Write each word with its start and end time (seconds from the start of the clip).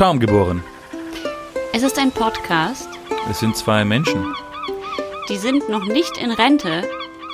Schaum 0.00 0.18
geboren. 0.18 0.64
Es 1.74 1.82
ist 1.82 1.98
ein 1.98 2.10
Podcast. 2.10 2.88
Es 3.30 3.40
sind 3.40 3.54
zwei 3.54 3.84
Menschen. 3.84 4.34
Die 5.28 5.36
sind 5.36 5.68
noch 5.68 5.84
nicht 5.84 6.16
in 6.16 6.30
Rente, 6.30 6.84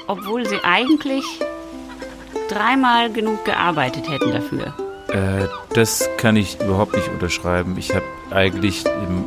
obwohl 0.08 0.44
sie 0.46 0.58
eigentlich 0.64 1.24
dreimal 2.48 3.12
genug 3.12 3.44
gearbeitet 3.44 4.10
hätten 4.10 4.32
dafür. 4.32 4.74
Äh, 5.10 5.46
das 5.74 6.10
kann 6.16 6.34
ich 6.34 6.60
überhaupt 6.60 6.96
nicht 6.96 7.06
unterschreiben. 7.06 7.76
Ich 7.78 7.94
habe 7.94 8.04
eigentlich 8.32 8.82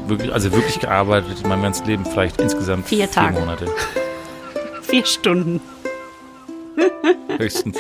wirklich, 0.08 0.34
also 0.34 0.52
wirklich 0.52 0.82
gearbeitet 0.82 1.40
in 1.42 1.48
meinem 1.48 1.64
ganzen 1.64 1.88
Leben, 1.88 2.06
vielleicht 2.06 2.42
insgesamt 2.42 2.90
vier, 2.90 3.08
vier 3.08 3.12
Tage. 3.12 3.40
Monate. 3.40 3.68
vier 4.82 5.06
Stunden. 5.06 5.62
Höchstens. 7.38 7.78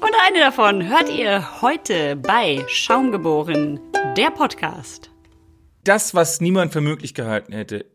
Und 0.00 0.12
eine 0.28 0.38
davon 0.38 0.88
hört 0.88 1.08
ihr 1.10 1.60
heute 1.62 2.14
bei 2.14 2.64
Schaumgeboren, 2.68 3.80
der 4.16 4.30
Podcast. 4.30 5.10
Das, 5.84 6.14
was 6.14 6.40
niemand 6.40 6.72
für 6.72 6.80
möglich 6.80 7.14
gehalten 7.14 7.52
hätte, 7.52 7.86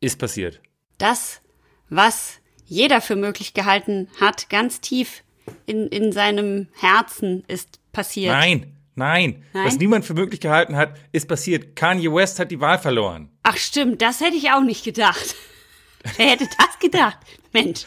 ist 0.00 0.18
passiert. 0.18 0.60
Das, 0.98 1.40
was 1.88 2.38
jeder 2.64 3.00
für 3.00 3.16
möglich 3.16 3.54
gehalten 3.54 4.08
hat, 4.20 4.48
ganz 4.48 4.80
tief 4.80 5.22
in, 5.66 5.88
in 5.88 6.12
seinem 6.12 6.68
Herzen 6.78 7.44
ist 7.48 7.80
passiert. 7.92 8.32
Nein, 8.32 8.76
nein, 8.94 9.44
Nein? 9.52 9.66
Was 9.66 9.78
niemand 9.78 10.04
für 10.04 10.14
möglich 10.14 10.40
gehalten 10.40 10.76
hat, 10.76 10.94
ist 11.12 11.28
passiert. 11.28 11.76
Kanye 11.76 12.12
West 12.12 12.38
hat 12.38 12.50
die 12.50 12.60
Wahl 12.60 12.78
verloren. 12.78 13.30
Ach 13.42 13.56
stimmt, 13.56 14.00
das 14.02 14.20
hätte 14.20 14.36
ich 14.36 14.50
auch 14.50 14.62
nicht 14.62 14.84
gedacht. 14.84 15.34
Wer 16.16 16.30
hätte 16.30 16.48
das 16.58 16.78
gedacht? 16.78 17.18
Mensch. 17.52 17.84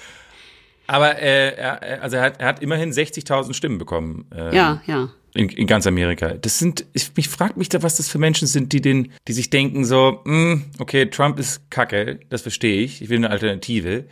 Aber 0.88 1.20
äh, 1.20 1.56
er, 1.56 2.04
also 2.04 2.18
er 2.18 2.22
hat, 2.24 2.40
er 2.40 2.48
hat 2.48 2.62
immerhin 2.62 2.92
60.000 2.92 3.54
Stimmen 3.54 3.78
bekommen. 3.80 4.30
Äh, 4.32 4.56
Ja, 4.56 4.82
ja. 4.86 5.10
In, 5.36 5.50
in 5.50 5.68
ganz 5.68 5.86
Amerika. 5.86 6.34
Das 6.36 6.60
sind, 6.60 6.86
ich, 6.94 7.16
mich 7.16 7.28
fragt 7.28 7.58
mich 7.58 7.68
da, 7.70 7.84
was 7.84 7.98
das 7.98 8.08
für 8.08 8.18
Menschen 8.18 8.48
sind, 8.48 8.72
die 8.72 8.80
den, 8.82 9.12
die 9.28 9.34
sich 9.34 9.50
denken 9.50 9.84
so, 9.84 10.22
mh, 10.24 10.62
okay, 10.80 11.08
Trump 11.08 11.38
ist 11.40 11.70
Kacke, 11.70 12.20
das 12.30 12.42
verstehe 12.42 12.82
ich, 12.84 13.02
ich 13.02 13.10
will 13.10 13.18
eine 13.18 13.30
Alternative. 13.30 14.06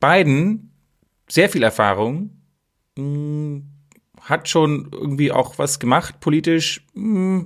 Biden, 0.00 0.70
sehr 1.28 1.50
viel 1.50 1.62
Erfahrung, 1.62 2.30
mh, 2.96 3.60
hat 4.22 4.48
schon 4.48 4.88
irgendwie 4.90 5.32
auch 5.32 5.58
was 5.58 5.78
gemacht 5.78 6.20
politisch. 6.20 6.82
Mh, 6.94 7.44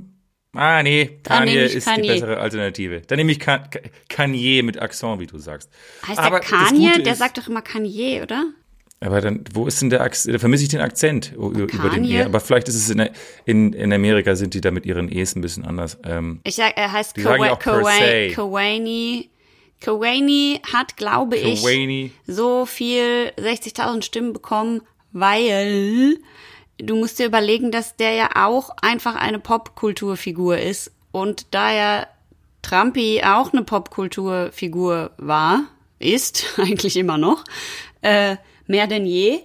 ah, 0.54 0.82
nee, 0.84 1.18
Kanye 1.24 1.64
ich 1.64 1.74
ist 1.74 1.86
die 1.88 1.90
Kanye. 1.90 2.08
bessere 2.08 2.38
Alternative. 2.38 3.00
Dann 3.06 3.16
nehme 3.18 3.32
ich 3.32 3.40
Ka 3.40 3.58
Ka 3.58 3.80
Kanye 4.08 4.62
mit 4.62 4.80
Akzent, 4.80 5.18
wie 5.20 5.26
du 5.26 5.38
sagst. 5.38 5.70
Heißt 6.06 6.20
Aber 6.20 6.38
der 6.38 6.48
Kanye? 6.48 7.02
Der 7.02 7.14
ist- 7.14 7.18
sagt 7.18 7.36
doch 7.38 7.48
immer 7.48 7.62
Kanye, 7.62 8.22
oder? 8.22 8.44
Aber 9.00 9.20
dann, 9.20 9.44
wo 9.52 9.66
ist 9.66 9.80
denn 9.80 9.90
der 9.90 10.00
Akzent? 10.00 10.34
Da 10.34 10.38
vermisse 10.38 10.64
ich 10.64 10.70
den 10.70 10.80
Akzent 10.80 11.32
über, 11.32 11.72
über 11.72 11.90
den? 11.90 12.04
E. 12.04 12.22
Aber 12.22 12.40
vielleicht 12.40 12.68
ist 12.68 12.74
es 12.74 12.90
in, 12.90 13.08
in, 13.44 13.72
in 13.72 13.92
Amerika 13.92 14.34
sind 14.34 14.54
die 14.54 14.60
da 14.60 14.70
mit 14.70 14.86
ihren 14.86 15.10
E's 15.10 15.36
ein 15.36 15.40
bisschen 15.40 15.64
anders. 15.64 15.98
Ähm, 16.04 16.40
Ich 16.44 16.56
sag, 16.56 16.76
er 16.76 16.90
heißt. 16.90 17.14
Kawani. 18.34 19.30
Kawani 19.80 20.60
hat, 20.72 20.96
glaube 20.96 21.36
ich, 21.36 21.62
Kawani. 21.62 22.10
so 22.26 22.66
viel 22.66 23.32
60.000 23.38 24.02
Stimmen 24.02 24.32
bekommen, 24.32 24.82
weil 25.12 26.16
du 26.78 26.96
musst 26.96 27.20
dir 27.20 27.26
überlegen, 27.26 27.70
dass 27.70 27.94
der 27.96 28.12
ja 28.12 28.30
auch 28.34 28.70
einfach 28.82 29.14
eine 29.14 29.38
Popkulturfigur 29.38 30.58
ist 30.58 30.90
und 31.12 31.46
da 31.52 31.72
ja 31.72 32.06
Trumpy 32.62 33.22
auch 33.24 33.52
eine 33.52 33.62
Popkulturfigur 33.62 35.12
war, 35.16 35.64
ist 35.98 36.44
eigentlich 36.58 36.96
immer 36.96 37.18
noch, 37.18 37.44
äh, 38.02 38.36
mehr 38.68 38.86
denn 38.86 39.06
je, 39.06 39.40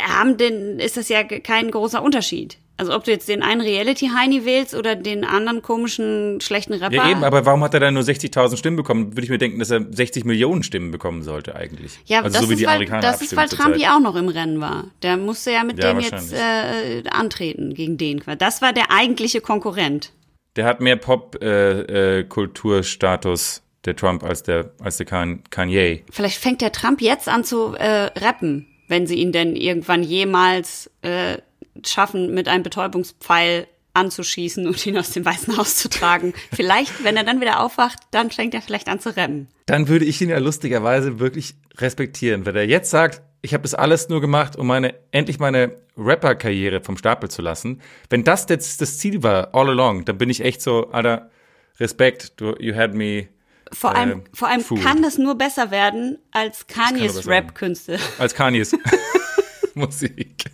haben 0.00 0.36
denn, 0.36 0.78
ist 0.78 0.96
das 0.96 1.08
ja 1.08 1.22
kein 1.22 1.70
großer 1.70 2.02
Unterschied. 2.02 2.58
Also 2.78 2.94
ob 2.94 3.04
du 3.04 3.10
jetzt 3.10 3.26
den 3.28 3.42
einen 3.42 3.62
Reality-Heini 3.62 4.44
wählst 4.44 4.74
oder 4.74 4.96
den 4.96 5.24
anderen 5.24 5.62
komischen, 5.62 6.42
schlechten 6.42 6.74
Rapper. 6.74 6.94
Ja, 6.94 7.10
eben, 7.10 7.24
aber 7.24 7.46
warum 7.46 7.64
hat 7.64 7.72
er 7.72 7.80
dann 7.80 7.94
nur 7.94 8.02
60.000 8.02 8.58
Stimmen 8.58 8.76
bekommen? 8.76 9.12
Würde 9.12 9.22
ich 9.22 9.30
mir 9.30 9.38
denken, 9.38 9.58
dass 9.60 9.70
er 9.70 9.86
60 9.90 10.26
Millionen 10.26 10.62
Stimmen 10.62 10.90
bekommen 10.90 11.22
sollte 11.22 11.56
eigentlich. 11.56 11.98
Ja, 12.04 12.20
also 12.20 12.38
das, 12.38 12.46
so 12.46 12.52
ist, 12.52 12.66
weil, 12.66 12.84
das 12.84 13.22
ist, 13.22 13.34
weil 13.34 13.48
zurzeit. 13.48 13.68
Trumpy 13.68 13.86
auch 13.86 14.00
noch 14.00 14.14
im 14.14 14.28
Rennen 14.28 14.60
war. 14.60 14.90
Der 15.02 15.16
musste 15.16 15.52
ja 15.52 15.64
mit 15.64 15.82
Ja, 15.82 15.94
dem 15.94 16.00
jetzt 16.00 16.34
äh, 16.34 17.02
antreten, 17.08 17.72
gegen 17.72 17.96
den. 17.96 18.22
Das 18.38 18.60
war 18.60 18.74
der 18.74 18.90
eigentliche 18.90 19.40
Konkurrent. 19.40 20.12
Der 20.56 20.66
hat 20.66 20.82
mehr 20.82 20.96
Pop-Kulturstatus, 20.96 21.88
äh, 21.88 22.24
Kulturstatus, 22.24 23.62
der 23.86 23.96
Trump, 23.96 24.22
als 24.24 24.42
der, 24.42 24.72
als 24.80 24.96
der 24.96 25.06
Kan- 25.06 25.42
Kanye. 25.50 26.02
Vielleicht 26.10 26.38
fängt 26.38 26.60
der 26.60 26.72
Trump 26.72 27.00
jetzt 27.00 27.28
an 27.28 27.44
zu 27.44 27.74
äh, 27.74 28.10
rappen, 28.18 28.66
wenn 28.88 29.06
sie 29.06 29.16
ihn 29.16 29.32
denn 29.32 29.56
irgendwann 29.56 30.02
jemals 30.02 30.90
äh, 31.02 31.38
schaffen, 31.84 32.34
mit 32.34 32.48
einem 32.48 32.62
Betäubungspfeil 32.62 33.66
anzuschießen 33.94 34.66
und 34.66 34.84
ihn 34.86 34.98
aus 34.98 35.10
dem 35.10 35.24
Weißen 35.24 35.56
Haus 35.56 35.76
zu 35.76 35.88
tragen. 35.88 36.34
vielleicht, 36.54 37.02
wenn 37.02 37.16
er 37.16 37.24
dann 37.24 37.40
wieder 37.40 37.60
aufwacht, 37.60 37.98
dann 38.10 38.30
fängt 38.30 38.52
er 38.54 38.60
vielleicht 38.62 38.88
an 38.88 39.00
zu 39.00 39.16
rappen. 39.16 39.48
Dann 39.66 39.88
würde 39.88 40.04
ich 40.04 40.20
ihn 40.20 40.28
ja 40.28 40.38
lustigerweise 40.38 41.18
wirklich 41.18 41.54
respektieren, 41.78 42.44
wenn 42.46 42.54
er 42.56 42.66
jetzt 42.66 42.90
sagt, 42.90 43.22
ich 43.42 43.54
habe 43.54 43.62
das 43.62 43.74
alles 43.74 44.08
nur 44.08 44.20
gemacht, 44.20 44.56
um 44.56 44.66
meine 44.66 44.94
endlich 45.12 45.38
meine 45.38 45.76
Rapper-Karriere 45.96 46.80
vom 46.82 46.96
Stapel 46.96 47.30
zu 47.30 47.42
lassen. 47.42 47.80
Wenn 48.10 48.24
das 48.24 48.46
jetzt 48.48 48.80
das 48.80 48.98
Ziel 48.98 49.22
war, 49.22 49.54
all 49.54 49.68
along, 49.68 50.04
dann 50.04 50.18
bin 50.18 50.30
ich 50.30 50.44
echt 50.44 50.60
so, 50.62 50.90
Alter, 50.90 51.30
Respekt, 51.78 52.40
du, 52.40 52.54
you 52.58 52.74
had 52.74 52.94
me 52.94 53.28
Vor 53.72 53.94
allem, 53.94 54.10
Ähm, 54.10 54.22
vor 54.32 54.48
allem 54.48 54.60
food. 54.60 54.80
kann 54.82 55.02
das 55.02 55.18
nur 55.18 55.34
besser 55.36 55.70
werden 55.70 56.18
als 56.30 56.66
Kanyes. 56.66 57.26
Rap-Künste. 57.26 57.98
als 58.18 58.34
Kanyes 58.34 58.76
Musik. 59.74 60.44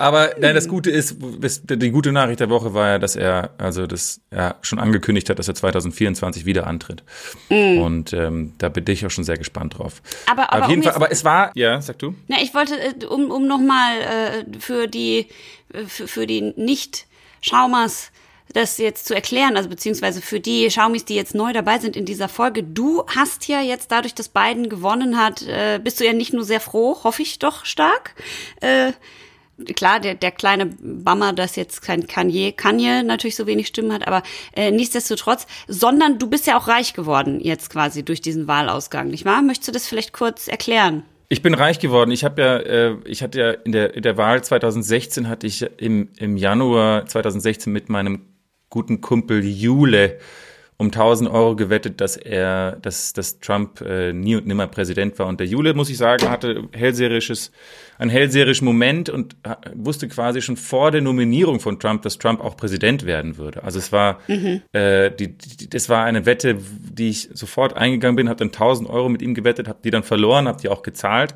Aber 0.00 0.36
nein, 0.38 0.54
das 0.54 0.68
Gute 0.68 0.92
ist, 0.92 1.16
die 1.18 1.90
gute 1.90 2.12
Nachricht 2.12 2.38
der 2.38 2.48
Woche 2.50 2.72
war 2.72 2.86
ja, 2.86 2.98
dass 3.00 3.16
er 3.16 3.50
also 3.58 3.88
das 3.88 4.20
ja 4.30 4.54
schon 4.62 4.78
angekündigt 4.78 5.28
hat, 5.28 5.40
dass 5.40 5.48
er 5.48 5.56
2024 5.56 6.44
wieder 6.46 6.68
antritt. 6.68 7.02
Und 7.48 8.12
ähm, 8.12 8.52
da 8.58 8.68
bin 8.68 8.84
ich 8.86 9.04
auch 9.04 9.10
schon 9.10 9.24
sehr 9.24 9.38
gespannt 9.38 9.76
drauf. 9.78 10.00
Mm. 10.26 10.30
Aber- 10.30 10.52
aber 10.52 10.62
Auf 10.64 10.70
jeden 10.70 10.82
um 10.82 10.84
Fall, 10.84 10.94
aber 10.94 11.10
es 11.10 11.24
war, 11.24 11.50
ja, 11.56 11.80
sag 11.80 11.98
du? 11.98 12.14
Na, 12.28 12.36
ich 12.40 12.54
wollte, 12.54 12.78
äh, 12.78 13.06
um, 13.06 13.32
um 13.32 13.48
nochmal 13.48 13.96
äh, 13.98 14.58
für 14.60 14.86
die, 14.86 15.26
äh, 15.72 15.84
für, 15.88 16.06
für 16.06 16.26
die 16.28 16.42
Nicht-Schaumers 16.54 18.12
das 18.52 18.78
jetzt 18.78 19.06
zu 19.06 19.14
erklären, 19.14 19.56
also 19.56 19.68
beziehungsweise 19.68 20.22
für 20.22 20.40
die 20.40 20.70
Schaumis, 20.70 21.04
die 21.04 21.14
jetzt 21.14 21.34
neu 21.34 21.52
dabei 21.52 21.78
sind 21.78 21.96
in 21.96 22.04
dieser 22.04 22.28
Folge. 22.28 22.62
Du 22.62 23.04
hast 23.06 23.48
ja 23.48 23.60
jetzt 23.60 23.92
dadurch, 23.92 24.14
dass 24.14 24.28
Biden 24.28 24.68
gewonnen 24.68 25.18
hat, 25.18 25.42
äh, 25.42 25.80
bist 25.82 26.00
du 26.00 26.04
ja 26.04 26.12
nicht 26.12 26.32
nur 26.32 26.44
sehr 26.44 26.60
froh, 26.60 26.98
hoffe 27.04 27.22
ich 27.22 27.38
doch 27.38 27.64
stark. 27.64 28.14
Äh, 28.60 28.92
klar, 29.74 30.00
der, 30.00 30.14
der 30.14 30.30
kleine 30.30 30.66
Bummer, 30.66 31.32
dass 31.32 31.56
jetzt 31.56 31.82
kein 31.82 32.06
Kanye, 32.06 32.52
Kanye 32.52 33.02
natürlich 33.02 33.36
so 33.36 33.46
wenig 33.46 33.66
Stimmen 33.66 33.92
hat, 33.92 34.06
aber 34.06 34.22
äh, 34.54 34.70
nichtsdestotrotz, 34.70 35.46
sondern 35.66 36.18
du 36.18 36.28
bist 36.28 36.46
ja 36.46 36.58
auch 36.58 36.68
reich 36.68 36.94
geworden 36.94 37.40
jetzt 37.40 37.70
quasi 37.70 38.04
durch 38.04 38.20
diesen 38.20 38.46
Wahlausgang, 38.46 39.08
nicht 39.08 39.24
wahr? 39.24 39.42
Möchtest 39.42 39.68
du 39.68 39.72
das 39.72 39.86
vielleicht 39.86 40.12
kurz 40.12 40.48
erklären? 40.48 41.02
Ich 41.30 41.42
bin 41.42 41.52
reich 41.52 41.78
geworden. 41.78 42.10
Ich 42.10 42.24
habe 42.24 42.40
ja, 42.40 42.56
äh, 42.56 42.96
ich 43.04 43.22
hatte 43.22 43.38
ja 43.38 43.50
in 43.50 43.72
der 43.72 43.94
in 43.94 44.02
der 44.02 44.16
Wahl 44.16 44.42
2016 44.42 45.28
hatte 45.28 45.46
ich 45.46 45.62
im 45.76 46.08
im 46.16 46.38
Januar 46.38 47.04
2016 47.04 47.70
mit 47.70 47.90
meinem 47.90 48.22
guten 48.70 49.00
Kumpel 49.00 49.44
Jule 49.44 50.18
um 50.80 50.86
1000 50.92 51.28
Euro 51.28 51.56
gewettet, 51.56 52.00
dass 52.00 52.16
er, 52.16 52.76
dass, 52.82 53.12
dass 53.12 53.40
Trump 53.40 53.80
äh, 53.80 54.12
nie 54.12 54.36
und 54.36 54.46
nimmer 54.46 54.68
Präsident 54.68 55.18
war. 55.18 55.26
Und 55.26 55.40
der 55.40 55.48
Jule, 55.48 55.74
muss 55.74 55.90
ich 55.90 55.96
sagen, 55.96 56.30
hatte 56.30 56.68
hellseherisches, 56.70 57.50
einen 57.98 58.10
hellseherischen 58.12 58.64
Moment 58.64 59.10
und 59.10 59.34
ha- 59.44 59.58
wusste 59.74 60.06
quasi 60.06 60.40
schon 60.40 60.56
vor 60.56 60.92
der 60.92 61.00
Nominierung 61.00 61.58
von 61.58 61.80
Trump, 61.80 62.02
dass 62.02 62.16
Trump 62.18 62.40
auch 62.40 62.56
Präsident 62.56 63.06
werden 63.06 63.38
würde. 63.38 63.64
Also 63.64 63.80
es 63.80 63.90
war, 63.90 64.20
äh, 64.72 65.10
die, 65.10 65.36
die, 65.36 65.68
das 65.68 65.88
war 65.88 66.04
eine 66.04 66.26
Wette, 66.26 66.58
die 66.60 67.08
ich 67.08 67.28
sofort 67.34 67.76
eingegangen 67.76 68.14
bin, 68.14 68.28
habe 68.28 68.38
dann 68.38 68.48
1000 68.52 68.88
Euro 68.88 69.08
mit 69.08 69.20
ihm 69.20 69.34
gewettet, 69.34 69.66
habe 69.66 69.80
die 69.82 69.90
dann 69.90 70.04
verloren, 70.04 70.46
habe 70.46 70.60
die 70.60 70.68
auch 70.68 70.82
gezahlt. 70.84 71.34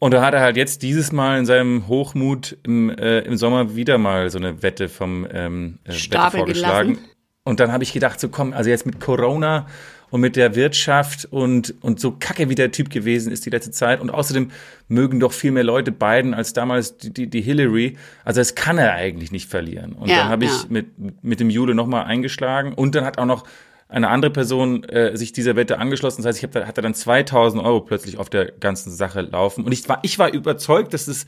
Und 0.00 0.14
da 0.14 0.22
hat 0.22 0.32
er 0.32 0.40
halt 0.40 0.56
jetzt 0.56 0.82
dieses 0.82 1.12
Mal 1.12 1.38
in 1.38 1.44
seinem 1.44 1.86
Hochmut 1.86 2.56
im, 2.64 2.88
äh, 2.88 3.20
im 3.20 3.36
Sommer 3.36 3.76
wieder 3.76 3.98
mal 3.98 4.30
so 4.30 4.38
eine 4.38 4.62
Wette 4.62 4.88
vom 4.88 5.26
ähm, 5.30 5.78
äh, 5.84 5.92
Wette 5.92 6.36
vorgeschlagen. 6.38 6.94
gelassen. 6.94 7.10
Und 7.44 7.60
dann 7.60 7.70
habe 7.70 7.84
ich 7.84 7.92
gedacht, 7.92 8.18
so 8.18 8.30
komm, 8.30 8.54
also 8.54 8.70
jetzt 8.70 8.86
mit 8.86 8.98
Corona 8.98 9.66
und 10.08 10.22
mit 10.22 10.36
der 10.36 10.54
Wirtschaft 10.54 11.26
und, 11.30 11.74
und 11.82 12.00
so 12.00 12.12
kacke 12.18 12.48
wie 12.48 12.54
der 12.54 12.72
Typ 12.72 12.88
gewesen 12.88 13.30
ist 13.30 13.44
die 13.44 13.50
letzte 13.50 13.72
Zeit. 13.72 14.00
Und 14.00 14.08
außerdem 14.08 14.50
mögen 14.88 15.20
doch 15.20 15.32
viel 15.32 15.52
mehr 15.52 15.64
Leute 15.64 15.92
Biden 15.92 16.32
als 16.32 16.54
damals 16.54 16.96
die, 16.96 17.12
die, 17.12 17.26
die 17.28 17.42
Hillary. 17.42 17.98
Also 18.24 18.40
das 18.40 18.54
kann 18.54 18.78
er 18.78 18.94
eigentlich 18.94 19.32
nicht 19.32 19.50
verlieren. 19.50 19.92
Und 19.92 20.08
Ja, 20.08 20.16
dann 20.16 20.28
habe 20.30 20.46
ich 20.46 20.62
ja. 20.62 20.66
mit, 20.70 21.22
mit 21.22 21.40
dem 21.40 21.50
Jule 21.50 21.74
nochmal 21.74 22.04
eingeschlagen. 22.04 22.72
Und 22.72 22.94
dann 22.94 23.04
hat 23.04 23.18
auch 23.18 23.26
noch 23.26 23.44
eine 23.90 24.08
andere 24.08 24.30
Person 24.30 24.84
äh, 24.84 25.16
sich 25.16 25.32
dieser 25.32 25.56
Wette 25.56 25.78
angeschlossen. 25.78 26.22
Das 26.22 26.28
heißt, 26.28 26.38
ich 26.38 26.44
hab, 26.44 26.52
da- 26.52 26.66
hatte 26.66 26.80
dann 26.82 26.94
2000 26.94 27.62
Euro 27.62 27.80
plötzlich 27.80 28.18
auf 28.18 28.30
der 28.30 28.52
ganzen 28.52 28.90
Sache 28.92 29.20
laufen. 29.22 29.64
Und 29.64 29.72
ich 29.72 29.88
war, 29.88 29.98
ich 30.02 30.18
war 30.18 30.32
überzeugt, 30.32 30.94
dass 30.94 31.08
es 31.08 31.26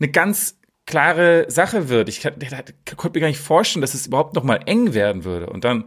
eine 0.00 0.10
ganz 0.10 0.56
klare 0.86 1.46
Sache 1.48 1.88
wird. 1.88 2.08
Ich 2.08 2.22
konnte 2.22 2.38
mir 3.16 3.20
gar 3.20 3.28
nicht 3.28 3.38
vorstellen, 3.40 3.80
dass 3.80 3.94
es 3.94 4.06
überhaupt 4.06 4.34
noch 4.34 4.44
mal 4.44 4.60
eng 4.66 4.92
werden 4.94 5.24
würde. 5.24 5.46
Und 5.46 5.64
dann, 5.64 5.84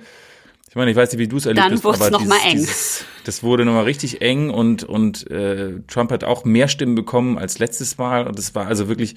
ich 0.70 0.76
meine, 0.76 0.90
ich 0.92 0.98
weiß 0.98 1.12
nicht, 1.12 1.20
wie 1.20 1.28
du 1.28 1.38
es 1.38 1.46
erlebt 1.46 1.66
Dann 1.66 1.74
hast, 1.74 1.84
wurd's 1.84 2.02
aber 2.02 2.12
noch 2.12 2.20
dieses, 2.20 2.34
mal 2.34 2.50
eng. 2.50 2.58
Dieses, 2.58 3.06
das 3.26 3.44
wurde 3.44 3.66
noch 3.66 3.74
mal 3.74 3.84
richtig 3.84 4.22
eng 4.22 4.50
und 4.50 4.84
und 4.84 5.30
äh, 5.30 5.82
Trump 5.88 6.12
hat 6.12 6.24
auch 6.24 6.46
mehr 6.46 6.68
Stimmen 6.68 6.96
bekommen 6.96 7.38
als 7.38 7.60
letztes 7.60 7.98
Mal 7.98 8.26
und 8.28 8.40
es 8.40 8.56
war 8.56 8.68
also 8.68 8.88
wirklich 8.88 9.16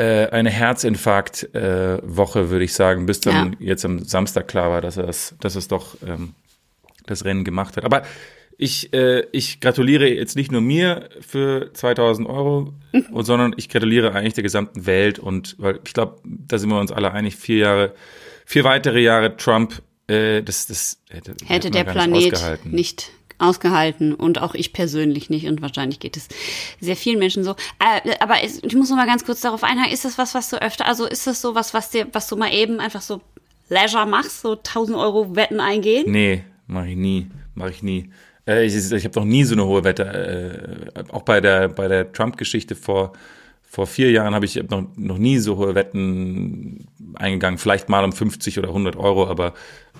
äh, 0.00 0.30
eine 0.30 0.48
Herzinfarkt-Woche, 0.48 2.40
äh, 2.40 2.50
würde 2.50 2.64
ich 2.64 2.72
sagen, 2.72 3.04
bis 3.04 3.20
dann 3.20 3.56
ja. 3.58 3.68
jetzt 3.68 3.84
am 3.84 4.02
Samstag 4.02 4.48
klar 4.48 4.70
war, 4.70 4.80
dass 4.80 4.96
er 4.96 5.06
es, 5.06 5.34
dass 5.40 5.56
es 5.56 5.68
doch 5.68 5.94
ähm, 6.06 6.32
das 7.04 7.26
Rennen 7.26 7.44
gemacht 7.44 7.76
hat. 7.76 7.84
Aber 7.84 8.02
ich, 8.56 8.94
äh, 8.94 9.26
ich 9.32 9.60
gratuliere 9.60 10.08
jetzt 10.08 10.36
nicht 10.36 10.50
nur 10.52 10.62
mir 10.62 11.10
für 11.20 11.74
2000 11.74 12.26
Euro, 12.28 12.72
mhm. 12.92 13.22
sondern 13.22 13.54
ich 13.58 13.68
gratuliere 13.68 14.14
eigentlich 14.14 14.32
der 14.32 14.42
gesamten 14.42 14.86
Welt 14.86 15.18
und 15.18 15.56
weil 15.58 15.80
ich 15.84 15.92
glaube, 15.92 16.16
da 16.24 16.56
sind 16.56 16.70
wir 16.70 16.80
uns 16.80 16.92
alle 16.92 17.12
einig, 17.12 17.36
vier 17.36 17.58
Jahre, 17.58 17.94
vier 18.46 18.64
weitere 18.64 19.02
Jahre 19.02 19.36
Trump, 19.36 19.82
äh, 20.06 20.42
das, 20.42 20.66
das 20.66 20.98
hätte, 21.10 21.34
hätte 21.44 21.70
der 21.70 21.84
Planet 21.84 22.64
nicht 22.64 23.12
ausgehalten 23.40 24.14
und 24.14 24.40
auch 24.40 24.54
ich 24.54 24.72
persönlich 24.72 25.30
nicht 25.30 25.46
und 25.46 25.62
wahrscheinlich 25.62 26.00
geht 26.00 26.16
es 26.16 26.28
sehr 26.80 26.96
vielen 26.96 27.18
Menschen 27.18 27.44
so. 27.44 27.52
Äh, 27.78 28.16
aber 28.20 28.42
ich 28.42 28.74
muss 28.74 28.90
noch 28.90 28.96
mal 28.96 29.06
ganz 29.06 29.24
kurz 29.24 29.40
darauf 29.40 29.64
einhaken, 29.64 29.92
ist 29.92 30.04
das 30.04 30.18
was, 30.18 30.34
was 30.34 30.50
du 30.50 30.60
öfter, 30.60 30.86
also 30.86 31.06
ist 31.06 31.26
das 31.26 31.40
so 31.40 31.54
was, 31.54 31.74
was 31.74 31.90
dir, 31.90 32.06
was 32.12 32.28
du 32.28 32.36
mal 32.36 32.52
eben 32.52 32.80
einfach 32.80 33.02
so 33.02 33.20
Leisure 33.68 34.06
machst, 34.06 34.42
so 34.42 34.52
1000 34.52 34.96
Euro 34.98 35.36
Wetten 35.36 35.60
eingehen? 35.60 36.10
Nee, 36.10 36.44
mache 36.66 36.88
ich 36.88 36.96
nie, 36.96 37.30
mache 37.54 37.70
ich 37.70 37.82
nie. 37.82 38.10
Äh, 38.46 38.66
ich 38.66 38.74
ich 38.74 39.04
habe 39.04 39.18
noch 39.18 39.26
nie 39.26 39.44
so 39.44 39.54
eine 39.54 39.64
hohe 39.64 39.84
Wette, 39.84 40.90
äh, 40.94 41.04
auch 41.12 41.22
bei 41.22 41.40
der, 41.40 41.68
bei 41.68 41.88
der 41.88 42.12
Trump-Geschichte 42.12 42.74
vor, 42.74 43.12
vor 43.62 43.86
vier 43.86 44.10
Jahren 44.10 44.34
habe 44.34 44.44
ich 44.44 44.60
noch, 44.68 44.84
noch 44.96 45.18
nie 45.18 45.38
so 45.38 45.56
hohe 45.56 45.76
Wetten 45.76 46.88
eingegangen, 47.14 47.58
vielleicht 47.58 47.88
mal 47.88 48.04
um 48.04 48.12
50 48.12 48.58
oder 48.58 48.68
100 48.68 48.96
Euro, 48.96 49.28
aber, 49.28 49.54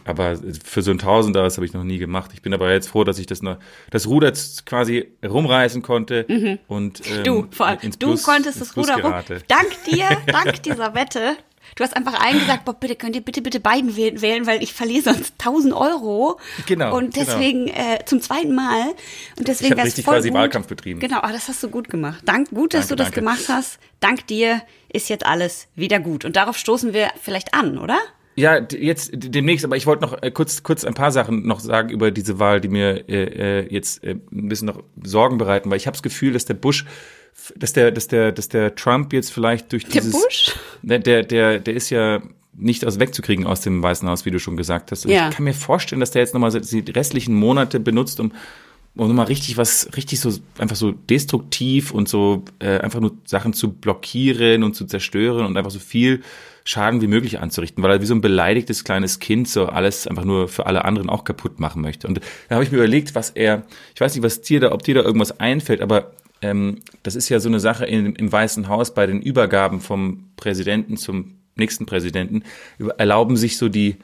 aber 0.04 0.38
für 0.64 0.82
so 0.82 0.90
ein 0.90 0.98
Tausender, 0.98 1.42
das 1.42 1.56
habe 1.56 1.66
ich 1.66 1.72
noch 1.72 1.84
nie 1.84 1.98
gemacht. 1.98 2.30
Ich 2.34 2.42
bin 2.42 2.54
aber 2.54 2.72
jetzt 2.72 2.88
froh, 2.88 3.04
dass 3.04 3.18
ich 3.18 3.26
das, 3.26 3.42
noch, 3.42 3.58
das 3.90 4.06
Ruder 4.06 4.32
quasi 4.64 5.08
rumreißen 5.24 5.82
konnte 5.82 6.26
mhm. 6.28 6.58
und 6.68 7.02
ähm, 7.10 7.24
du, 7.24 7.46
vor 7.50 7.66
allem, 7.66 7.78
du 7.98 8.08
Plus, 8.08 8.22
konntest 8.22 8.60
das 8.60 8.76
Ruder 8.76 9.00
rum. 9.02 9.12
Dank 9.48 9.84
dir, 9.90 10.08
dank 10.26 10.62
dieser 10.62 10.94
Wette 10.94 11.36
Du 11.76 11.84
hast 11.84 11.96
einfach 11.96 12.14
eingesagt, 12.20 12.64
Bob, 12.64 12.80
bitte 12.80 12.96
könnt 12.96 13.14
ihr 13.14 13.22
bitte, 13.22 13.42
bitte 13.42 13.60
beiden 13.60 13.96
wählen, 13.96 14.46
weil 14.46 14.62
ich 14.62 14.72
verliere 14.72 15.02
sonst 15.04 15.34
1000 15.38 15.72
Euro. 15.74 16.38
Genau. 16.66 16.96
Und 16.96 17.14
genau. 17.14 17.26
deswegen 17.26 17.66
genau. 17.66 17.78
äh, 17.78 18.04
zum 18.04 18.20
zweiten 18.20 18.54
Mal. 18.54 18.94
Und 19.38 19.48
deswegen 19.48 19.72
ich 19.74 19.78
habe 19.78 19.86
richtig 19.86 20.04
quasi 20.04 20.28
gut. 20.30 20.38
Wahlkampf 20.38 20.66
betrieben. 20.66 21.00
Genau, 21.00 21.18
aber 21.18 21.32
das 21.32 21.48
hast 21.48 21.62
du 21.62 21.68
gut 21.68 21.88
gemacht. 21.88 22.22
Dank, 22.24 22.50
gut, 22.50 22.74
dass 22.74 22.88
danke, 22.88 22.88
du 22.88 22.96
das 22.96 23.06
danke. 23.06 23.20
gemacht 23.20 23.44
hast. 23.48 23.78
Dank 24.00 24.26
dir 24.26 24.62
ist 24.88 25.08
jetzt 25.08 25.24
alles 25.24 25.68
wieder 25.76 26.00
gut. 26.00 26.24
Und 26.24 26.36
darauf 26.36 26.56
stoßen 26.56 26.92
wir 26.92 27.10
vielleicht 27.22 27.54
an, 27.54 27.78
oder? 27.78 27.98
Ja, 28.40 28.60
jetzt 28.70 29.10
demnächst, 29.12 29.64
aber 29.64 29.76
ich 29.76 29.86
wollte 29.86 30.02
noch 30.02 30.22
äh, 30.22 30.30
kurz, 30.30 30.62
kurz 30.62 30.84
ein 30.84 30.94
paar 30.94 31.12
Sachen 31.12 31.46
noch 31.46 31.60
sagen 31.60 31.90
über 31.90 32.10
diese 32.10 32.38
Wahl, 32.38 32.60
die 32.60 32.68
mir 32.68 33.08
äh, 33.08 33.60
äh 33.60 33.66
jetzt 33.72 34.02
äh, 34.02 34.16
ein 34.32 34.48
bisschen 34.48 34.66
noch 34.66 34.82
Sorgen 35.02 35.38
bereiten, 35.38 35.70
weil 35.70 35.76
ich 35.76 35.86
habe 35.86 35.96
das 35.96 36.02
Gefühl, 36.02 36.32
dass 36.32 36.44
der 36.44 36.54
Bush 36.54 36.84
dass 37.56 37.72
der, 37.72 37.90
dass 37.90 38.08
der, 38.08 38.32
dass 38.32 38.48
der 38.48 38.74
Trump 38.74 39.12
jetzt 39.12 39.32
vielleicht 39.32 39.72
durch 39.72 39.84
dieses. 39.84 40.12
Der 40.12 40.18
Bush? 40.18 40.54
Der, 40.82 40.98
der, 40.98 41.22
der, 41.22 41.58
der 41.58 41.74
ist 41.74 41.90
ja 41.90 42.20
nicht 42.54 42.84
aus 42.84 42.98
wegzukriegen 42.98 43.46
aus 43.46 43.60
dem 43.60 43.82
Weißen 43.82 44.08
Haus, 44.08 44.24
wie 44.24 44.30
du 44.30 44.38
schon 44.38 44.56
gesagt 44.56 44.90
hast. 44.90 45.06
Und 45.06 45.12
ja. 45.12 45.28
ich 45.28 45.36
kann 45.36 45.44
mir 45.44 45.54
vorstellen, 45.54 46.00
dass 46.00 46.10
der 46.10 46.22
jetzt 46.22 46.34
nochmal 46.34 46.50
die 46.50 46.90
restlichen 46.90 47.34
Monate 47.34 47.80
benutzt, 47.80 48.20
um, 48.20 48.32
um 48.96 49.08
nochmal 49.08 49.26
richtig 49.26 49.56
was, 49.56 49.88
richtig 49.96 50.20
so, 50.20 50.32
einfach 50.58 50.76
so 50.76 50.92
destruktiv 50.92 51.92
und 51.92 52.08
so 52.08 52.44
äh, 52.58 52.78
einfach 52.78 53.00
nur 53.00 53.12
Sachen 53.24 53.52
zu 53.52 53.72
blockieren 53.72 54.62
und 54.62 54.74
zu 54.74 54.84
zerstören 54.84 55.46
und 55.46 55.56
einfach 55.56 55.70
so 55.70 55.78
viel 55.78 56.22
Schaden 56.64 57.00
wie 57.00 57.06
möglich 57.06 57.40
anzurichten, 57.40 57.82
weil 57.82 57.92
er 57.92 58.02
wie 58.02 58.06
so 58.06 58.14
ein 58.14 58.20
beleidigtes 58.20 58.84
kleines 58.84 59.18
Kind 59.18 59.48
so 59.48 59.66
alles 59.66 60.06
einfach 60.06 60.24
nur 60.24 60.48
für 60.48 60.66
alle 60.66 60.84
anderen 60.84 61.08
auch 61.08 61.24
kaputt 61.24 61.60
machen 61.60 61.82
möchte. 61.82 62.06
Und 62.06 62.20
da 62.48 62.54
habe 62.56 62.64
ich 62.64 62.70
mir 62.70 62.78
überlegt, 62.78 63.14
was 63.14 63.30
er, 63.30 63.64
ich 63.94 64.00
weiß 64.00 64.14
nicht, 64.14 64.24
was 64.24 64.42
dir 64.42 64.60
da, 64.60 64.72
ob 64.72 64.82
dir 64.82 64.94
da 64.94 65.02
irgendwas 65.02 65.40
einfällt, 65.40 65.80
aber 65.80 66.12
ähm, 66.42 66.80
das 67.02 67.16
ist 67.16 67.28
ja 67.28 67.40
so 67.40 67.48
eine 67.48 67.60
Sache 67.60 67.86
in, 67.86 68.14
im 68.14 68.32
Weißen 68.32 68.68
Haus 68.68 68.94
bei 68.94 69.06
den 69.06 69.20
Übergaben 69.20 69.80
vom 69.80 70.30
Präsidenten 70.36 70.96
zum 70.96 71.36
nächsten 71.56 71.86
Präsidenten, 71.86 72.42
erlauben 72.98 73.36
sich 73.36 73.58
so 73.58 73.68
die, 73.68 73.96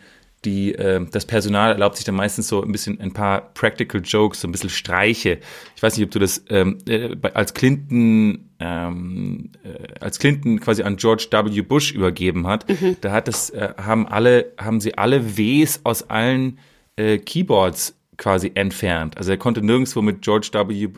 die, 0.47 0.75
äh, 0.75 1.05
das 1.11 1.27
Personal 1.27 1.73
erlaubt 1.73 1.97
sich 1.97 2.05
dann 2.05 2.15
meistens 2.15 2.49
so 2.49 2.63
ein 2.63 2.73
bisschen 2.73 3.01
ein 3.01 3.13
paar 3.13 3.53
Practical 3.53 4.01
Jokes, 4.03 4.41
so 4.41 4.49
ein 4.49 4.53
bisschen 4.53 4.71
Streiche. 4.71 5.41
Ich 5.75 5.83
weiß 5.83 5.97
nicht, 5.97 6.07
ob 6.07 6.13
du 6.13 6.19
das 6.19 6.43
ähm, 6.49 6.79
äh, 6.89 7.15
als 7.35 7.53
Clinton 7.53 8.49
ähm, 8.59 9.51
äh, 9.65 10.01
als 10.01 10.19
Clinton 10.19 10.61
quasi 10.61 10.83
an 10.83 10.97
George 10.97 11.27
W. 11.31 11.61
Bush 11.63 11.93
übergeben 11.93 12.47
hat, 12.47 12.69
mhm. 12.69 12.97
da 13.01 13.13
hat 13.13 13.29
das 13.29 13.51
äh, 13.51 13.75
haben 13.77 14.07
alle 14.07 14.53
haben 14.57 14.81
sie 14.81 14.97
alle 14.97 15.37
Ws 15.37 15.81
aus 15.85 16.09
allen 16.09 16.59
äh, 16.97 17.19
Keyboards 17.19 17.96
quasi 18.17 18.53
entfernt. 18.55 19.17
Also 19.17 19.31
er 19.31 19.37
konnte 19.37 19.63
nirgendwo 19.63 20.03
mit 20.03 20.23
George 20.23 20.51
W. 20.53 20.89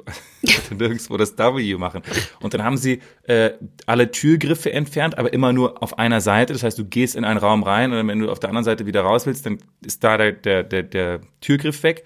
nirgendwo 0.70 1.16
das 1.16 1.36
W 1.36 1.76
machen. 1.76 2.02
Und 2.40 2.54
dann 2.54 2.62
haben 2.62 2.76
sie 2.76 3.00
äh, 3.24 3.50
alle 3.86 4.10
Türgriffe 4.10 4.72
entfernt, 4.72 5.18
aber 5.18 5.32
immer 5.32 5.52
nur 5.52 5.82
auf 5.82 5.98
einer 5.98 6.20
Seite. 6.20 6.52
Das 6.52 6.62
heißt, 6.62 6.78
du 6.78 6.84
gehst 6.84 7.16
in 7.16 7.24
einen 7.24 7.38
Raum 7.38 7.62
rein 7.62 7.92
und 7.92 8.08
wenn 8.08 8.18
du 8.18 8.30
auf 8.30 8.40
der 8.40 8.50
anderen 8.50 8.64
Seite 8.64 8.86
wieder 8.86 9.02
raus 9.02 9.26
willst, 9.26 9.46
dann 9.46 9.58
ist 9.84 10.04
da 10.04 10.16
der, 10.16 10.32
der, 10.32 10.62
der, 10.62 10.82
der 10.82 11.20
Türgriff 11.40 11.82
weg. 11.82 12.04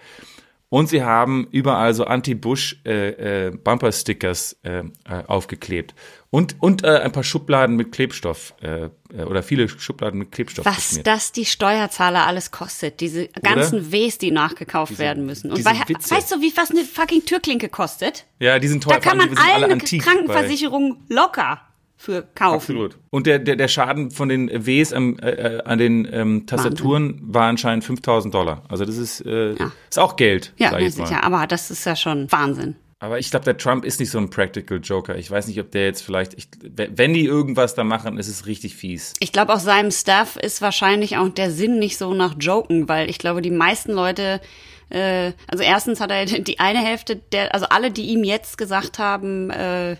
Und 0.72 0.88
sie 0.88 1.02
haben 1.02 1.46
überall 1.50 1.92
so 1.92 2.04
Anti-Bush-Bumper-Stickers 2.04 4.56
äh, 4.64 4.78
äh, 4.78 4.84
äh, 5.04 5.24
aufgeklebt. 5.26 5.94
Und, 6.30 6.56
und 6.60 6.82
äh, 6.82 7.00
ein 7.00 7.12
paar 7.12 7.24
Schubladen 7.24 7.76
mit 7.76 7.92
Klebstoff 7.92 8.54
äh, 8.62 8.88
äh, 9.14 9.24
oder 9.24 9.42
viele 9.42 9.68
Schubladen 9.68 10.18
mit 10.18 10.32
Klebstoff. 10.32 10.64
Was 10.64 10.76
geschmiert. 10.76 11.06
das 11.08 11.32
die 11.32 11.44
Steuerzahler 11.44 12.26
alles 12.26 12.52
kostet, 12.52 13.00
diese 13.00 13.28
ganzen 13.42 13.80
oder? 13.80 13.92
Ws, 13.92 14.16
die 14.16 14.30
nachgekauft 14.30 14.92
diese, 14.92 15.02
werden 15.02 15.26
müssen. 15.26 15.50
Und 15.50 15.62
bei, 15.62 15.72
weißt 15.72 16.32
du, 16.32 16.40
wie 16.40 16.50
fast 16.50 16.70
eine 16.70 16.84
fucking 16.84 17.26
Türklinke 17.26 17.68
kostet? 17.68 18.24
Ja, 18.38 18.58
die 18.58 18.68
sind 18.68 18.82
teuer. 18.82 18.94
Da 18.94 19.00
kann 19.00 19.18
man 19.18 19.36
allen 19.36 19.78
Krankenversicherungen 19.78 21.04
locker 21.10 21.60
für 22.02 22.22
kaufen. 22.34 22.54
Absolut. 22.56 22.98
Und 23.10 23.28
der, 23.28 23.38
der, 23.38 23.54
der 23.54 23.68
Schaden 23.68 24.10
von 24.10 24.28
den 24.28 24.48
Ws 24.48 24.92
am, 24.92 25.18
äh, 25.20 25.30
äh, 25.30 25.62
an 25.62 25.78
den 25.78 26.08
ähm, 26.12 26.46
Tastaturen 26.46 27.12
Wahnsinn. 27.12 27.34
war 27.34 27.44
anscheinend 27.44 27.84
5000 27.84 28.34
Dollar. 28.34 28.64
Also 28.68 28.84
das 28.84 28.96
ist, 28.96 29.24
äh, 29.24 29.54
ja. 29.54 29.70
ist 29.88 30.00
auch 30.00 30.16
Geld. 30.16 30.52
Ja, 30.56 30.76
sicher, 30.90 31.22
aber 31.22 31.46
das 31.46 31.70
ist 31.70 31.84
ja 31.84 31.94
schon 31.94 32.30
Wahnsinn. 32.32 32.74
Aber 32.98 33.20
ich 33.20 33.30
glaube, 33.30 33.44
der 33.44 33.56
Trump 33.56 33.84
ist 33.84 34.00
nicht 34.00 34.10
so 34.10 34.18
ein 34.18 34.30
Practical 34.30 34.80
Joker. 34.82 35.16
Ich 35.16 35.30
weiß 35.30 35.46
nicht, 35.46 35.60
ob 35.60 35.70
der 35.70 35.84
jetzt 35.84 36.02
vielleicht, 36.02 36.34
ich, 36.34 36.48
wenn 36.62 37.14
die 37.14 37.24
irgendwas 37.24 37.76
da 37.76 37.84
machen, 37.84 38.18
ist 38.18 38.28
es 38.28 38.46
richtig 38.46 38.74
fies. 38.74 39.12
Ich 39.20 39.32
glaube, 39.32 39.52
auch 39.54 39.60
seinem 39.60 39.92
Staff 39.92 40.36
ist 40.36 40.60
wahrscheinlich 40.60 41.18
auch 41.18 41.28
der 41.28 41.52
Sinn 41.52 41.78
nicht 41.78 41.98
so 41.98 42.14
nach 42.14 42.34
Joken, 42.38 42.88
weil 42.88 43.08
ich 43.08 43.18
glaube, 43.18 43.42
die 43.42 43.50
meisten 43.52 43.92
Leute, 43.92 44.40
äh, 44.88 45.32
also 45.46 45.62
erstens 45.62 46.00
hat 46.00 46.10
er 46.10 46.26
die 46.26 46.58
eine 46.58 46.80
Hälfte 46.80 47.14
der, 47.16 47.54
also 47.54 47.66
alle, 47.70 47.92
die 47.92 48.06
ihm 48.06 48.24
jetzt 48.24 48.58
gesagt 48.58 48.98
haben, 48.98 49.50
äh, 49.50 49.96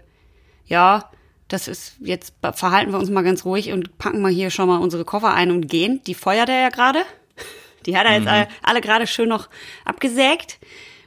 ja, 0.66 1.10
das 1.52 1.68
ist, 1.68 1.96
jetzt 2.00 2.34
verhalten 2.54 2.92
wir 2.92 2.98
uns 2.98 3.10
mal 3.10 3.22
ganz 3.22 3.44
ruhig 3.44 3.72
und 3.72 3.98
packen 3.98 4.22
mal 4.22 4.32
hier 4.32 4.50
schon 4.50 4.68
mal 4.68 4.78
unsere 4.78 5.04
Koffer 5.04 5.34
ein 5.34 5.50
und 5.50 5.68
gehen. 5.68 6.00
Die 6.06 6.14
feuert 6.14 6.48
er 6.48 6.60
ja 6.60 6.68
gerade. 6.70 7.00
Die 7.86 7.96
hat 7.96 8.06
er 8.06 8.14
jetzt 8.14 8.24
mhm. 8.24 8.54
alle 8.62 8.80
gerade 8.80 9.06
schön 9.06 9.28
noch 9.28 9.48
abgesägt. 9.84 10.58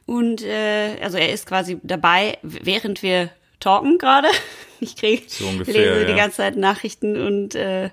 Und 0.05 0.43
äh, 0.43 0.97
also 1.01 1.17
er 1.17 1.33
ist 1.33 1.47
quasi 1.47 1.79
dabei, 1.81 2.37
während 2.43 3.01
wir 3.01 3.31
talken 3.59 3.97
gerade. 3.97 4.27
Ich 4.81 4.97
kriege 4.97 5.23
so 5.25 5.49
lese 5.65 6.01
ja. 6.01 6.03
die 6.03 6.15
ganze 6.15 6.37
Zeit 6.37 6.57
Nachrichten 6.57 7.15
und 7.19 7.55
äh, 7.55 7.91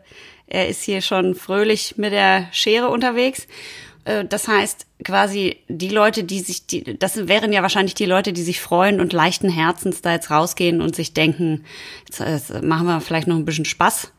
er 0.48 0.68
ist 0.68 0.82
hier 0.82 1.00
schon 1.00 1.36
fröhlich 1.36 1.96
mit 1.96 2.12
der 2.12 2.48
Schere 2.50 2.88
unterwegs. 2.88 3.46
Äh, 4.04 4.24
das 4.24 4.48
heißt, 4.48 4.86
quasi 5.04 5.56
die 5.68 5.88
Leute, 5.88 6.24
die 6.24 6.40
sich, 6.40 6.66
die, 6.66 6.98
das 6.98 7.28
wären 7.28 7.52
ja 7.52 7.62
wahrscheinlich 7.62 7.94
die 7.94 8.06
Leute, 8.06 8.32
die 8.32 8.42
sich 8.42 8.60
freuen 8.60 9.00
und 9.00 9.12
leichten 9.12 9.48
Herzens 9.48 10.02
da 10.02 10.12
jetzt 10.12 10.30
rausgehen 10.30 10.80
und 10.80 10.94
sich 10.96 11.14
denken, 11.14 11.64
jetzt, 12.06 12.20
jetzt 12.20 12.62
machen 12.62 12.86
wir 12.86 13.00
vielleicht 13.00 13.28
noch 13.28 13.36
ein 13.36 13.44
bisschen 13.44 13.64
Spaß. 13.64 14.12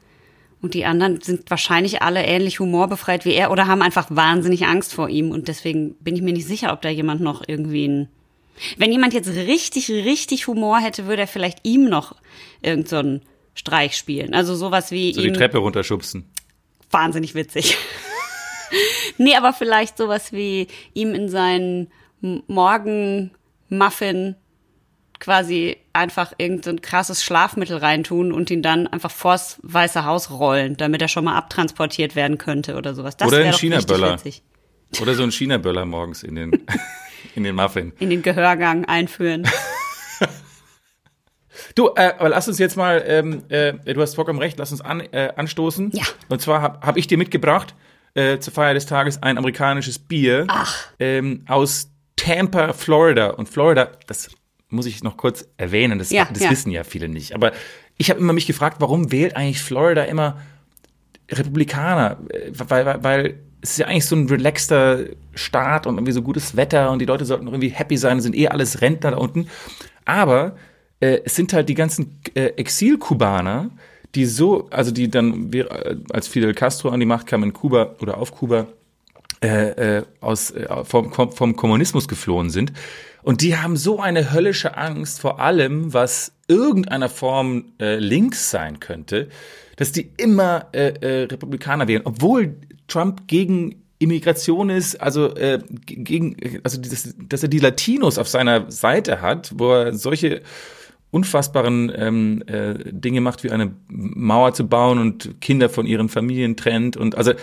Und 0.61 0.75
die 0.75 0.85
anderen 0.85 1.19
sind 1.19 1.49
wahrscheinlich 1.49 2.01
alle 2.01 2.23
ähnlich 2.23 2.61
humorbefreit 2.61 3.25
wie 3.25 3.33
er 3.33 3.51
oder 3.51 3.67
haben 3.67 3.81
einfach 3.81 4.07
wahnsinnig 4.09 4.65
Angst 4.65 4.93
vor 4.93 5.09
ihm. 5.09 5.31
Und 5.31 5.49
deswegen 5.49 5.95
bin 5.95 6.15
ich 6.15 6.21
mir 6.21 6.31
nicht 6.31 6.47
sicher, 6.47 6.71
ob 6.71 6.81
da 6.81 6.87
jemand 6.87 7.19
noch 7.19 7.43
irgendwie 7.45 7.85
ein. 7.85 8.07
Wenn 8.77 8.91
jemand 8.91 9.13
jetzt 9.13 9.29
richtig, 9.29 9.89
richtig 9.89 10.47
Humor 10.47 10.79
hätte, 10.79 11.05
würde 11.05 11.23
er 11.23 11.27
vielleicht 11.27 11.59
ihm 11.63 11.89
noch 11.89 12.15
irgendeinen 12.61 13.19
so 13.19 13.27
Streich 13.55 13.97
spielen. 13.97 14.33
Also 14.33 14.55
sowas 14.55 14.91
wie. 14.91 15.13
So 15.13 15.21
ihm, 15.21 15.33
die 15.33 15.37
Treppe 15.37 15.57
runterschubsen. 15.57 16.29
Wahnsinnig 16.91 17.35
witzig. 17.35 17.77
nee, 19.17 19.35
aber 19.35 19.53
vielleicht 19.53 19.97
sowas 19.97 20.31
wie 20.31 20.67
ihm 20.93 21.13
in 21.13 21.29
seinen 21.29 21.91
Morgenmuffin 22.47 24.35
quasi 25.19 25.77
einfach 25.93 26.33
irgendein 26.37 26.81
krasses 26.81 27.23
Schlafmittel 27.23 27.77
reintun 27.77 28.33
und 28.33 28.51
ihn 28.51 28.61
dann 28.61 28.87
einfach 28.87 29.11
vors 29.11 29.57
Weiße 29.63 30.05
Haus 30.05 30.31
rollen, 30.31 30.75
damit 30.75 31.01
er 31.01 31.07
schon 31.07 31.23
mal 31.23 31.37
abtransportiert 31.37 32.15
werden 32.15 32.37
könnte 32.37 32.75
oder 32.75 32.93
sowas. 32.93 33.15
Das 33.15 33.29
oder 33.29 33.37
ein 33.45 33.53
China-Böller. 33.53 34.19
Oder 35.01 35.13
so 35.15 35.23
ein 35.23 35.31
China-Böller 35.31 35.85
morgens 35.85 36.23
in 36.23 36.35
den, 36.35 36.51
in 37.35 37.43
den 37.43 37.55
Muffin. 37.55 37.93
In 37.99 38.09
den 38.09 38.21
Gehörgang 38.21 38.85
einführen. 38.85 39.47
Du, 41.75 41.89
äh, 41.95 42.13
aber 42.19 42.29
lass 42.29 42.47
uns 42.47 42.59
jetzt 42.59 42.77
mal, 42.77 43.03
ähm, 43.07 43.43
äh, 43.49 43.73
du 43.73 44.01
hast 44.01 44.15
vollkommen 44.15 44.39
recht, 44.39 44.59
lass 44.59 44.71
uns 44.71 44.81
an, 44.81 44.99
äh, 44.99 45.33
anstoßen. 45.35 45.91
Ja. 45.93 46.03
Und 46.29 46.41
zwar 46.41 46.61
habe 46.61 46.85
hab 46.85 46.97
ich 46.97 47.07
dir 47.07 47.17
mitgebracht 47.17 47.73
äh, 48.15 48.39
zur 48.39 48.53
Feier 48.53 48.73
des 48.73 48.85
Tages 48.85 49.21
ein 49.21 49.37
amerikanisches 49.37 49.99
Bier. 49.99 50.47
Ähm, 50.99 51.43
aus 51.47 51.89
Tampa, 52.15 52.73
Florida. 52.73 53.31
Und 53.31 53.49
Florida, 53.49 53.91
das 54.07 54.29
muss 54.69 54.85
ich 54.85 55.03
noch 55.03 55.17
kurz 55.17 55.47
erwähnen, 55.57 55.99
das, 55.99 56.09
ja, 56.09 56.27
das 56.31 56.43
ja. 56.43 56.49
wissen 56.49 56.71
ja 56.71 56.83
viele 56.83 57.07
nicht. 57.07 57.35
Aber 57.35 57.51
ich 57.97 58.09
habe 58.09 58.19
immer 58.19 58.33
mich 58.33 58.47
gefragt, 58.47 58.77
warum 58.79 59.11
wählt 59.11 59.35
eigentlich 59.35 59.61
Florida 59.61 60.03
immer 60.03 60.39
Republikaner? 61.31 62.17
Äh, 62.29 62.51
weil, 62.53 62.85
weil, 62.85 63.03
weil 63.03 63.39
es 63.61 63.71
ist 63.71 63.77
ja 63.77 63.87
eigentlich 63.87 64.05
so 64.05 64.15
ein 64.15 64.27
relaxter 64.27 65.05
Staat 65.35 65.87
und 65.87 65.95
irgendwie 65.95 66.11
so 66.11 66.21
gutes 66.21 66.57
Wetter 66.57 66.91
und 66.91 66.99
die 66.99 67.05
Leute 67.05 67.25
sollten 67.25 67.47
irgendwie 67.47 67.69
happy 67.69 67.97
sein, 67.97 68.19
sind 68.19 68.35
eh 68.35 68.49
alles 68.49 68.81
Rentner 68.81 69.11
da 69.11 69.17
unten. 69.17 69.47
Aber 70.05 70.57
äh, 70.99 71.21
es 71.23 71.35
sind 71.35 71.53
halt 71.53 71.69
die 71.69 71.73
ganzen 71.73 72.19
äh, 72.33 72.47
Exil-Kubaner, 72.57 73.69
die 74.15 74.25
so, 74.25 74.67
also 74.69 74.91
die 74.91 75.09
dann, 75.09 75.51
äh, 75.53 75.65
als 76.11 76.27
Fidel 76.27 76.53
Castro 76.53 76.89
an 76.89 76.99
die 76.99 77.05
Macht 77.05 77.27
kam 77.27 77.43
in 77.43 77.53
Kuba 77.53 77.95
oder 77.99 78.17
auf 78.17 78.31
Kuba, 78.33 78.67
äh, 79.41 79.97
äh, 79.97 80.03
aus, 80.21 80.51
äh, 80.51 80.67
vom, 80.85 81.11
vom 81.11 81.55
Kommunismus 81.55 82.07
geflohen 82.07 82.49
sind. 82.49 82.71
Und 83.23 83.41
die 83.41 83.57
haben 83.57 83.77
so 83.77 83.99
eine 83.99 84.33
höllische 84.33 84.77
Angst 84.77 85.21
vor 85.21 85.39
allem, 85.39 85.93
was 85.93 86.33
irgendeiner 86.47 87.09
Form 87.09 87.73
äh, 87.79 87.95
links 87.95 88.51
sein 88.51 88.79
könnte, 88.79 89.29
dass 89.77 89.91
die 89.91 90.11
immer 90.17 90.67
äh, 90.73 90.93
äh, 90.99 91.23
Republikaner 91.23 91.87
wählen, 91.87 92.03
obwohl 92.05 92.55
Trump 92.87 93.27
gegen 93.27 93.83
Immigration 93.99 94.69
ist, 94.69 94.99
also 95.01 95.33
äh, 95.35 95.59
gegen, 95.85 96.35
also 96.63 96.79
das, 96.81 97.15
dass 97.17 97.43
er 97.43 97.49
die 97.49 97.59
Latinos 97.59 98.17
auf 98.17 98.27
seiner 98.27 98.69
Seite 98.69 99.21
hat, 99.21 99.53
wo 99.55 99.71
er 99.71 99.93
solche 99.93 100.41
unfassbaren 101.13 101.91
ähm, 101.95 102.43
äh, 102.47 102.73
Dinge 102.91 103.21
macht, 103.21 103.43
wie 103.43 103.51
eine 103.51 103.73
Mauer 103.87 104.53
zu 104.53 104.67
bauen 104.67 104.97
und 104.99 105.39
Kinder 105.41 105.69
von 105.69 105.85
ihren 105.85 106.09
Familien 106.09 106.57
trennt 106.57 106.97
und 106.97 107.15
also 107.15 107.33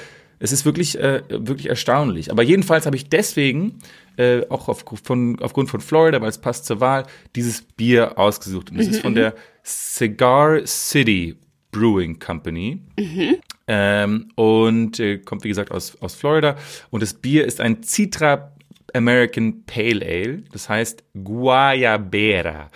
es 0.40 0.52
ist 0.52 0.64
wirklich 0.64 0.98
äh, 0.98 1.22
wirklich 1.28 1.68
erstaunlich. 1.68 2.30
Aber 2.32 2.42
jedenfalls 2.42 2.86
habe 2.86 2.96
ich 2.96 3.08
deswegen 3.10 3.78
äh, 4.16 4.40
auch 4.48 4.68
auf, 4.68 4.84
von, 5.04 5.38
aufgrund 5.40 5.68
von 5.68 5.80
Florida, 5.80 6.20
weil 6.20 6.30
es 6.30 6.38
passt 6.38 6.64
zur 6.64 6.80
Wahl, 6.80 7.06
dieses 7.36 7.62
Bier 7.62 8.18
ausgesucht. 8.18 8.70
Und 8.70 8.78
das 8.78 8.86
mhm, 8.86 8.92
ist 8.92 9.00
von 9.02 9.12
mhm. 9.12 9.16
der 9.16 9.34
Cigar 9.62 10.66
City 10.66 11.36
Brewing 11.72 12.18
Company. 12.18 12.80
Mhm. 12.98 13.36
Ähm, 13.68 14.28
und 14.34 14.98
äh, 14.98 15.18
kommt, 15.18 15.44
wie 15.44 15.48
gesagt, 15.48 15.70
aus, 15.70 15.96
aus 16.00 16.14
Florida. 16.14 16.56
Und 16.88 17.02
das 17.02 17.14
Bier 17.14 17.44
ist 17.44 17.60
ein 17.60 17.82
Citra 17.82 18.52
American 18.94 19.64
Pale 19.66 20.04
Ale. 20.04 20.42
Das 20.52 20.70
heißt 20.70 21.04
Guayabera. 21.22 22.70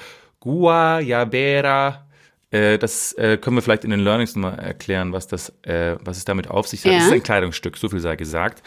Guayabera. 0.45 2.07
Äh, 2.51 2.79
das 2.79 3.13
äh, 3.15 3.37
können 3.37 3.57
wir 3.57 3.63
vielleicht 3.63 3.85
in 3.85 3.91
den 3.91 4.01
Learnings 4.01 4.37
mal 4.37 4.55
erklären, 4.55 5.13
was 5.13 5.27
das, 5.27 5.53
äh, 5.63 5.97
was 6.01 6.19
es 6.19 6.25
damit 6.25 6.49
auf 6.49 6.69
sich 6.69 6.85
hat. 6.85 6.93
Ja. 6.93 6.99
Das 6.99 7.07
ist 7.09 7.13
ein 7.13 7.23
Kleidungsstück, 7.23 7.77
so 7.77 7.89
viel 7.89 8.01
sei 8.01 8.15
gesagt. 8.15 8.63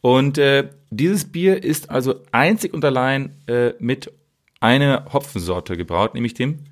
Und 0.00 0.38
äh, 0.38 0.68
dieses 0.90 1.30
Bier 1.30 1.62
ist 1.62 1.90
also 1.90 2.20
einzig 2.30 2.72
und 2.72 2.84
allein 2.84 3.34
mit 3.78 4.12
einer 4.60 5.06
Hopfensorte 5.12 5.76
gebraut, 5.76 6.14
nämlich 6.14 6.34
dem 6.34 6.64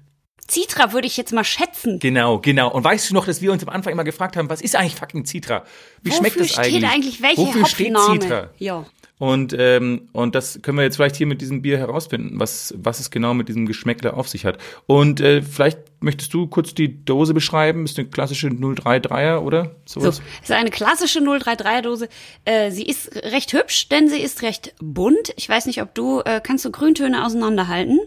Citra 0.48 0.92
würde 0.92 1.06
ich 1.06 1.16
jetzt 1.16 1.32
mal 1.32 1.44
schätzen. 1.44 2.00
Genau, 2.00 2.40
genau. 2.40 2.70
Und 2.72 2.82
weißt 2.82 3.10
du 3.10 3.14
noch, 3.14 3.26
dass 3.26 3.40
wir 3.40 3.52
uns 3.52 3.62
am 3.62 3.68
Anfang 3.68 3.92
immer 3.92 4.04
gefragt 4.04 4.36
haben, 4.36 4.50
was 4.50 4.60
ist 4.60 4.74
eigentlich 4.74 4.96
fucking 4.96 5.24
Citra? 5.24 5.64
Wie 6.02 6.10
Wofür 6.10 6.18
schmeckt 6.18 6.40
das 6.40 6.58
eigentlich? 6.58 6.76
steht 6.76 6.92
eigentlich 6.92 7.22
welche 7.22 7.42
Wofür 7.42 7.66
steht 7.66 7.96
Citra? 7.96 8.50
Ja. 8.58 8.84
Und, 9.20 9.54
ähm, 9.56 10.08
und 10.12 10.34
das 10.34 10.60
können 10.62 10.78
wir 10.78 10.82
jetzt 10.82 10.96
vielleicht 10.96 11.14
hier 11.14 11.26
mit 11.26 11.42
diesem 11.42 11.60
Bier 11.60 11.76
herausfinden, 11.76 12.40
was, 12.40 12.72
was 12.78 13.00
es 13.00 13.10
genau 13.10 13.34
mit 13.34 13.50
diesem 13.50 13.66
Geschmäckle 13.66 14.14
auf 14.14 14.30
sich 14.30 14.46
hat. 14.46 14.56
Und 14.86 15.20
äh, 15.20 15.42
vielleicht 15.42 15.78
möchtest 16.00 16.32
du 16.32 16.46
kurz 16.46 16.72
die 16.72 17.04
Dose 17.04 17.34
beschreiben? 17.34 17.84
Ist 17.84 17.98
eine 17.98 18.08
klassische 18.08 18.48
033er, 18.48 19.40
oder? 19.40 19.76
So, 19.84 20.00
ist 20.00 20.22
eine 20.48 20.70
klassische 20.70 21.18
033er 21.18 21.82
Dose. 21.82 22.08
Äh, 22.46 22.70
sie 22.70 22.86
ist 22.86 23.14
recht 23.14 23.52
hübsch, 23.52 23.90
denn 23.90 24.08
sie 24.08 24.20
ist 24.20 24.40
recht 24.40 24.74
bunt. 24.80 25.34
Ich 25.36 25.46
weiß 25.46 25.66
nicht, 25.66 25.82
ob 25.82 25.94
du, 25.94 26.20
äh, 26.20 26.40
kannst 26.42 26.64
du 26.64 26.70
Grüntöne 26.70 27.22
auseinanderhalten? 27.22 28.00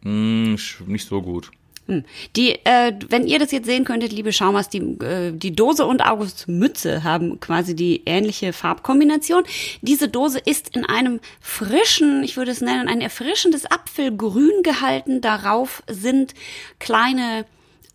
Mm, 0.00 0.54
nicht 0.86 1.06
so 1.06 1.20
gut. 1.20 1.50
Hm. 1.88 2.04
Die, 2.36 2.52
äh, 2.64 2.92
wenn 3.08 3.26
ihr 3.26 3.38
das 3.38 3.50
jetzt 3.50 3.64
sehen 3.64 3.86
könntet, 3.86 4.12
liebe 4.12 4.30
Schaumers, 4.30 4.68
die, 4.68 4.78
äh, 4.78 5.32
die 5.32 5.56
Dose 5.56 5.86
und 5.86 6.04
August 6.04 6.46
Mütze 6.46 7.02
haben 7.02 7.40
quasi 7.40 7.74
die 7.74 8.02
ähnliche 8.04 8.52
Farbkombination. 8.52 9.44
Diese 9.80 10.08
Dose 10.08 10.38
ist 10.38 10.76
in 10.76 10.84
einem 10.84 11.18
frischen, 11.40 12.22
ich 12.22 12.36
würde 12.36 12.50
es 12.50 12.60
nennen, 12.60 12.88
ein 12.88 13.00
erfrischendes 13.00 13.64
Apfelgrün 13.64 14.62
gehalten. 14.62 15.22
Darauf 15.22 15.82
sind 15.88 16.34
kleine 16.78 17.46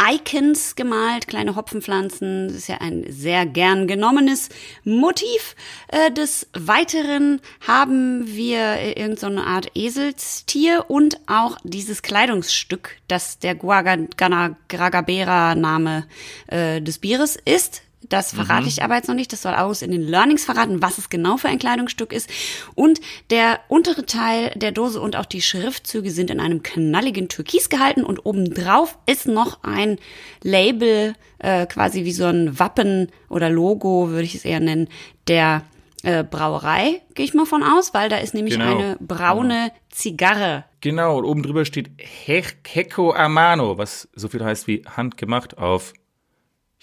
Icons 0.01 0.75
gemalt, 0.75 1.27
kleine 1.27 1.55
Hopfenpflanzen. 1.55 2.47
Das 2.47 2.57
ist 2.57 2.67
ja 2.67 2.81
ein 2.81 3.05
sehr 3.09 3.45
gern 3.45 3.85
genommenes 3.87 4.49
Motiv. 4.83 5.55
Äh, 5.87 6.11
des 6.11 6.47
Weiteren 6.53 7.39
haben 7.65 8.27
wir 8.27 8.97
irgendeine 8.97 9.41
so 9.41 9.43
Art 9.43 9.71
Eselstier 9.75 10.89
und 10.89 11.17
auch 11.27 11.57
dieses 11.63 12.01
Kleidungsstück, 12.01 12.97
das 13.07 13.39
der 13.39 13.55
Guaganagabera-Name 13.55 16.05
äh, 16.47 16.81
des 16.81 16.99
Bieres 16.99 17.35
ist. 17.35 17.83
Das 18.09 18.33
verrate 18.33 18.63
mhm. 18.63 18.67
ich 18.67 18.83
aber 18.83 18.95
jetzt 18.95 19.07
noch 19.07 19.15
nicht. 19.15 19.31
Das 19.33 19.41
soll 19.41 19.53
aus 19.53 19.81
in 19.81 19.91
den 19.91 20.01
Learnings 20.01 20.45
verraten, 20.45 20.81
was 20.81 20.97
es 20.97 21.09
genau 21.09 21.37
für 21.37 21.47
ein 21.47 21.59
Kleidungsstück 21.59 22.13
ist. 22.13 22.29
Und 22.75 23.01
der 23.29 23.59
untere 23.67 24.05
Teil 24.05 24.51
der 24.55 24.71
Dose 24.71 25.01
und 25.01 25.15
auch 25.15 25.25
die 25.25 25.41
Schriftzüge 25.41 26.11
sind 26.11 26.29
in 26.29 26.39
einem 26.39 26.63
knalligen 26.63 27.29
Türkis 27.29 27.69
gehalten 27.69 28.03
und 28.03 28.25
obendrauf 28.25 28.97
ist 29.05 29.27
noch 29.27 29.63
ein 29.63 29.97
Label, 30.41 31.15
äh, 31.39 31.65
quasi 31.65 32.05
wie 32.05 32.11
so 32.11 32.25
ein 32.25 32.59
Wappen 32.59 33.11
oder 33.29 33.49
Logo, 33.49 34.09
würde 34.09 34.23
ich 34.23 34.35
es 34.35 34.45
eher 34.45 34.59
nennen, 34.59 34.87
der 35.27 35.63
äh, 36.03 36.23
Brauerei, 36.23 37.01
gehe 37.15 37.25
ich 37.25 37.33
mal 37.33 37.45
von 37.45 37.63
aus, 37.63 37.93
weil 37.93 38.09
da 38.09 38.17
ist 38.17 38.33
nämlich 38.33 38.55
genau. 38.55 38.77
eine 38.77 38.97
braune 38.99 39.53
genau. 39.53 39.75
Zigarre. 39.89 40.65
Genau, 40.81 41.17
und 41.17 41.25
oben 41.25 41.43
drüber 41.43 41.65
steht 41.65 41.91
Hecco 41.97 43.13
Amano, 43.13 43.77
was 43.77 44.09
so 44.13 44.27
viel 44.27 44.43
heißt 44.43 44.67
wie 44.67 44.83
handgemacht 44.85 45.57
auf 45.57 45.93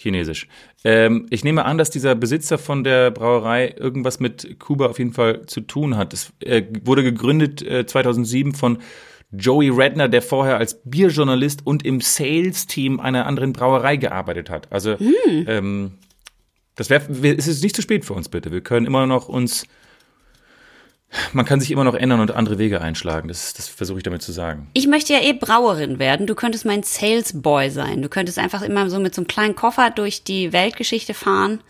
Chinesisch. 0.01 0.47
Ähm, 0.83 1.27
ich 1.29 1.43
nehme 1.43 1.65
an, 1.65 1.77
dass 1.77 1.89
dieser 1.89 2.15
Besitzer 2.15 2.57
von 2.57 2.83
der 2.83 3.11
Brauerei 3.11 3.75
irgendwas 3.77 4.19
mit 4.19 4.59
Kuba 4.59 4.87
auf 4.87 4.99
jeden 4.99 5.13
Fall 5.13 5.45
zu 5.45 5.61
tun 5.61 5.97
hat. 5.97 6.13
Es 6.13 6.33
äh, 6.39 6.63
wurde 6.83 7.03
gegründet 7.03 7.61
äh, 7.61 7.85
2007 7.85 8.53
von 8.53 8.79
Joey 9.31 9.69
Redner, 9.69 10.09
der 10.09 10.21
vorher 10.21 10.57
als 10.57 10.81
Bierjournalist 10.83 11.65
und 11.65 11.85
im 11.85 12.01
Sales-Team 12.01 12.99
einer 12.99 13.25
anderen 13.25 13.53
Brauerei 13.53 13.95
gearbeitet 13.95 14.49
hat. 14.49 14.71
Also 14.71 14.97
hm. 14.99 15.45
ähm, 15.47 15.91
das 16.75 16.89
wäre, 16.89 17.03
es 17.37 17.47
ist 17.47 17.63
nicht 17.63 17.75
zu 17.75 17.81
spät 17.81 18.05
für 18.05 18.13
uns 18.13 18.29
bitte. 18.29 18.51
Wir 18.51 18.61
können 18.61 18.85
immer 18.85 19.05
noch 19.05 19.29
uns 19.29 19.65
man 21.33 21.45
kann 21.45 21.59
sich 21.59 21.71
immer 21.71 21.83
noch 21.83 21.93
ändern 21.93 22.19
und 22.19 22.31
andere 22.31 22.57
Wege 22.57 22.81
einschlagen. 22.81 23.27
Das, 23.27 23.53
das 23.53 23.67
versuche 23.67 23.97
ich 23.97 24.03
damit 24.03 24.21
zu 24.21 24.31
sagen. 24.31 24.67
Ich 24.73 24.87
möchte 24.87 25.13
ja 25.13 25.21
eh 25.21 25.33
Brauerin 25.33 25.99
werden. 25.99 26.27
Du 26.27 26.35
könntest 26.35 26.65
mein 26.65 26.83
Salesboy 26.83 27.69
sein. 27.69 28.01
Du 28.01 28.09
könntest 28.09 28.39
einfach 28.39 28.61
immer 28.61 28.89
so 28.89 28.99
mit 28.99 29.13
so 29.13 29.21
einem 29.21 29.27
kleinen 29.27 29.55
Koffer 29.55 29.89
durch 29.89 30.23
die 30.23 30.53
Weltgeschichte 30.53 31.13
fahren 31.13 31.61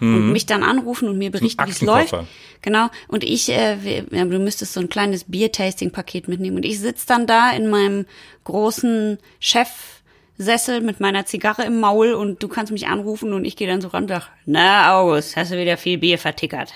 mhm. 0.00 0.14
und 0.16 0.32
mich 0.32 0.46
dann 0.46 0.62
anrufen 0.62 1.08
und 1.08 1.18
mir 1.18 1.30
berichten, 1.30 1.64
wie 1.66 1.70
es 1.70 1.80
läuft. 1.80 2.14
Genau. 2.62 2.88
Und 3.06 3.22
ich, 3.22 3.48
äh, 3.50 4.04
ja, 4.10 4.24
du 4.24 4.38
müsstest 4.38 4.72
so 4.72 4.80
ein 4.80 4.88
kleines 4.88 5.24
Bier-Tasting-Paket 5.24 6.26
mitnehmen. 6.26 6.56
Und 6.56 6.64
ich 6.64 6.80
sitze 6.80 7.06
dann 7.06 7.26
da 7.26 7.50
in 7.50 7.70
meinem 7.70 8.04
großen 8.44 9.18
Chefsessel 9.38 10.80
mit 10.80 10.98
meiner 10.98 11.24
Zigarre 11.24 11.64
im 11.64 11.78
Maul 11.78 12.14
und 12.14 12.42
du 12.42 12.48
kannst 12.48 12.72
mich 12.72 12.88
anrufen 12.88 13.32
und 13.32 13.44
ich 13.44 13.54
gehe 13.54 13.68
dann 13.68 13.80
so 13.80 13.88
ran 13.88 14.04
und 14.04 14.08
sag, 14.08 14.28
na 14.44 14.98
August, 14.98 15.36
hast 15.36 15.52
du 15.52 15.58
wieder 15.58 15.76
viel 15.76 15.98
Bier 15.98 16.18
vertickert? 16.18 16.72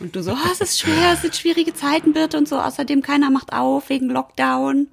Und 0.00 0.14
du 0.14 0.22
so, 0.22 0.32
oh, 0.32 0.50
es 0.52 0.60
ist 0.60 0.78
schwer, 0.78 1.12
es 1.14 1.22
sind 1.22 1.34
schwierige 1.34 1.74
Zeiten, 1.74 2.14
wird 2.14 2.34
und 2.34 2.48
so. 2.48 2.58
Außerdem 2.58 3.02
keiner 3.02 3.30
macht 3.30 3.52
auf 3.52 3.88
wegen 3.88 4.08
Lockdown. 4.10 4.88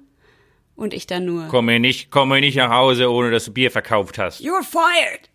Und 0.74 0.92
ich 0.92 1.06
dann 1.06 1.24
nur. 1.24 1.48
Komme 1.48 1.80
nicht, 1.80 2.10
komme 2.10 2.40
nicht 2.40 2.56
nach 2.56 2.70
Hause, 2.70 3.10
ohne 3.10 3.30
dass 3.30 3.46
du 3.46 3.52
Bier 3.52 3.70
verkauft 3.70 4.18
hast. 4.18 4.40
You're 4.40 4.62
fired. 4.62 5.30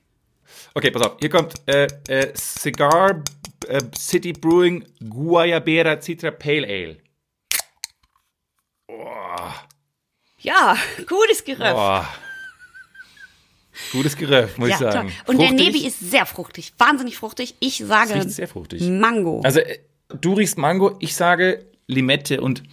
Okay, 0.74 0.92
pass 0.92 1.01
auf. 1.01 1.18
Hier 1.20 1.30
kommt 1.30 1.54
äh, 1.68 1.88
äh, 2.08 2.34
Cigar 2.36 3.24
äh, 3.68 3.82
City 3.98 4.34
Brewing 4.34 4.86
Guayabera 5.10 6.00
Citra 6.00 6.32
Pale 6.32 6.68
Ale. 6.68 6.98
Oh. 8.88 9.51
Ja, 10.40 10.78
gutes 11.08 11.44
Geröff. 11.44 11.75
Oh. 11.75 12.31
Gutes 13.92 14.18
Geröff, 14.18 14.58
muss 14.58 14.70
ja, 14.70 14.75
ich 14.75 14.82
sagen. 14.82 15.12
Und 15.28 15.38
fruchtig. 15.38 15.58
der 15.58 15.66
Nebi 15.66 15.86
ist 15.86 16.00
sehr 16.00 16.25
fruchtig, 16.25 16.74
wahnsinnig 16.78 17.18
fruchtig. 17.18 17.56
Ich 17.60 17.78
sage 17.78 18.28
sehr 18.30 18.48
fruchtig. 18.48 18.82
Mango. 18.82 19.42
Also 19.44 19.60
äh, 19.60 19.80
du 20.20 20.34
riechst 20.34 20.58
Mango, 20.58 20.98
ich 21.00 21.16
sage 21.16 21.66
Limette 21.88 22.42
und 22.42 22.63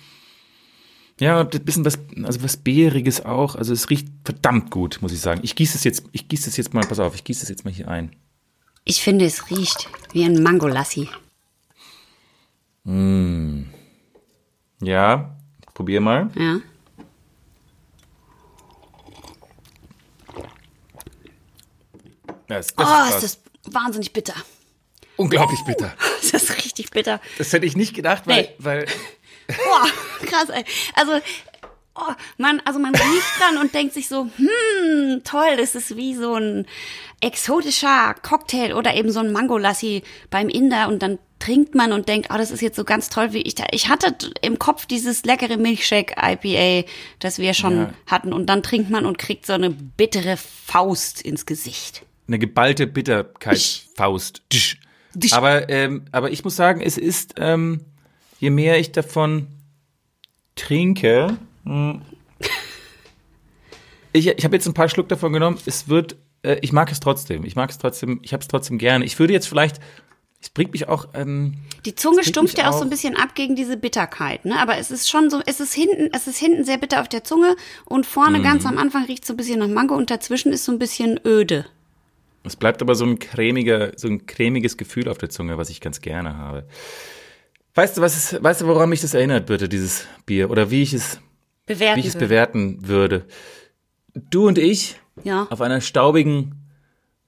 ja, 1.21 1.40
ein 1.40 1.49
bisschen 1.49 1.85
was, 1.85 1.99
also 2.23 2.43
was 2.43 2.57
Beeriges 2.57 3.25
auch. 3.25 3.57
Also 3.57 3.73
es 3.73 3.90
riecht 3.90 4.09
verdammt 4.25 4.71
gut, 4.71 4.99
muss 5.00 5.12
ich 5.12 5.21
sagen. 5.21 5.40
Ich 5.43 5.57
gieße 5.57 5.76
es 5.76 5.85
jetzt, 5.85 6.05
ich 6.12 6.28
gieße 6.28 6.49
es 6.49 6.57
jetzt 6.57 6.75
mal, 6.75 6.87
pass 6.87 7.00
auf, 7.00 7.14
ich 7.14 7.25
gieße 7.25 7.43
es 7.43 7.49
jetzt 7.49 7.64
mal 7.64 7.73
hier 7.73 7.88
ein. 7.88 8.14
Ich 8.85 9.02
finde, 9.02 9.25
es 9.25 9.50
riecht 9.50 9.88
wie 10.12 10.25
ein 10.25 10.43
Mangolassi. 10.43 11.09
Mm. 12.85 13.64
Ja, 14.81 15.37
probier 15.75 16.00
mal. 16.00 16.31
Ja. 16.37 16.61
Das, 22.49 22.75
das 22.75 22.88
oh, 22.88 23.09
ist, 23.09 23.25
ist, 23.25 23.40
das 23.64 23.75
wahnsinnig 23.75 24.12
bitter. 24.12 24.35
Unglaublich 25.17 25.61
bitter. 25.64 25.95
Das 26.31 26.43
ist 26.43 26.59
richtig 26.59 26.90
bitter. 26.90 27.23
Das 27.38 27.55
hätte 27.55 27.64
ich 27.64 27.75
nicht 27.75 27.95
gedacht, 27.95 28.25
weil. 28.26 28.43
Nee. 28.43 28.55
weil 28.59 28.87
Boah, 29.47 29.87
krass, 30.26 30.50
ey. 30.50 30.62
Also, 30.95 31.12
oh, 31.95 32.12
man, 32.37 32.61
also 32.67 32.78
man 32.78 32.95
riecht 32.95 33.40
dran 33.40 33.57
und 33.57 33.75
denkt 33.75 33.95
sich 33.95 34.09
so, 34.09 34.28
hm, 34.37 35.23
toll, 35.25 35.57
das 35.57 35.75
ist 35.75 35.97
wie 35.97 36.14
so 36.14 36.35
ein 36.35 36.67
exotischer 37.23 38.14
Cocktail 38.23 38.75
oder 38.75 38.95
eben 38.95 39.11
so 39.11 39.21
ein 39.21 39.33
Mangolassi 39.33 40.02
beim 40.28 40.50
Inder 40.50 40.88
und 40.88 41.02
dann 41.02 41.19
trinkt 41.38 41.75
man 41.75 41.93
und 41.93 42.09
denkt, 42.09 42.28
oh, 42.33 42.37
das 42.37 42.50
ist 42.50 42.61
jetzt 42.61 42.76
so 42.76 42.85
ganz 42.85 43.09
toll, 43.09 43.33
wie 43.33 43.43
ich 43.43 43.55
da. 43.55 43.64
Ich 43.71 43.88
hatte 43.88 44.14
im 44.43 44.59
Kopf 44.59 44.87
dieses 44.87 45.25
leckere 45.25 45.57
Milchshake 45.57 46.17
IPA, 46.21 46.87
das 47.21 47.38
wir 47.38 47.55
schon 47.55 47.76
ja. 47.76 47.90
hatten 48.07 48.33
und 48.33 48.47
dann 48.47 48.62
trinkt 48.62 48.90
man 48.90 49.07
und 49.07 49.19
kriegt 49.19 49.47
so 49.47 49.55
eine 49.55 49.71
bittere 49.71 50.37
Faust 50.37 51.23
ins 51.23 51.47
Gesicht. 51.47 52.02
Eine 52.28 52.38
geballte 52.38 52.87
Bitterkeitsfaust. 52.87 54.42
Aber, 55.32 55.68
ähm, 55.68 56.04
aber 56.12 56.30
ich 56.30 56.44
muss 56.44 56.56
sagen, 56.56 56.80
es 56.80 56.99
ist, 56.99 57.35
ähm, 57.38 57.80
je 58.38 58.50
mehr 58.50 58.78
ich 58.78 58.92
davon 58.92 59.49
trinke, 60.54 61.38
hm, 61.64 62.02
ich, 64.12 64.28
ich 64.28 64.44
habe 64.44 64.56
jetzt 64.56 64.66
ein 64.66 64.75
paar 64.75 64.88
Schluck 64.88 65.08
davon 65.08 65.32
genommen. 65.32 65.58
Es 65.66 65.88
wird, 65.88 66.16
äh, 66.42 66.58
ich 66.62 66.73
mag 66.73 66.90
es 66.90 67.00
trotzdem. 67.00 67.44
Ich 67.44 67.56
mag 67.56 67.70
es 67.70 67.78
trotzdem. 67.78 68.20
Ich 68.23 68.32
habe 68.32 68.42
es 68.42 68.49
trotzdem 68.49 68.78
gerne. 68.78 69.04
Ich 69.04 69.18
würde 69.18 69.32
jetzt 69.32 69.49
vielleicht, 69.49 69.80
es 70.40 70.50
bringt 70.50 70.73
mich 70.73 70.88
auch. 70.88 71.08
Ähm, 71.14 71.54
die 71.85 71.94
Zunge 71.94 72.25
stumpft 72.25 72.58
ja 72.58 72.68
auch 72.68 72.78
so 72.78 72.82
ein 72.82 72.90
bisschen 72.90 73.16
ab 73.16 73.35
gegen 73.35 73.56
diese 73.56 73.76
Bitterkeit, 73.76 74.44
ne? 74.44 74.58
Aber 74.61 74.78
es 74.78 74.90
ist 74.90 75.08
schon 75.08 75.30
so, 75.30 75.40
es 75.47 75.61
ist 75.61 75.75
hinten, 75.75 76.11
es 76.12 76.26
ist 76.26 76.38
hinten 76.38 76.64
sehr 76.64 76.78
bitter 76.78 77.00
auf 77.00 77.08
der 77.08 77.25
Zunge 77.25 77.56
und 77.85 78.06
vorne 78.06 78.40
mm. 78.40 78.42
ganz 78.42 78.66
am 78.66 78.78
Anfang 78.78 79.04
riecht 79.04 79.23
es 79.23 79.28
so 79.28 79.35
ein 79.35 79.37
bisschen 79.37 79.58
nach 79.58 79.68
Mango 79.68 79.94
und 79.94 80.11
dazwischen 80.11 80.52
ist 80.52 80.64
so 80.64 80.73
ein 80.73 80.78
bisschen 80.78 81.20
öde. 81.25 81.66
Es 82.49 82.57
bleibt 82.57 82.83
aber 82.83 82.95
so 82.95 83.05
ein 83.05 83.19
cremiger, 83.19 83.93
so 83.97 84.09
ein 84.09 84.26
cremiges 84.26 84.76
Gefühl 84.76 85.09
auf 85.09 85.19
der 85.19 85.28
Zunge, 85.28 85.59
was 85.59 85.71
ich 85.71 85.81
ganz 85.81 86.00
gerne 86.00 86.37
habe. 86.37 86.67
Weißt 87.75 87.97
du, 87.97 88.00
was 88.00 88.17
ist, 88.17 88.43
weißt 88.43 88.62
du, 88.62 88.67
woran 88.67 88.88
mich 88.88 89.02
das 89.02 89.14
erinnert, 89.14 89.47
bitte, 89.47 89.69
dieses 89.69 90.07
Bier? 90.26 90.50
Oder 90.50 90.71
wie 90.71 90.83
ich 90.83 90.93
es, 90.93 91.21
bewerten 91.67 91.97
wie 91.97 92.00
ich 92.00 92.07
es 92.07 92.14
würde. 92.14 92.26
bewerten 92.26 92.88
würde? 92.88 93.25
Du 94.14 94.49
und 94.49 94.59
ich 94.59 94.97
ja. 95.23 95.47
auf 95.50 95.61
einer 95.61 95.81
staubigen, 95.81 96.55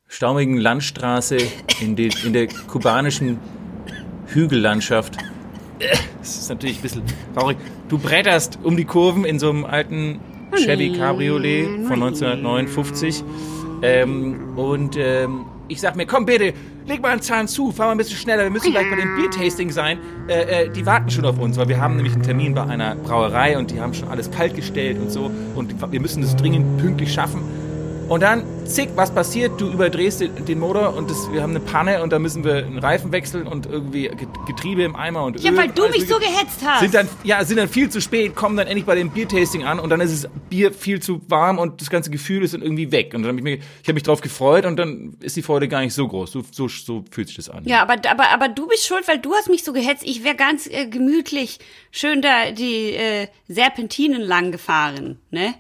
staubigen 0.08 0.56
Landstraße 0.56 1.36
in, 1.80 1.94
die, 1.94 2.10
in 2.24 2.32
der 2.32 2.48
kubanischen 2.48 3.38
Hügellandschaft. 4.26 5.16
Das 6.18 6.36
ist 6.36 6.48
natürlich 6.48 6.78
ein 6.78 6.82
bisschen 6.82 7.02
traurig. 7.34 7.56
Du 7.88 7.98
bretterst 7.98 8.58
um 8.62 8.76
die 8.76 8.84
Kurven 8.84 9.24
in 9.24 9.38
so 9.38 9.50
einem 9.50 9.64
alten 9.64 10.20
Chevy 10.56 10.92
Cabriolet 10.92 11.86
von 11.86 12.02
1959 12.02 13.22
ähm, 13.82 14.56
und 14.56 14.96
ähm, 14.96 15.46
ich 15.68 15.80
sag 15.80 15.96
mir, 15.96 16.06
komm 16.06 16.26
bitte, 16.26 16.52
leg 16.86 17.00
mal 17.00 17.10
einen 17.10 17.22
Zahn 17.22 17.46
zu, 17.46 17.70
fahr 17.70 17.86
mal 17.86 17.92
ein 17.92 17.98
bisschen 17.98 18.16
schneller, 18.18 18.42
wir 18.42 18.50
müssen 18.50 18.72
gleich 18.72 18.90
bei 18.90 18.96
dem 18.96 19.14
Biertasting 19.16 19.70
sein. 19.70 19.98
Äh, 20.28 20.64
äh, 20.64 20.70
die 20.70 20.84
warten 20.84 21.10
schon 21.10 21.24
auf 21.24 21.38
uns, 21.38 21.56
weil 21.56 21.68
wir 21.68 21.80
haben 21.80 21.96
nämlich 21.96 22.14
einen 22.14 22.22
Termin 22.22 22.54
bei 22.54 22.64
einer 22.64 22.96
Brauerei 22.96 23.56
und 23.56 23.70
die 23.70 23.80
haben 23.80 23.94
schon 23.94 24.08
alles 24.08 24.30
kalt 24.30 24.56
gestellt 24.56 24.98
und 24.98 25.10
so. 25.10 25.30
Und 25.54 25.74
wir 25.92 26.00
müssen 26.00 26.22
es 26.22 26.34
dringend 26.34 26.78
pünktlich 26.78 27.12
schaffen. 27.12 27.42
Und 28.10 28.24
dann, 28.24 28.42
zick, 28.64 28.88
was 28.96 29.14
passiert? 29.14 29.60
Du 29.60 29.70
überdrehst 29.70 30.20
den, 30.20 30.58
Motor 30.58 30.96
und 30.96 31.08
das, 31.08 31.32
wir 31.32 31.44
haben 31.44 31.50
eine 31.50 31.60
Panne 31.60 32.02
und 32.02 32.12
da 32.12 32.18
müssen 32.18 32.42
wir 32.42 32.56
einen 32.56 32.80
Reifen 32.80 33.12
wechseln 33.12 33.46
und 33.46 33.66
irgendwie 33.66 34.10
Getriebe 34.48 34.82
im 34.82 34.96
Eimer 34.96 35.22
und 35.22 35.38
Ja, 35.38 35.52
Öl 35.52 35.56
weil 35.56 35.68
du 35.68 35.88
mich 35.90 36.08
so 36.08 36.18
gehetzt 36.18 36.58
hast. 36.64 36.80
Sind 36.80 36.92
dann, 36.92 37.08
ja, 37.22 37.44
sind 37.44 37.58
dann 37.58 37.68
viel 37.68 37.88
zu 37.88 38.00
spät, 38.00 38.34
kommen 38.34 38.56
dann 38.56 38.66
endlich 38.66 38.84
bei 38.84 38.96
dem 38.96 39.10
Biertasting 39.10 39.62
an 39.62 39.78
und 39.78 39.90
dann 39.90 40.00
ist 40.00 40.24
das 40.24 40.30
Bier 40.48 40.72
viel 40.72 41.00
zu 41.00 41.20
warm 41.28 41.60
und 41.60 41.80
das 41.80 41.88
ganze 41.88 42.10
Gefühl 42.10 42.42
ist 42.42 42.52
dann 42.52 42.62
irgendwie 42.62 42.90
weg. 42.90 43.14
Und 43.14 43.22
dann 43.22 43.28
habe 43.28 43.38
ich, 43.38 43.44
mich, 43.44 43.60
ich 43.80 43.88
hab 43.88 43.94
mich 43.94 44.02
drauf 44.02 44.22
gefreut 44.22 44.66
und 44.66 44.76
dann 44.76 45.16
ist 45.20 45.36
die 45.36 45.42
Freude 45.42 45.68
gar 45.68 45.80
nicht 45.80 45.94
so 45.94 46.08
groß. 46.08 46.32
So, 46.32 46.42
so, 46.50 46.66
so 46.66 47.04
fühlt 47.12 47.28
sich 47.28 47.36
das 47.36 47.48
an. 47.48 47.62
Ja, 47.64 47.80
aber, 47.80 47.94
aber, 48.10 48.28
aber 48.34 48.48
du 48.48 48.66
bist 48.66 48.88
schuld, 48.88 49.06
weil 49.06 49.20
du 49.20 49.34
hast 49.34 49.48
mich 49.48 49.62
so 49.62 49.72
gehetzt. 49.72 50.02
Ich 50.04 50.24
wäre 50.24 50.34
ganz 50.34 50.66
äh, 50.66 50.88
gemütlich 50.88 51.60
schön 51.92 52.22
da 52.22 52.50
die 52.50 52.90
äh, 52.90 53.28
Serpentinen 53.46 54.20
lang 54.20 54.50
gefahren, 54.50 55.20
ne? 55.30 55.54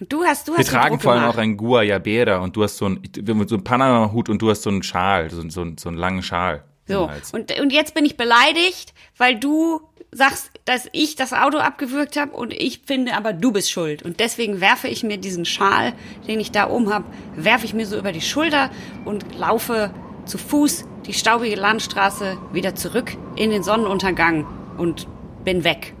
Und 0.00 0.12
du 0.12 0.24
hast, 0.24 0.48
du 0.48 0.52
hast. 0.52 0.58
Wir 0.58 0.66
tragen 0.66 0.98
vor 0.98 1.12
allem 1.12 1.24
auch 1.24 1.36
ein 1.36 1.56
Guayabera 1.56 2.38
und 2.38 2.56
du 2.56 2.62
hast 2.62 2.76
so 2.76 2.86
ein, 2.86 3.00
wir 3.14 3.34
haben 3.34 3.48
so 3.48 3.54
einen 3.54 3.64
Panama-Hut 3.64 4.28
und 4.28 4.42
du 4.42 4.50
hast 4.50 4.62
so 4.62 4.70
einen 4.70 4.82
Schal, 4.82 5.30
so, 5.30 5.48
so, 5.48 5.66
so 5.78 5.88
einen 5.88 5.98
langen 5.98 6.22
Schal. 6.22 6.64
So, 6.86 7.10
und, 7.32 7.58
und 7.58 7.72
jetzt 7.72 7.94
bin 7.94 8.04
ich 8.04 8.16
beleidigt, 8.16 8.92
weil 9.16 9.38
du 9.38 9.80
sagst, 10.12 10.50
dass 10.64 10.88
ich 10.92 11.16
das 11.16 11.32
Auto 11.32 11.58
abgewürgt 11.58 12.16
habe 12.16 12.32
und 12.32 12.52
ich 12.52 12.82
finde 12.84 13.14
aber, 13.14 13.32
du 13.32 13.52
bist 13.52 13.70
schuld. 13.70 14.02
Und 14.02 14.20
deswegen 14.20 14.60
werfe 14.60 14.88
ich 14.88 15.02
mir 15.02 15.16
diesen 15.16 15.44
Schal, 15.44 15.94
den 16.28 16.40
ich 16.40 16.52
da 16.52 16.68
oben 16.68 16.92
habe, 16.92 17.06
werfe 17.36 17.64
ich 17.64 17.74
mir 17.74 17.86
so 17.86 17.98
über 17.98 18.12
die 18.12 18.20
Schulter 18.20 18.70
und 19.04 19.34
laufe 19.34 19.90
zu 20.26 20.38
Fuß 20.38 20.84
die 21.06 21.12
staubige 21.12 21.56
Landstraße 21.56 22.38
wieder 22.52 22.74
zurück 22.74 23.16
in 23.36 23.50
den 23.50 23.62
Sonnenuntergang 23.62 24.46
und 24.78 25.06
bin 25.44 25.64
weg. 25.64 25.93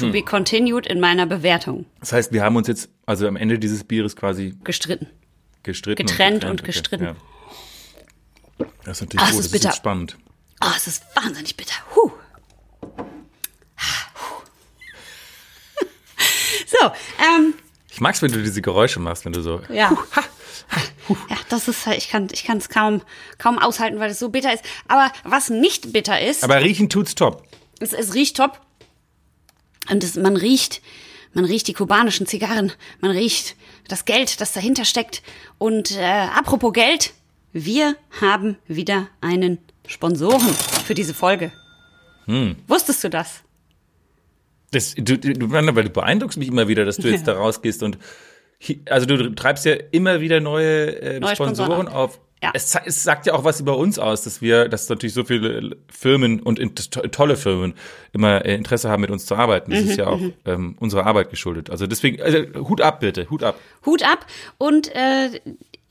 To 0.00 0.06
hm. 0.06 0.12
be 0.12 0.22
continued 0.22 0.86
in 0.86 0.98
meiner 1.00 1.26
Bewertung. 1.26 1.86
Das 2.00 2.12
heißt, 2.12 2.32
wir 2.32 2.42
haben 2.42 2.56
uns 2.56 2.68
jetzt 2.68 2.88
also 3.06 3.26
am 3.28 3.36
Ende 3.36 3.58
dieses 3.58 3.84
Bieres 3.84 4.16
quasi 4.16 4.56
gestritten. 4.64 5.08
Gestritten. 5.62 6.06
Getrennt 6.06 6.44
und, 6.44 6.50
und 6.50 6.64
gestritten. 6.64 7.08
Okay, 7.08 7.16
ja. 8.58 8.66
Das 8.84 8.96
ist 8.96 9.02
natürlich 9.02 9.26
oh, 9.28 9.36
gut, 9.36 9.44
das 9.44 9.52
ist, 9.52 9.64
ist 9.64 9.76
spannend. 9.76 10.16
Oh, 10.62 10.68
es 10.76 10.86
ist 10.86 11.04
wahnsinnig 11.14 11.56
bitter. 11.56 11.74
Huh. 11.94 12.10
so, 16.66 16.86
ähm. 16.86 17.54
Ich 17.90 18.00
mag's, 18.00 18.22
wenn 18.22 18.32
du 18.32 18.42
diese 18.42 18.62
Geräusche 18.62 19.00
machst, 19.00 19.24
wenn 19.24 19.32
du 19.32 19.42
so. 19.42 19.60
Ja. 19.68 19.96
Ja, 21.28 21.36
das 21.48 21.66
ist 21.66 21.86
halt, 21.86 21.98
ich 21.98 22.08
kann 22.08 22.28
ich 22.30 22.44
kann 22.44 22.58
es 22.58 22.68
kaum 22.68 23.02
kaum 23.38 23.58
aushalten, 23.58 23.98
weil 23.98 24.10
es 24.10 24.20
so 24.20 24.28
bitter 24.28 24.54
ist. 24.54 24.64
Aber 24.86 25.10
was 25.24 25.50
nicht 25.50 25.92
bitter 25.92 26.20
ist. 26.20 26.44
Aber 26.44 26.60
riechen 26.60 26.88
tut's 26.88 27.16
top. 27.16 27.44
Es, 27.80 27.92
es 27.92 28.14
riecht 28.14 28.36
top. 28.36 28.60
Und 29.88 30.04
es, 30.04 30.16
man 30.16 30.36
riecht 30.36 30.82
man 31.32 31.44
riecht 31.44 31.68
die 31.68 31.72
kubanischen 31.72 32.26
Zigarren, 32.26 32.72
man 33.00 33.12
riecht 33.12 33.56
das 33.88 34.04
Geld, 34.04 34.40
das 34.40 34.52
dahinter 34.52 34.84
steckt. 34.84 35.22
Und 35.58 35.96
äh, 35.96 36.02
apropos 36.02 36.72
Geld, 36.72 37.12
wir 37.52 37.96
haben 38.20 38.56
wieder 38.66 39.08
einen 39.20 39.58
Sponsoren 39.86 40.54
für 40.84 40.94
diese 40.94 41.14
Folge. 41.14 41.52
Hm. 42.26 42.56
Wusstest 42.66 43.04
du 43.04 43.10
das? 43.10 43.42
Das, 44.72 44.94
du, 44.96 45.18
du, 45.18 45.50
weil 45.50 45.84
du 45.84 45.90
beeindruckst 45.90 46.38
mich 46.38 46.48
immer 46.48 46.68
wieder, 46.68 46.84
dass 46.84 46.96
du 46.96 47.08
jetzt 47.08 47.26
da 47.26 47.34
rausgehst 47.34 47.82
und 47.82 47.98
also 48.86 49.06
du 49.06 49.34
treibst 49.34 49.64
ja 49.64 49.74
immer 49.90 50.20
wieder 50.20 50.40
neue, 50.40 51.00
äh, 51.00 51.20
neue 51.20 51.34
Sponsoren, 51.34 51.72
Sponsoren 51.72 51.88
auf. 51.88 52.20
Ja. 52.42 52.52
Es, 52.54 52.74
es, 52.86 53.02
sagt 53.02 53.26
ja 53.26 53.34
auch 53.34 53.44
was 53.44 53.60
über 53.60 53.76
uns 53.76 53.98
aus, 53.98 54.22
dass 54.22 54.40
wir, 54.40 54.68
dass 54.68 54.88
natürlich 54.88 55.12
so 55.12 55.24
viele 55.24 55.76
Firmen 55.92 56.40
und 56.40 56.58
tolle 57.12 57.36
Firmen 57.36 57.74
immer 58.12 58.44
äh, 58.46 58.54
Interesse 58.54 58.88
haben, 58.88 59.02
mit 59.02 59.10
uns 59.10 59.26
zu 59.26 59.34
arbeiten. 59.34 59.70
Das 59.70 59.82
mhm, 59.82 59.90
ist 59.90 59.96
ja 59.98 60.06
auch 60.06 60.20
mhm. 60.20 60.32
ähm, 60.46 60.76
unserer 60.80 61.06
Arbeit 61.06 61.28
geschuldet. 61.28 61.68
Also 61.68 61.86
deswegen, 61.86 62.22
also 62.22 62.38
Hut 62.66 62.80
ab 62.80 63.00
bitte, 63.00 63.28
Hut 63.28 63.42
ab. 63.42 63.56
Hut 63.84 64.02
ab 64.02 64.24
und 64.56 64.94
äh, 64.94 65.38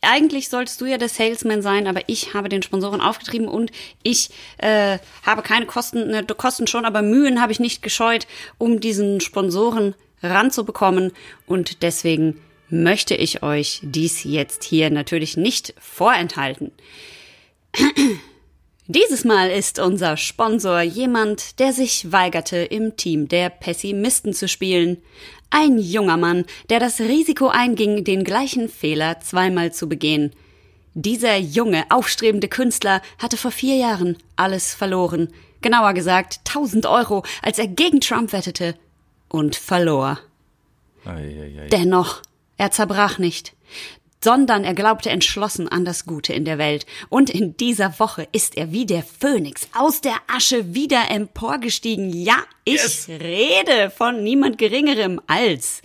eigentlich 0.02 0.50
solltest 0.50 0.82
du 0.82 0.86
ja 0.86 0.98
der 0.98 1.10
Salesman 1.10 1.62
sein, 1.62 1.86
aber 1.86 2.02
ich 2.08 2.34
habe 2.34 2.50
den 2.50 2.64
Sponsoren 2.64 3.02
aufgetrieben 3.02 3.48
und 3.48 3.72
ich 4.02 4.32
äh, 4.58 4.98
habe 5.26 5.42
keine 5.44 5.66
Kosten, 5.66 6.08
ne, 6.08 6.26
Kosten 6.26 6.68
schon, 6.68 6.86
aber 6.86 7.02
Mühen 7.02 7.42
habe 7.42 7.52
ich 7.52 7.60
nicht 7.60 7.84
gescheut, 7.84 8.26
um 8.58 8.80
diesen 8.80 9.22
Sponsoren 9.22 9.94
ranzubekommen 10.24 11.12
und 11.46 11.84
deswegen 11.84 12.40
möchte 12.70 13.16
ich 13.16 13.44
euch 13.44 13.82
dies 13.84 14.24
jetzt 14.24 14.64
hier 14.64 14.90
natürlich 14.90 15.38
nicht 15.38 15.74
vorenthalten. 15.80 16.72
Dieses 18.88 19.24
Mal 19.24 19.52
ist 19.52 19.78
unser 19.78 20.18
Sponsor 20.18 20.82
jemand, 20.82 21.60
der 21.60 21.74
sich 21.74 22.12
weigerte, 22.12 22.58
im 22.58 22.98
Team 22.98 23.28
der 23.28 23.52
Pessimisten 23.52 24.34
zu 24.34 24.48
spielen. 24.48 24.98
Ein 25.52 25.78
junger 25.78 26.18
Mann, 26.18 26.46
der 26.70 26.80
das 26.80 27.00
Risiko 27.00 27.50
einging, 27.50 28.04
den 28.04 28.24
gleichen 28.24 28.68
Fehler 28.68 29.20
zweimal 29.20 29.72
zu 29.72 29.88
begehen. 29.88 30.32
Dieser 30.96 31.38
junge, 31.38 31.86
aufstrebende 31.90 32.48
Künstler 32.48 33.02
hatte 33.20 33.38
vor 33.38 33.52
vier 33.52 33.76
Jahren 33.76 34.18
alles 34.36 34.74
verloren. 34.74 35.30
Genauer 35.62 35.94
gesagt 35.94 36.40
1000 36.48 36.88
Euro, 36.88 37.24
als 37.44 37.60
er 37.60 37.68
gegen 37.68 38.02
Trump 38.02 38.34
wettete. 38.34 38.76
Und 39.28 39.56
verlor. 39.56 40.20
Ei, 41.06 41.12
ei, 41.12 41.62
ei. 41.62 41.68
Dennoch 41.68 42.24
er 42.60 42.72
zerbrach 42.72 43.18
nicht, 43.18 43.56
sondern 44.24 44.66
er 44.66 44.74
glaubte 44.74 45.10
entschlossen 45.10 45.70
an 45.70 45.86
das 45.86 46.06
Gute 46.06 46.34
in 46.34 46.44
der 46.44 46.58
Welt. 46.58 46.86
Und 47.08 47.30
in 47.30 47.56
dieser 47.56 48.00
Woche 48.00 48.28
ist 48.34 48.58
er 48.58 48.72
wie 48.74 48.86
der 48.86 49.02
Phönix 49.02 49.68
aus 49.74 50.02
der 50.02 50.18
Asche 50.28 50.74
wieder 50.76 51.10
emporgestiegen. 51.10 52.10
Ja, 52.10 52.44
ich 52.66 52.82
yes. 52.84 53.08
rede 53.08 53.90
von 53.90 54.22
niemand 54.24 54.58
Geringerem 54.58 55.22
als 55.26 55.82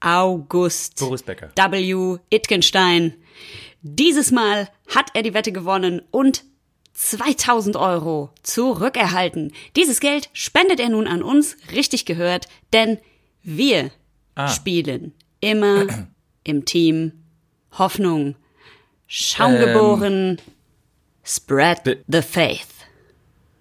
August 0.00 1.00
Boris 1.00 1.24
Becker. 1.24 1.50
W. 1.56 2.18
Itgenstein. 2.30 3.14
Dieses 3.82 4.30
Mal 4.30 4.68
hat 4.94 5.10
er 5.14 5.22
die 5.22 5.34
Wette 5.34 5.50
gewonnen 5.50 6.02
und 6.12 6.44
2000 6.94 7.76
Euro 7.76 8.30
zurückerhalten. 8.44 9.52
Dieses 9.74 9.98
Geld 9.98 10.30
spendet 10.32 10.78
er 10.78 10.88
nun 10.88 11.08
an 11.08 11.22
uns, 11.22 11.56
richtig 11.72 12.06
gehört, 12.06 12.46
denn 12.72 12.98
wir 13.42 13.90
ah. 14.36 14.48
spielen 14.48 15.12
Immer 15.40 15.86
im 16.44 16.64
Team. 16.64 17.12
Hoffnung. 17.72 18.36
Schaum 19.06 19.54
ähm, 19.54 19.60
geboren. 19.60 20.40
Spread 21.24 21.98
the 22.06 22.22
faith. 22.22 22.68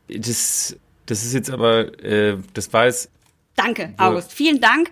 Das, 0.08 0.76
das 1.06 1.24
ist 1.24 1.34
jetzt 1.34 1.50
aber, 1.50 2.00
äh, 2.04 2.38
das 2.54 2.72
war 2.74 2.86
jetzt 2.86 3.10
Danke, 3.56 3.94
August. 3.98 4.34
Vielen 4.34 4.60
Dank. 4.60 4.90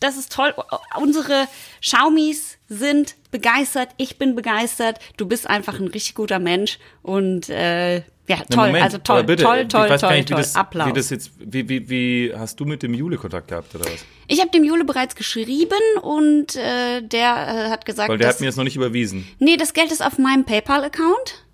Das 0.00 0.16
ist 0.16 0.32
toll. 0.32 0.54
Unsere 0.98 1.48
Xiaomis 1.82 2.56
sind 2.66 3.14
begeistert. 3.30 3.90
Ich 3.98 4.16
bin 4.16 4.34
begeistert. 4.34 4.98
Du 5.18 5.26
bist 5.26 5.46
einfach 5.46 5.78
ein 5.78 5.88
richtig 5.88 6.14
guter 6.14 6.38
Mensch 6.38 6.78
und 7.02 7.50
äh, 7.50 8.02
ja, 8.28 8.36
toll. 8.50 8.66
Moment, 8.66 8.84
also 8.84 8.98
toll, 8.98 9.24
bitte, 9.24 9.42
toll, 9.44 9.58
ich 9.62 9.68
toll, 9.68 9.88
toll, 9.88 10.14
wie 10.16 10.24
toll. 10.24 10.36
das, 10.38 10.56
Applaus. 10.56 10.88
Wie 10.88 10.92
das 10.92 11.10
jetzt, 11.10 11.30
wie, 11.38 11.68
wie, 11.68 11.88
wie 11.88 12.32
hast 12.36 12.58
du 12.58 12.64
mit 12.64 12.82
dem 12.82 12.92
Jule 12.94 13.16
Kontakt 13.18 13.48
gehabt 13.48 13.74
oder 13.74 13.84
was? 13.84 14.04
ich 14.28 14.40
habe 14.40 14.50
dem 14.50 14.64
Jule 14.64 14.84
bereits 14.84 15.14
geschrieben 15.14 15.70
und 16.02 16.56
äh, 16.56 17.02
der 17.02 17.66
äh, 17.66 17.70
hat 17.70 17.84
gesagt, 17.86 18.08
Weil 18.08 18.18
der 18.18 18.26
dass, 18.28 18.36
hat 18.36 18.40
mir 18.40 18.46
das 18.46 18.56
noch 18.56 18.64
nicht 18.64 18.76
überwiesen. 18.76 19.26
nee, 19.38 19.56
das 19.56 19.72
Geld 19.74 19.92
ist 19.92 20.04
auf 20.04 20.18
meinem 20.18 20.44
PayPal-Account. 20.44 21.44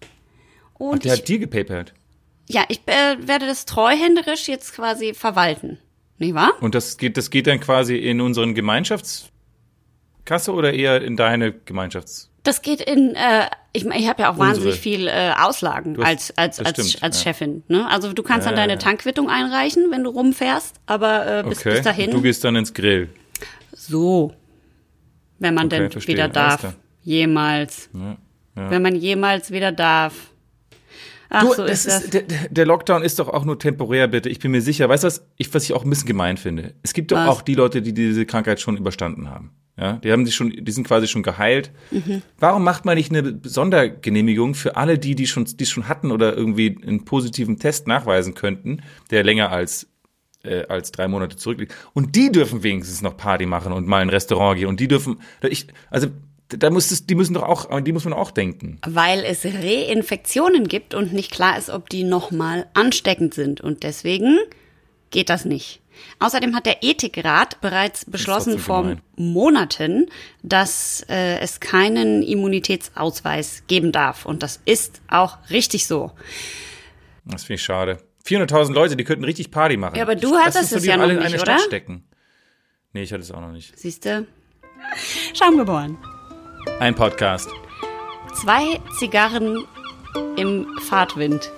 Und 0.74 1.04
Der 1.04 1.14
ich, 1.14 1.20
hat 1.20 1.28
dir 1.28 1.38
gepaypalt. 1.38 1.92
ja, 2.48 2.64
ich 2.68 2.80
äh, 2.86 3.16
werde 3.28 3.46
das 3.46 3.66
treuhänderisch 3.66 4.48
jetzt 4.48 4.74
quasi 4.74 5.14
verwalten. 5.14 5.78
Nicht 6.18 6.34
wahr? 6.34 6.52
Und 6.60 6.74
das 6.74 6.96
geht, 6.98 7.16
das 7.16 7.30
geht 7.30 7.46
dann 7.46 7.60
quasi 7.60 7.96
in 7.96 8.20
unseren 8.20 8.54
Gemeinschaftskasse 8.54 10.52
oder 10.52 10.72
eher 10.72 11.02
in 11.02 11.16
deine 11.16 11.52
Gemeinschafts? 11.52 12.30
Das 12.44 12.60
geht 12.62 12.80
in, 12.80 13.14
äh, 13.14 13.46
ich, 13.72 13.84
ich 13.86 14.08
habe 14.08 14.22
ja 14.22 14.28
auch 14.28 14.32
Unsere. 14.36 14.48
wahnsinnig 14.48 14.80
viel 14.80 15.06
äh, 15.06 15.32
Auslagen 15.38 15.96
hast- 15.98 16.06
als 16.36 16.36
als 16.36 16.58
als, 16.60 16.88
stimmt, 16.90 17.02
als 17.02 17.18
ja. 17.24 17.30
Chefin. 17.32 17.62
Ne? 17.68 17.86
Also 17.88 18.12
du 18.12 18.22
kannst 18.24 18.46
Ja, 18.46 18.50
dann 18.52 18.56
deine 18.60 18.72
ja. 18.74 18.78
Tankquittung 18.78 19.28
einreichen, 19.30 19.90
wenn 19.90 20.02
du 20.02 20.10
rumfährst, 20.10 20.76
aber 20.86 21.40
äh, 21.40 21.42
bis, 21.48 21.58
Okay. 21.60 21.70
bis 21.74 21.82
dahin 21.82 22.06
Und 22.10 22.14
du 22.16 22.22
gehst 22.22 22.42
dann 22.42 22.56
ins 22.56 22.74
Grill. 22.74 23.10
so, 23.72 24.32
wenn 25.38 25.54
man 25.54 25.66
Okay, 25.66 25.78
denn 25.78 25.90
verstehe. 25.92 26.16
wieder 26.16 26.28
darf, 26.28 26.74
jemals, 27.02 27.88
wenn 28.54 28.82
man 28.82 28.96
jemals 28.96 29.50
wieder 29.50 29.70
darf. 29.72 30.14
Ach, 31.34 31.42
Du, 31.44 31.54
so 31.54 31.66
das 31.66 31.86
ist 31.86 31.88
das. 31.88 32.04
ist, 32.04 32.14
der, 32.14 32.22
der 32.50 32.66
Lockdown 32.66 33.02
ist 33.02 33.18
doch 33.18 33.28
auch 33.28 33.44
nur 33.46 33.58
temporär, 33.58 34.06
bitte. 34.06 34.28
Ich 34.28 34.38
bin 34.38 34.50
mir 34.50 34.60
sicher. 34.60 34.88
Weißt 34.90 35.02
du 35.04 35.06
was, 35.06 35.24
ich, 35.38 35.52
was 35.54 35.64
ich 35.64 35.72
auch 35.72 35.82
ein 35.84 35.88
bisschen 35.90 36.06
gemein 36.08 36.36
finde? 36.36 36.74
Es 36.82 36.92
gibt 36.92 37.10
doch 37.10 37.16
Was? 37.16 37.28
auch 37.28 37.40
die 37.42 37.54
Leute, 37.54 37.80
die 37.80 37.94
diese 37.94 38.26
Krankheit 38.26 38.60
schon 38.60 38.76
überstanden 38.76 39.30
haben. 39.30 39.50
Ja, 39.82 39.94
die 39.94 40.12
haben 40.12 40.24
sich 40.24 40.36
schon, 40.36 40.50
die 40.50 40.70
sind 40.70 40.86
quasi 40.86 41.08
schon 41.08 41.24
geheilt. 41.24 41.72
Mhm. 41.90 42.22
Warum 42.38 42.62
macht 42.62 42.84
man 42.84 42.96
nicht 42.96 43.10
eine 43.10 43.40
Sondergenehmigung 43.42 44.54
für 44.54 44.76
alle, 44.76 44.96
die, 44.96 45.16
die 45.16 45.26
schon, 45.26 45.44
die 45.44 45.66
schon 45.66 45.88
hatten 45.88 46.12
oder 46.12 46.36
irgendwie 46.36 46.78
einen 46.86 47.04
positiven 47.04 47.58
Test 47.58 47.88
nachweisen 47.88 48.34
könnten, 48.34 48.82
der 49.10 49.24
länger 49.24 49.50
als 49.50 49.88
äh, 50.44 50.66
als 50.68 50.92
drei 50.92 51.08
Monate 51.08 51.34
zurückliegt. 51.34 51.74
Und 51.94 52.14
die 52.14 52.30
dürfen 52.30 52.62
wenigstens 52.62 53.02
noch 53.02 53.16
Party 53.16 53.44
machen 53.44 53.72
und 53.72 53.88
mal 53.88 54.02
in 54.02 54.08
ein 54.08 54.10
Restaurant 54.10 54.56
gehen. 54.56 54.68
Und 54.68 54.78
die 54.78 54.86
dürfen, 54.86 55.20
ich, 55.42 55.66
also 55.90 56.06
da 56.48 56.70
muss 56.70 56.92
es, 56.92 57.04
die 57.04 57.16
müssen 57.16 57.34
doch 57.34 57.42
auch, 57.42 57.80
die 57.80 57.92
muss 57.92 58.04
man 58.04 58.12
auch 58.12 58.30
denken. 58.30 58.78
Weil 58.86 59.24
es 59.24 59.44
Reinfektionen 59.44 60.68
gibt 60.68 60.94
und 60.94 61.12
nicht 61.12 61.32
klar 61.32 61.58
ist, 61.58 61.70
ob 61.70 61.90
die 61.90 62.04
nochmal 62.04 62.66
ansteckend 62.74 63.34
sind. 63.34 63.60
Und 63.60 63.82
deswegen 63.82 64.38
geht 65.10 65.28
das 65.28 65.44
nicht. 65.44 65.81
Außerdem 66.18 66.54
hat 66.54 66.66
der 66.66 66.82
Ethikrat 66.82 67.60
bereits 67.60 68.04
beschlossen 68.04 68.58
vor 68.58 68.82
gemein. 68.82 69.00
Monaten, 69.16 70.06
dass 70.42 71.04
äh, 71.08 71.38
es 71.38 71.60
keinen 71.60 72.22
Immunitätsausweis 72.22 73.64
geben 73.66 73.92
darf. 73.92 74.26
Und 74.26 74.42
das 74.42 74.60
ist 74.64 75.00
auch 75.08 75.38
richtig 75.50 75.86
so. 75.86 76.12
Das 77.24 77.44
finde 77.44 77.54
ich 77.56 77.62
schade. 77.62 77.98
400.000 78.26 78.72
Leute, 78.72 78.96
die 78.96 79.04
könnten 79.04 79.24
richtig 79.24 79.50
Party 79.50 79.76
machen. 79.76 79.96
Ja, 79.96 80.02
aber 80.02 80.16
du 80.16 80.36
hattest 80.36 80.72
es 80.72 80.82
die 80.82 80.88
ja 80.88 80.96
noch 80.96 81.04
alle 81.04 81.14
in 81.14 81.18
nicht, 81.18 81.28
eine 81.28 81.42
oder? 81.42 81.54
Stadt 81.58 81.66
stecken. 81.66 82.04
Nee, 82.92 83.02
ich 83.02 83.12
hatte 83.12 83.22
es 83.22 83.30
auch 83.30 83.40
noch 83.40 83.52
nicht. 83.52 83.76
Siehst 83.78 84.04
du? 84.04 84.26
Schaum 85.34 85.56
geboren. 85.56 85.98
Ein 86.78 86.94
Podcast. 86.94 87.48
Zwei 88.34 88.80
Zigarren 88.98 89.64
im 90.36 90.66
Fahrtwind. 90.88 91.50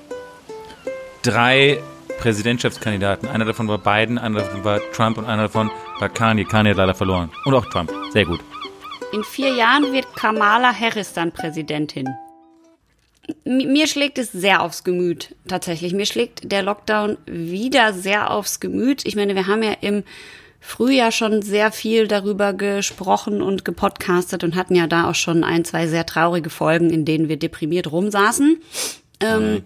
Drei 1.22 1.82
Präsidentschaftskandidaten. 2.18 3.28
Einer 3.28 3.44
davon 3.44 3.68
war 3.68 3.78
Biden, 3.78 4.18
einer 4.18 4.40
davon 4.40 4.64
war 4.64 4.80
Trump 4.92 5.18
und 5.18 5.26
einer 5.26 5.42
davon 5.42 5.70
war 5.98 6.08
Kanye. 6.08 6.44
Kanye 6.44 6.70
hat 6.70 6.76
leider 6.76 6.94
verloren. 6.94 7.30
Und 7.44 7.54
auch 7.54 7.66
Trump. 7.66 7.92
Sehr 8.12 8.24
gut. 8.24 8.40
In 9.12 9.22
vier 9.22 9.54
Jahren 9.54 9.92
wird 9.92 10.14
Kamala 10.16 10.72
Harris 10.72 11.12
dann 11.12 11.32
Präsidentin. 11.32 12.08
Mir 13.44 13.86
schlägt 13.86 14.18
es 14.18 14.32
sehr 14.32 14.60
aufs 14.60 14.84
Gemüt, 14.84 15.34
tatsächlich. 15.48 15.94
Mir 15.94 16.06
schlägt 16.06 16.50
der 16.50 16.62
Lockdown 16.62 17.16
wieder 17.26 17.92
sehr 17.92 18.30
aufs 18.30 18.60
Gemüt. 18.60 19.06
Ich 19.06 19.16
meine, 19.16 19.34
wir 19.34 19.46
haben 19.46 19.62
ja 19.62 19.72
im 19.80 20.02
Frühjahr 20.60 21.12
schon 21.12 21.42
sehr 21.42 21.72
viel 21.72 22.08
darüber 22.08 22.54
gesprochen 22.54 23.42
und 23.42 23.64
gepodcastet 23.64 24.44
und 24.44 24.56
hatten 24.56 24.74
ja 24.74 24.86
da 24.86 25.10
auch 25.10 25.14
schon 25.14 25.44
ein, 25.44 25.64
zwei 25.64 25.86
sehr 25.86 26.06
traurige 26.06 26.50
Folgen, 26.50 26.90
in 26.90 27.04
denen 27.04 27.28
wir 27.28 27.38
deprimiert 27.38 27.92
rumsaßen. 27.92 28.60
Ähm, 29.20 29.62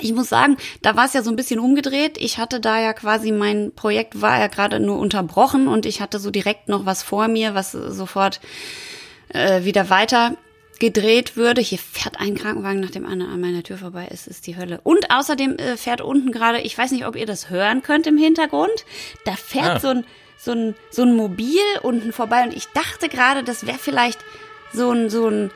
ich 0.00 0.12
muss 0.12 0.28
sagen, 0.28 0.56
da 0.82 0.96
war 0.96 1.06
es 1.06 1.12
ja 1.12 1.22
so 1.22 1.30
ein 1.30 1.36
bisschen 1.36 1.60
umgedreht. 1.60 2.18
Ich 2.18 2.38
hatte 2.38 2.60
da 2.60 2.80
ja 2.80 2.92
quasi, 2.92 3.32
mein 3.32 3.72
Projekt 3.74 4.20
war 4.20 4.38
ja 4.38 4.46
gerade 4.48 4.80
nur 4.80 4.98
unterbrochen 4.98 5.68
und 5.68 5.86
ich 5.86 6.00
hatte 6.00 6.18
so 6.18 6.30
direkt 6.30 6.68
noch 6.68 6.86
was 6.86 7.02
vor 7.02 7.28
mir, 7.28 7.54
was 7.54 7.72
sofort 7.72 8.40
äh, 9.28 9.64
wieder 9.64 9.90
weiter 9.90 10.36
gedreht 10.78 11.36
würde. 11.36 11.60
Hier 11.62 11.78
fährt 11.78 12.20
ein 12.20 12.34
Krankenwagen 12.34 12.80
nach 12.80 12.90
dem 12.90 13.06
anderen 13.06 13.32
an 13.32 13.40
meiner 13.40 13.62
Tür 13.62 13.78
vorbei. 13.78 14.08
Es 14.10 14.26
ist 14.26 14.46
die 14.46 14.56
Hölle. 14.56 14.80
Und 14.82 15.10
außerdem 15.10 15.56
äh, 15.56 15.76
fährt 15.76 16.00
unten 16.02 16.32
gerade, 16.32 16.60
ich 16.60 16.76
weiß 16.76 16.90
nicht, 16.90 17.06
ob 17.06 17.16
ihr 17.16 17.26
das 17.26 17.48
hören 17.48 17.82
könnt 17.82 18.06
im 18.06 18.18
Hintergrund, 18.18 18.84
da 19.24 19.32
fährt 19.32 19.76
Ah. 19.76 19.80
so 19.80 19.88
ein 19.88 20.04
so 20.38 20.52
ein 20.52 20.74
so 20.90 21.02
ein 21.02 21.16
Mobil 21.16 21.60
unten 21.82 22.12
vorbei 22.12 22.44
und 22.44 22.54
ich 22.54 22.66
dachte 22.68 23.08
gerade, 23.08 23.42
das 23.42 23.66
wäre 23.66 23.78
vielleicht 23.78 24.18
so 24.72 24.90
ein 24.90 25.08
so 25.08 25.28
ein 25.28 25.50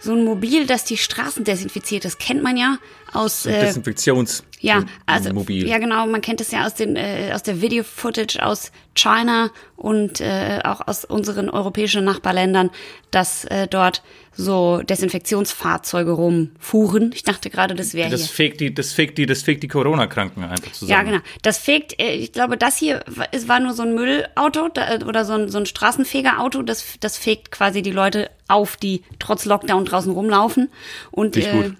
so 0.00 0.12
ein 0.14 0.24
Mobil, 0.24 0.66
das 0.66 0.84
die 0.84 0.96
Straßen 0.96 1.44
desinfiziert. 1.44 2.04
Das 2.04 2.18
kennt 2.18 2.42
man 2.42 2.56
ja 2.56 2.78
aus 3.12 3.46
äh, 3.46 3.60
Desinfektions 3.60 4.42
ja, 4.60 4.84
also 5.06 5.32
Mobil. 5.32 5.66
ja 5.66 5.78
genau, 5.78 6.06
man 6.06 6.20
kennt 6.20 6.40
es 6.40 6.50
ja 6.50 6.66
aus 6.66 6.74
den 6.74 6.96
äh, 6.96 7.32
aus 7.34 7.42
der 7.42 7.60
Video-Footage 7.60 8.44
aus 8.44 8.72
China 8.94 9.50
und 9.76 10.20
äh, 10.20 10.60
auch 10.64 10.86
aus 10.86 11.04
unseren 11.04 11.48
europäischen 11.48 12.04
Nachbarländern, 12.04 12.70
dass 13.10 13.44
äh, 13.46 13.66
dort 13.66 14.02
so 14.32 14.82
Desinfektionsfahrzeuge 14.82 16.12
rumfuhren. 16.12 17.12
Ich 17.14 17.22
dachte 17.22 17.50
gerade, 17.50 17.74
das 17.74 17.94
wäre 17.94 18.10
Das 18.10 18.22
hier. 18.22 18.30
fegt 18.30 18.60
die, 18.60 18.74
das 18.74 18.92
fegt 18.92 19.18
die, 19.18 19.26
das 19.26 19.42
fegt 19.42 19.62
die 19.62 19.68
Corona-Kranken 19.68 20.44
einfach 20.44 20.72
zusammen. 20.72 20.90
Ja, 20.90 21.02
genau. 21.02 21.22
Das 21.42 21.58
fegt, 21.58 22.00
äh, 22.00 22.14
ich 22.14 22.32
glaube, 22.32 22.56
das 22.56 22.76
hier 22.76 23.04
es 23.32 23.48
war 23.48 23.60
nur 23.60 23.72
so 23.74 23.82
ein 23.82 23.94
Müllauto 23.94 24.68
da, 24.68 24.94
äh, 24.94 25.04
oder 25.04 25.24
so 25.24 25.34
ein, 25.34 25.48
so 25.48 25.58
ein 25.58 25.66
Straßenfegerauto. 25.66 26.62
Das, 26.62 26.84
das 27.00 27.16
fegt 27.16 27.50
quasi 27.50 27.82
die 27.82 27.92
Leute 27.92 28.30
auf, 28.48 28.76
die 28.76 29.02
trotz 29.18 29.44
Lockdown 29.44 29.84
draußen 29.84 30.12
rumlaufen. 30.12 30.68
Und 31.10 31.36
ich 31.36 31.46
äh, 31.46 31.52
gut. 31.52 31.76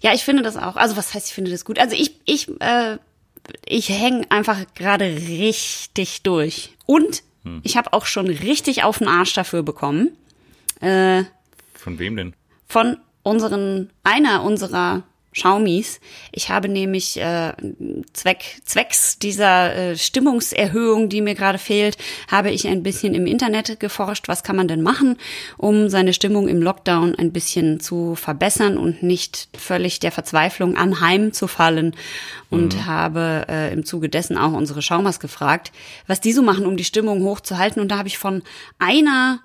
Ja, 0.00 0.12
ich 0.14 0.24
finde 0.24 0.42
das 0.42 0.56
auch. 0.56 0.76
Also 0.76 0.96
was 0.96 1.14
heißt, 1.14 1.28
ich 1.28 1.34
finde 1.34 1.50
das 1.50 1.64
gut? 1.64 1.78
Also 1.78 1.96
ich, 1.96 2.16
ich, 2.24 2.48
äh, 2.60 2.98
ich 3.66 3.88
hänge 3.88 4.26
einfach 4.30 4.58
gerade 4.74 5.04
richtig 5.06 6.22
durch. 6.22 6.76
Und 6.86 7.22
Hm. 7.42 7.60
ich 7.64 7.76
habe 7.78 7.94
auch 7.94 8.04
schon 8.04 8.26
richtig 8.28 8.84
auf 8.84 8.98
den 8.98 9.08
Arsch 9.08 9.32
dafür 9.32 9.62
bekommen. 9.62 10.10
Äh, 10.80 11.24
Von 11.74 11.98
wem 11.98 12.16
denn? 12.16 12.34
von 12.66 12.98
unseren, 13.22 13.90
einer 14.04 14.42
unserer 14.44 15.02
Xiaomis. 15.32 16.00
Ich 16.32 16.50
habe 16.50 16.68
nämlich 16.68 17.16
äh, 17.18 17.52
Zweck, 18.12 18.60
zwecks 18.64 19.18
dieser 19.18 19.74
äh, 19.74 19.96
Stimmungserhöhung, 19.96 21.08
die 21.08 21.20
mir 21.20 21.34
gerade 21.34 21.58
fehlt, 21.58 21.96
habe 22.28 22.50
ich 22.50 22.66
ein 22.66 22.82
bisschen 22.82 23.14
im 23.14 23.26
Internet 23.26 23.78
geforscht, 23.78 24.26
was 24.26 24.42
kann 24.42 24.56
man 24.56 24.68
denn 24.68 24.82
machen, 24.82 25.16
um 25.56 25.88
seine 25.88 26.12
Stimmung 26.12 26.48
im 26.48 26.60
Lockdown 26.60 27.14
ein 27.14 27.32
bisschen 27.32 27.78
zu 27.78 28.16
verbessern 28.16 28.76
und 28.76 29.02
nicht 29.02 29.48
völlig 29.56 30.00
der 30.00 30.12
Verzweiflung 30.12 30.76
anheimzufallen. 30.76 31.94
Und 32.50 32.84
habe 32.84 33.46
äh, 33.48 33.72
im 33.72 33.84
Zuge 33.84 34.08
dessen 34.08 34.36
auch 34.36 34.52
unsere 34.52 34.82
Schaumas 34.82 35.20
gefragt, 35.20 35.70
was 36.08 36.20
die 36.20 36.32
so 36.32 36.42
machen, 36.42 36.66
um 36.66 36.76
die 36.76 36.82
Stimmung 36.82 37.22
hochzuhalten. 37.22 37.80
Und 37.80 37.92
da 37.92 37.98
habe 37.98 38.08
ich 38.08 38.18
von 38.18 38.42
einer 38.80 39.38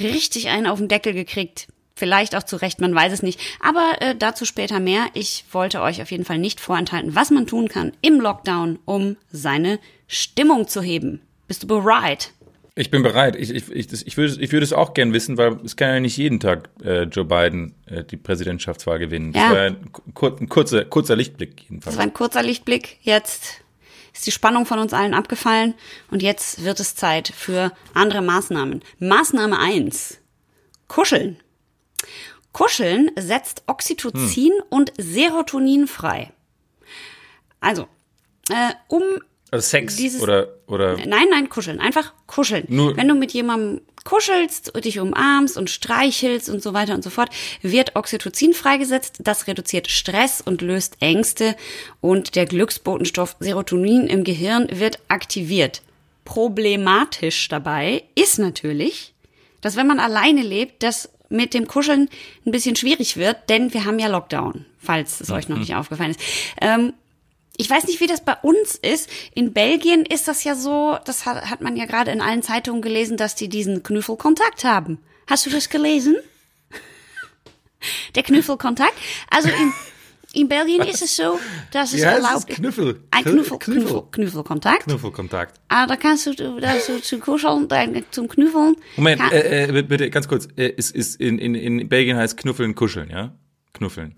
richtig 0.00 0.48
einen 0.48 0.66
auf 0.66 0.78
den 0.78 0.86
Deckel 0.86 1.14
gekriegt. 1.14 1.66
Vielleicht 1.96 2.34
auch 2.34 2.42
zu 2.42 2.56
Recht, 2.56 2.80
man 2.80 2.94
weiß 2.94 3.12
es 3.12 3.22
nicht. 3.22 3.38
Aber 3.60 3.92
äh, 4.00 4.16
dazu 4.16 4.44
später 4.44 4.80
mehr. 4.80 5.06
Ich 5.14 5.44
wollte 5.52 5.80
euch 5.80 6.02
auf 6.02 6.10
jeden 6.10 6.24
Fall 6.24 6.38
nicht 6.38 6.60
vorenthalten, 6.60 7.14
was 7.14 7.30
man 7.30 7.46
tun 7.46 7.68
kann 7.68 7.92
im 8.00 8.20
Lockdown, 8.20 8.80
um 8.84 9.16
seine 9.30 9.78
Stimmung 10.08 10.66
zu 10.66 10.82
heben. 10.82 11.20
Bist 11.46 11.62
du 11.62 11.66
bereit? 11.68 12.32
Ich 12.74 12.90
bin 12.90 13.04
bereit. 13.04 13.36
Ich, 13.36 13.50
ich, 13.50 13.70
ich, 13.70 13.86
das- 13.86 14.02
ich, 14.02 14.16
würde, 14.16 14.34
ich 14.42 14.50
würde 14.50 14.64
es 14.64 14.72
auch 14.72 14.94
gern 14.94 15.12
wissen, 15.12 15.38
weil 15.38 15.60
es 15.64 15.76
kann 15.76 15.90
ja 15.90 16.00
nicht 16.00 16.16
jeden 16.16 16.40
Tag 16.40 16.68
äh, 16.82 17.04
Joe 17.04 17.24
Biden 17.24 17.76
äh, 17.86 18.02
die 18.02 18.16
Präsidentschaftswahl 18.16 18.98
gewinnen. 18.98 19.32
Das 19.32 19.42
Ja. 19.44 19.52
war 19.52 19.60
ein, 19.60 19.92
kur 20.14 20.36
ein 20.40 20.48
kurzer, 20.48 20.84
kurzer 20.84 21.14
Lichtblick 21.14 21.58
Das 21.58 21.64
jedenfalls. 21.68 21.96
war 21.96 22.02
ein 22.02 22.12
kurzer 22.12 22.42
Lichtblick. 22.42 22.98
Jetzt 23.02 23.62
ist 24.12 24.26
die 24.26 24.32
Spannung 24.32 24.66
von 24.66 24.80
uns 24.80 24.92
allen 24.92 25.14
abgefallen 25.14 25.74
und 26.10 26.22
jetzt 26.22 26.64
wird 26.64 26.80
es 26.80 26.96
Zeit 26.96 27.28
für 27.28 27.70
andere 27.94 28.22
Maßnahmen. 28.22 28.82
Maßnahme 28.98 29.56
eins: 29.60 30.18
Kuscheln. 30.88 31.36
Kuscheln 32.52 33.10
setzt 33.18 33.64
Oxytocin 33.66 34.52
und 34.70 34.92
Serotonin 34.96 35.86
frei. 35.88 36.30
Also, 37.60 37.88
äh, 38.50 38.72
um 38.88 39.02
Also 39.50 39.68
Sex 39.68 39.96
dieses- 39.96 40.20
oder, 40.22 40.48
oder 40.66 40.96
Nein, 40.96 41.26
nein, 41.30 41.48
kuscheln. 41.48 41.80
Einfach 41.80 42.12
kuscheln. 42.26 42.64
Nur- 42.68 42.96
Wenn 42.96 43.08
du 43.08 43.14
mit 43.14 43.32
jemandem 43.32 43.80
kuschelst, 44.04 44.72
dich 44.84 45.00
umarmst 45.00 45.56
und 45.56 45.70
streichelst 45.70 46.50
und 46.50 46.62
so 46.62 46.74
weiter 46.74 46.94
und 46.94 47.02
so 47.02 47.08
fort, 47.10 47.30
wird 47.62 47.96
Oxytocin 47.96 48.52
freigesetzt. 48.52 49.16
Das 49.20 49.46
reduziert 49.46 49.88
Stress 49.88 50.40
und 50.42 50.60
löst 50.60 50.96
Ängste 51.00 51.56
und 52.02 52.34
der 52.36 52.44
Glücksbotenstoff 52.46 53.36
Serotonin 53.40 54.06
im 54.08 54.22
Gehirn 54.24 54.68
wird 54.70 54.98
aktiviert. 55.08 55.82
Problematisch 56.24 57.48
dabei 57.48 58.04
ist 58.14 58.38
natürlich, 58.38 59.14
dass 59.62 59.76
wenn 59.76 59.86
man 59.86 60.00
alleine 60.00 60.42
lebt, 60.42 60.82
das 60.82 61.08
mit 61.28 61.54
dem 61.54 61.66
Kuscheln 61.66 62.08
ein 62.46 62.52
bisschen 62.52 62.76
schwierig 62.76 63.16
wird, 63.16 63.48
denn 63.48 63.72
wir 63.74 63.84
haben 63.84 63.98
ja 63.98 64.08
Lockdown, 64.08 64.66
falls 64.78 65.20
es 65.20 65.30
euch 65.30 65.48
noch 65.48 65.58
nicht 65.58 65.74
aufgefallen 65.74 66.12
ist. 66.12 66.20
Ähm, 66.60 66.92
ich 67.56 67.70
weiß 67.70 67.86
nicht, 67.86 68.00
wie 68.00 68.06
das 68.06 68.24
bei 68.24 68.34
uns 68.42 68.74
ist. 68.74 69.08
In 69.34 69.52
Belgien 69.52 70.04
ist 70.04 70.26
das 70.26 70.42
ja 70.44 70.54
so, 70.54 70.98
das 71.04 71.24
hat, 71.24 71.50
hat 71.50 71.60
man 71.60 71.76
ja 71.76 71.84
gerade 71.84 72.10
in 72.10 72.20
allen 72.20 72.42
Zeitungen 72.42 72.82
gelesen, 72.82 73.16
dass 73.16 73.36
die 73.36 73.48
diesen 73.48 73.82
Knüffelkontakt 73.82 74.64
haben. 74.64 74.98
Hast 75.28 75.46
du 75.46 75.50
das 75.50 75.68
gelesen? 75.68 76.16
Der 78.14 78.22
Knüffelkontakt. 78.22 78.94
Also 79.30 79.48
in, 79.48 79.72
in 80.34 80.48
Belgien 80.48 80.82
ist 80.82 81.02
es 81.02 81.16
so, 81.16 81.38
dass 81.72 81.92
es 81.92 82.00
Wie 82.00 82.06
heißt 82.06 82.16
erlaubt 82.24 82.50
es? 82.50 82.56
Knuffel. 82.56 83.00
Ein 83.10 83.24
Knuffel, 83.24 83.58
Knuffel. 83.58 83.82
Knuffel, 83.84 84.02
Knuffelkontakt. 84.10 84.84
Knuffelkontakt. 84.84 85.60
Ah, 85.68 85.86
da 85.86 85.96
kannst 85.96 86.26
du, 86.26 86.34
da 86.34 86.78
so 86.80 86.98
zu 86.98 87.18
kuscheln, 87.18 87.68
zum 88.10 88.28
Knüffeln. 88.28 88.76
Moment, 88.96 89.20
Kann- 89.20 89.32
äh, 89.32 89.66
äh, 89.78 89.82
bitte 89.82 90.10
ganz 90.10 90.28
kurz. 90.28 90.46
Ist, 90.56 90.94
ist 90.94 91.20
in, 91.20 91.38
in, 91.38 91.54
in 91.54 91.88
Belgien 91.88 92.16
heißt 92.16 92.36
Knuffeln 92.36 92.74
kuscheln, 92.74 93.10
ja? 93.10 93.32
Knuffeln. 93.72 94.14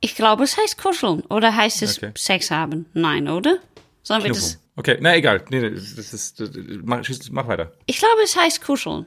Ich 0.00 0.14
glaube, 0.14 0.44
es 0.44 0.56
heißt 0.56 0.78
kuscheln. 0.78 1.20
Oder 1.30 1.54
heißt 1.56 1.82
es 1.82 1.98
Okay. 1.98 2.12
Sex 2.16 2.50
haben? 2.50 2.86
Nein, 2.92 3.28
oder? 3.28 3.58
Sollen 4.02 4.22
wir 4.22 4.30
Knuffeln. 4.30 4.52
das? 4.52 4.60
Okay, 4.76 4.98
na 5.00 5.16
egal. 5.16 5.42
Nee, 5.50 5.70
das 5.70 6.12
ist, 6.12 6.38
das, 6.38 6.50
mach, 6.84 7.02
mach 7.30 7.48
weiter. 7.48 7.72
Ich 7.86 7.98
glaube, 7.98 8.20
es 8.22 8.36
heißt 8.36 8.62
kuscheln. 8.62 9.06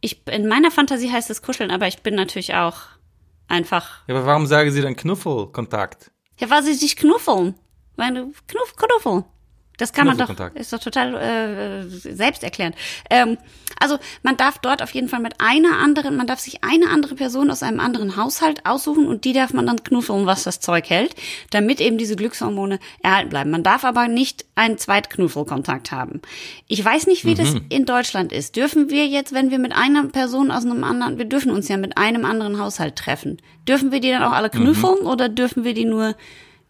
Ich, 0.00 0.22
in 0.28 0.48
meiner 0.48 0.70
Fantasie 0.70 1.10
heißt 1.12 1.28
es 1.30 1.42
kuscheln, 1.42 1.70
aber 1.70 1.86
ich 1.86 1.98
bin 2.02 2.14
natürlich 2.14 2.54
auch 2.54 2.76
einfach. 3.50 4.06
Ja, 4.06 4.14
aber 4.14 4.26
warum 4.26 4.46
sagen 4.46 4.70
Sie 4.70 4.80
dann 4.80 4.96
Knuffelkontakt? 4.96 6.10
Ja, 6.38 6.48
weil 6.48 6.62
sie 6.62 6.74
sich 6.74 6.96
knuffeln. 6.96 7.54
Du 7.96 8.32
knuff, 8.46 8.74
knuffeln. 8.76 9.24
Das 9.80 9.94
kann 9.94 10.06
man 10.06 10.18
doch, 10.18 10.28
ist 10.54 10.72
doch 10.72 10.78
total 10.78 11.14
äh, 11.14 11.88
selbsterklärend. 11.88 12.76
Ähm, 13.08 13.38
also 13.78 13.98
man 14.22 14.36
darf 14.36 14.58
dort 14.58 14.82
auf 14.82 14.90
jeden 14.90 15.08
Fall 15.08 15.20
mit 15.20 15.40
einer 15.40 15.78
anderen, 15.78 16.16
man 16.16 16.26
darf 16.26 16.38
sich 16.38 16.62
eine 16.62 16.90
andere 16.90 17.14
Person 17.14 17.50
aus 17.50 17.62
einem 17.62 17.80
anderen 17.80 18.16
Haushalt 18.16 18.66
aussuchen 18.66 19.06
und 19.06 19.24
die 19.24 19.32
darf 19.32 19.54
man 19.54 19.66
dann 19.66 19.82
knuffeln, 19.82 20.26
was 20.26 20.42
das 20.42 20.60
Zeug 20.60 20.90
hält, 20.90 21.14
damit 21.50 21.80
eben 21.80 21.96
diese 21.96 22.14
Glückshormone 22.14 22.78
erhalten 23.02 23.30
bleiben. 23.30 23.50
Man 23.50 23.62
darf 23.62 23.84
aber 23.84 24.06
nicht 24.06 24.44
einen 24.54 24.76
Zweitknuffelkontakt 24.76 25.92
haben. 25.92 26.20
Ich 26.66 26.84
weiß 26.84 27.06
nicht, 27.06 27.24
wie 27.24 27.34
das 27.34 27.54
in 27.70 27.86
Deutschland 27.86 28.32
ist. 28.32 28.56
Dürfen 28.56 28.90
wir 28.90 29.06
jetzt, 29.06 29.32
wenn 29.32 29.50
wir 29.50 29.58
mit 29.58 29.72
einer 29.72 30.04
Person 30.08 30.50
aus 30.50 30.66
einem 30.66 30.84
anderen, 30.84 31.16
wir 31.16 31.24
dürfen 31.24 31.52
uns 31.52 31.68
ja 31.68 31.78
mit 31.78 31.96
einem 31.96 32.26
anderen 32.26 32.58
Haushalt 32.58 32.96
treffen, 32.96 33.40
dürfen 33.66 33.92
wir 33.92 34.00
die 34.00 34.10
dann 34.10 34.22
auch 34.22 34.32
alle 34.32 34.50
knuffeln 34.50 35.06
oder 35.06 35.30
dürfen 35.30 35.64
wir 35.64 35.72
die 35.72 35.86
nur 35.86 36.16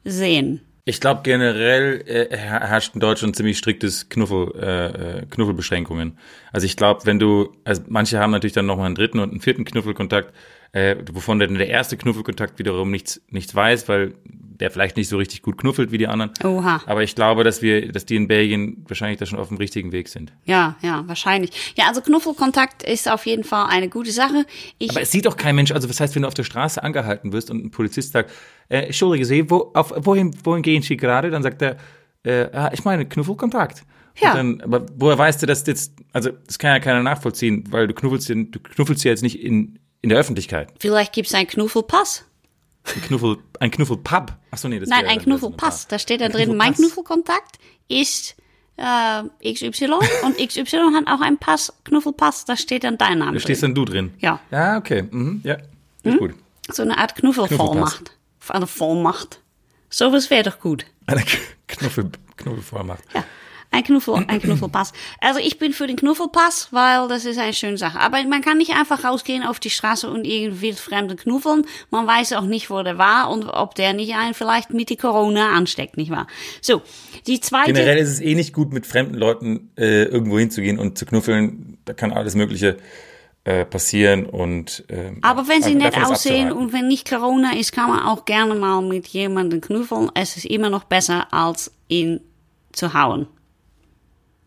sehen? 0.04 0.60
Ich 0.90 1.00
glaube 1.00 1.20
generell 1.22 2.02
äh, 2.04 2.36
her- 2.36 2.68
herrscht 2.68 2.94
in 2.94 3.00
Deutschland 3.00 3.36
ziemlich 3.36 3.58
striktes 3.58 4.08
Knuffel, 4.08 4.52
äh, 4.60 5.20
äh, 5.20 5.26
Knuffelbeschränkungen. 5.26 6.18
Also 6.52 6.66
ich 6.66 6.76
glaube, 6.76 7.06
wenn 7.06 7.20
du, 7.20 7.52
also 7.62 7.82
manche 7.86 8.18
haben 8.18 8.32
natürlich 8.32 8.54
dann 8.54 8.66
nochmal 8.66 8.86
einen 8.86 8.96
dritten 8.96 9.20
und 9.20 9.30
einen 9.30 9.40
vierten 9.40 9.64
Knuffelkontakt, 9.64 10.34
äh, 10.72 10.96
wovon 11.12 11.38
dann 11.38 11.54
der 11.54 11.68
erste 11.68 11.96
Knuffelkontakt 11.96 12.58
wiederum 12.58 12.90
nichts, 12.90 13.22
nichts 13.28 13.54
weiß, 13.54 13.88
weil 13.88 14.14
der 14.60 14.70
vielleicht 14.70 14.96
nicht 14.96 15.08
so 15.08 15.16
richtig 15.16 15.42
gut 15.42 15.58
knuffelt 15.58 15.90
wie 15.90 15.98
die 15.98 16.06
anderen. 16.06 16.32
Oha. 16.44 16.82
Aber 16.86 17.02
ich 17.02 17.14
glaube, 17.14 17.44
dass 17.44 17.62
wir, 17.62 17.90
dass 17.90 18.06
die 18.06 18.16
in 18.16 18.28
Belgien 18.28 18.84
wahrscheinlich 18.86 19.18
da 19.18 19.26
schon 19.26 19.38
auf 19.38 19.48
dem 19.48 19.56
richtigen 19.56 19.92
Weg 19.92 20.08
sind. 20.08 20.32
Ja, 20.44 20.76
ja, 20.82 21.02
wahrscheinlich. 21.06 21.74
Ja, 21.76 21.88
also 21.88 22.00
Knuffelkontakt 22.02 22.82
ist 22.82 23.10
auf 23.10 23.26
jeden 23.26 23.44
Fall 23.44 23.66
eine 23.70 23.88
gute 23.88 24.12
Sache. 24.12 24.44
Ich, 24.78 24.90
Aber 24.90 25.00
es 25.00 25.10
sieht 25.10 25.26
doch 25.26 25.36
kein 25.36 25.56
Mensch, 25.56 25.72
also 25.72 25.88
was 25.88 25.98
heißt, 26.00 26.14
wenn 26.14 26.22
du 26.22 26.28
auf 26.28 26.34
der 26.34 26.44
Straße 26.44 26.82
angehalten 26.82 27.32
wirst 27.32 27.50
und 27.50 27.64
ein 27.64 27.70
Polizist 27.70 28.12
sagt, 28.12 28.30
äh, 28.68 28.80
entschuldige 28.86 29.24
Sie, 29.24 29.50
wo, 29.50 29.70
auf, 29.74 29.92
wohin, 29.96 30.34
wohin 30.44 30.62
gehen 30.62 30.82
Sie 30.82 30.96
gerade? 30.96 31.30
Dann 31.30 31.42
sagt 31.42 31.62
er, 31.62 31.76
äh, 32.22 32.48
ah, 32.52 32.70
ich 32.72 32.84
meine 32.84 33.06
Knuffelkontakt. 33.06 33.82
Ja. 34.20 34.34
Dann, 34.34 34.60
aber 34.60 34.86
woher 34.96 35.16
weißt 35.16 35.42
du, 35.42 35.46
dass 35.46 35.66
jetzt, 35.66 35.94
also 36.12 36.30
das 36.46 36.58
kann 36.58 36.70
ja 36.70 36.80
keiner 36.80 37.02
nachvollziehen, 37.02 37.64
weil 37.70 37.86
du 37.86 37.94
knuffelst, 37.94 38.28
du 38.28 38.44
knuffelst 38.44 39.04
ja 39.04 39.10
jetzt 39.10 39.22
nicht 39.22 39.42
in, 39.42 39.78
in 40.02 40.10
der 40.10 40.18
Öffentlichkeit. 40.18 40.72
vielleicht 40.78 41.12
gibt's 41.12 41.34
einen 41.34 41.46
Knuffelpass. 41.46 42.26
Ein 42.84 43.02
Knuffel, 43.02 43.38
ein 43.60 43.70
Knuffelpub. 43.70 44.32
Ach 44.50 44.58
so, 44.58 44.68
nee, 44.68 44.80
das 44.80 44.88
Nein, 44.88 45.06
ein 45.06 45.20
Knuffelpass. 45.20 45.84
Bar. 45.84 45.90
Da 45.90 45.98
steht 45.98 46.20
da 46.20 46.26
Ein 46.26 46.32
drin, 46.32 46.56
mein 46.56 46.74
Knuffelpass. 46.74 46.78
Knuffelkontakt 46.78 47.58
ist 47.88 48.36
äh, 48.76 49.52
XY 49.52 49.90
und 50.24 50.38
XY 50.38 50.92
hat 50.94 51.06
auch 51.06 51.20
einen 51.20 51.38
Pass, 51.38 51.72
Knuffelpass, 51.84 52.46
da 52.46 52.56
steht 52.56 52.84
dann 52.84 52.96
dein 52.98 53.18
Name 53.18 53.34
Da 53.34 53.40
stehst 53.40 53.62
dann 53.62 53.74
du 53.74 53.84
drin. 53.84 54.14
Ja. 54.18 54.40
Ja, 54.50 54.78
okay. 54.78 55.02
Mhm, 55.10 55.42
ja. 55.44 55.58
Ist 56.02 56.18
gut. 56.18 56.34
So 56.70 56.82
eine 56.82 56.96
Art 56.96 57.14
Knuffelvollmacht. 57.16 58.16
Eine 58.48 58.66
Vollmacht. 58.66 59.40
Sowas 59.90 60.30
wäre 60.30 60.44
doch 60.44 60.60
gut. 60.60 60.86
Eine 61.06 61.22
Knuffel, 61.66 62.10
Knuffelvormacht. 62.36 63.02
Ja. 63.14 63.24
Ein 63.72 63.84
Knuffel, 63.84 64.24
ein 64.26 64.40
Knuffelpass. 64.40 64.92
Also 65.20 65.38
ich 65.38 65.58
bin 65.58 65.72
für 65.72 65.86
den 65.86 65.94
Knuffelpass, 65.94 66.68
weil 66.72 67.06
das 67.06 67.24
ist 67.24 67.38
eine 67.38 67.52
schöne 67.52 67.78
Sache. 67.78 68.00
Aber 68.00 68.20
man 68.24 68.42
kann 68.42 68.58
nicht 68.58 68.72
einfach 68.72 69.04
rausgehen 69.04 69.44
auf 69.44 69.60
die 69.60 69.70
Straße 69.70 70.10
und 70.10 70.24
irgendwie 70.24 70.60
wildfremde 70.60 71.14
knuffeln. 71.14 71.64
Man 71.90 72.04
weiß 72.04 72.32
auch 72.32 72.46
nicht, 72.46 72.68
wo 72.68 72.82
der 72.82 72.98
war 72.98 73.30
und 73.30 73.44
ob 73.44 73.76
der 73.76 73.92
nicht 73.92 74.14
einen 74.16 74.34
vielleicht 74.34 74.70
mit 74.72 74.90
die 74.90 74.96
Corona 74.96 75.52
ansteckt, 75.52 75.96
nicht 75.96 76.10
wahr? 76.10 76.26
So, 76.60 76.82
die 77.28 77.40
zweite. 77.40 77.72
Generell 77.72 77.98
ist 77.98 78.08
es 78.08 78.20
eh 78.20 78.34
nicht 78.34 78.52
gut, 78.52 78.72
mit 78.72 78.86
fremden 78.86 79.14
Leuten 79.14 79.70
äh, 79.78 80.02
irgendwo 80.02 80.38
hinzugehen 80.38 80.80
und 80.80 80.98
zu 80.98 81.06
knuffeln. 81.06 81.78
Da 81.84 81.92
kann 81.92 82.12
alles 82.12 82.34
Mögliche 82.34 82.76
äh, 83.44 83.64
passieren 83.64 84.26
und 84.26 84.84
ähm, 84.88 85.18
aber 85.22 85.48
wenn 85.48 85.62
sie 85.62 85.74
nett 85.74 85.96
aussehen 85.96 86.52
und 86.52 86.72
wenn 86.72 86.88
nicht 86.88 87.08
Corona 87.08 87.56
ist, 87.56 87.72
kann 87.72 87.88
man 87.88 88.00
auch 88.00 88.24
gerne 88.24 88.54
mal 88.54 88.82
mit 88.82 89.06
jemandem 89.06 89.60
knuffeln. 89.60 90.10
Es 90.14 90.36
ist 90.36 90.44
immer 90.44 90.70
noch 90.70 90.84
besser, 90.84 91.32
als 91.32 91.72
ihn 91.88 92.20
zu 92.72 92.94
hauen. 92.94 93.28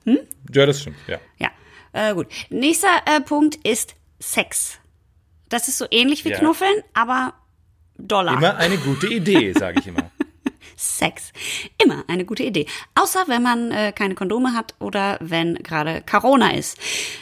Ja, 0.06 0.66
das 0.66 0.82
stimmt, 0.82 0.98
ja. 1.08 1.20
Ja, 1.38 1.50
äh, 1.94 2.14
gut. 2.14 2.28
Nächster 2.50 2.90
äh, 3.06 3.22
Punkt 3.22 3.56
ist 3.68 3.96
Sex. 4.20 4.80
Das 5.50 5.68
ist 5.68 5.78
so 5.78 5.86
ähnlich 5.92 6.26
wie 6.26 6.30
Ja. 6.30 6.40
Knuffeln, 6.40 6.84
aber 6.94 7.34
Dollar. 7.98 8.38
Immer 8.38 8.58
eine 8.58 8.78
gute 8.78 9.08
Idee, 9.08 9.54
sage 9.58 9.80
ich 9.80 9.88
immer. 9.88 10.12
Sex. 10.76 11.32
Immer 11.84 12.04
eine 12.08 12.26
gute 12.26 12.44
Idee. 12.44 12.66
Außer 12.96 13.26
wenn 13.28 13.44
man 13.44 13.72
äh, 13.72 13.94
keine 13.94 14.16
Kondome 14.16 14.54
hat 14.54 14.76
oder 14.80 15.18
wenn 15.22 15.56
gerade 15.56 16.02
Corona 16.02 16.54
ist. 16.54 16.78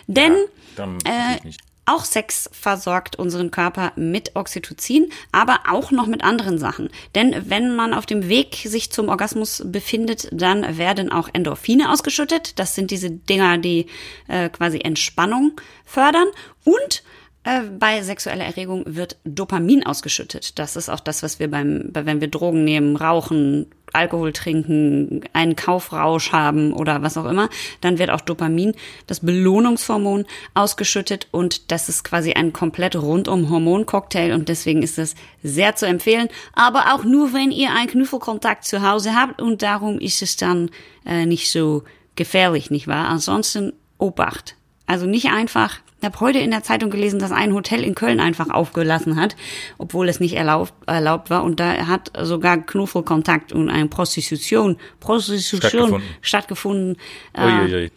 Denn 0.07 0.35
Dann 0.75 0.97
äh, 1.05 1.43
nicht. 1.43 1.61
Auch 1.93 2.05
Sex 2.05 2.49
versorgt 2.53 3.17
unseren 3.17 3.51
Körper 3.51 3.91
mit 3.95 4.35
Oxytocin, 4.35 5.11
aber 5.31 5.59
auch 5.69 5.91
noch 5.91 6.07
mit 6.07 6.23
anderen 6.23 6.57
Sachen. 6.57 6.89
Denn 7.15 7.49
wenn 7.49 7.75
man 7.75 7.93
auf 7.93 8.05
dem 8.05 8.29
Weg 8.29 8.55
sich 8.65 8.91
zum 8.91 9.09
Orgasmus 9.09 9.63
befindet, 9.65 10.29
dann 10.31 10.77
werden 10.77 11.11
auch 11.11 11.29
Endorphine 11.33 11.91
ausgeschüttet. 11.91 12.59
Das 12.59 12.75
sind 12.75 12.91
diese 12.91 13.09
Dinger, 13.11 13.57
die 13.57 13.87
äh, 14.27 14.49
quasi 14.49 14.79
Entspannung 14.79 15.53
fördern. 15.85 16.27
Und 16.63 17.03
äh, 17.43 17.61
bei 17.61 18.01
sexueller 18.03 18.45
Erregung 18.45 18.83
wird 18.85 19.17
Dopamin 19.23 19.85
ausgeschüttet. 19.85 20.59
Das 20.59 20.75
ist 20.75 20.89
auch 20.89 20.99
das, 20.99 21.23
was 21.23 21.39
wir 21.39 21.49
beim, 21.49 21.89
bei- 21.91 22.05
wenn 22.05 22.21
wir 22.21 22.27
Drogen 22.29 22.63
nehmen, 22.63 22.95
rauchen, 22.95 23.67
Alkohol 23.93 24.33
trinken, 24.33 25.21
einen 25.33 25.55
Kaufrausch 25.55 26.31
haben 26.31 26.73
oder 26.73 27.01
was 27.01 27.17
auch 27.17 27.25
immer, 27.25 27.49
dann 27.81 27.99
wird 27.99 28.09
auch 28.09 28.21
Dopamin, 28.21 28.73
das 29.07 29.21
Belohnungshormon, 29.21 30.25
ausgeschüttet 30.53 31.27
und 31.31 31.71
das 31.71 31.89
ist 31.89 32.03
quasi 32.03 32.33
ein 32.33 32.53
komplett 32.53 32.95
rundum 32.95 33.49
Hormoncocktail 33.49 34.33
und 34.33 34.49
deswegen 34.49 34.83
ist 34.83 34.97
das 34.97 35.15
sehr 35.43 35.75
zu 35.75 35.85
empfehlen, 35.85 36.29
aber 36.53 36.93
auch 36.93 37.03
nur, 37.03 37.33
wenn 37.33 37.51
ihr 37.51 37.71
einen 37.71 37.89
Knuffelkontakt 37.89 38.65
zu 38.65 38.81
Hause 38.81 39.15
habt 39.15 39.41
und 39.41 39.61
darum 39.61 39.99
ist 39.99 40.21
es 40.21 40.37
dann 40.37 40.69
äh, 41.05 41.25
nicht 41.25 41.51
so 41.51 41.83
gefährlich, 42.15 42.71
nicht 42.71 42.87
wahr? 42.87 43.07
Ansonsten 43.07 43.73
Obacht. 43.97 44.55
Also 44.91 45.05
nicht 45.05 45.27
einfach, 45.27 45.79
ich 46.01 46.05
habe 46.05 46.19
heute 46.19 46.39
in 46.39 46.51
der 46.51 46.63
Zeitung 46.63 46.89
gelesen, 46.89 47.17
dass 47.17 47.31
ein 47.31 47.53
Hotel 47.53 47.81
in 47.81 47.95
Köln 47.95 48.19
einfach 48.19 48.49
aufgelassen 48.49 49.15
hat, 49.15 49.37
obwohl 49.77 50.09
es 50.09 50.19
nicht 50.19 50.33
erlaubt, 50.33 50.73
erlaubt 50.85 51.29
war. 51.29 51.45
Und 51.45 51.61
da 51.61 51.87
hat 51.87 52.11
sogar 52.23 52.57
Knuffelkontakt 52.57 53.53
und 53.53 53.69
eine 53.69 53.87
Prostitution, 53.87 54.75
Prostitution 54.99 55.61
Stattgefunden. 55.61 56.09
stattgefunden. 56.21 56.97
Äh, 57.31 57.89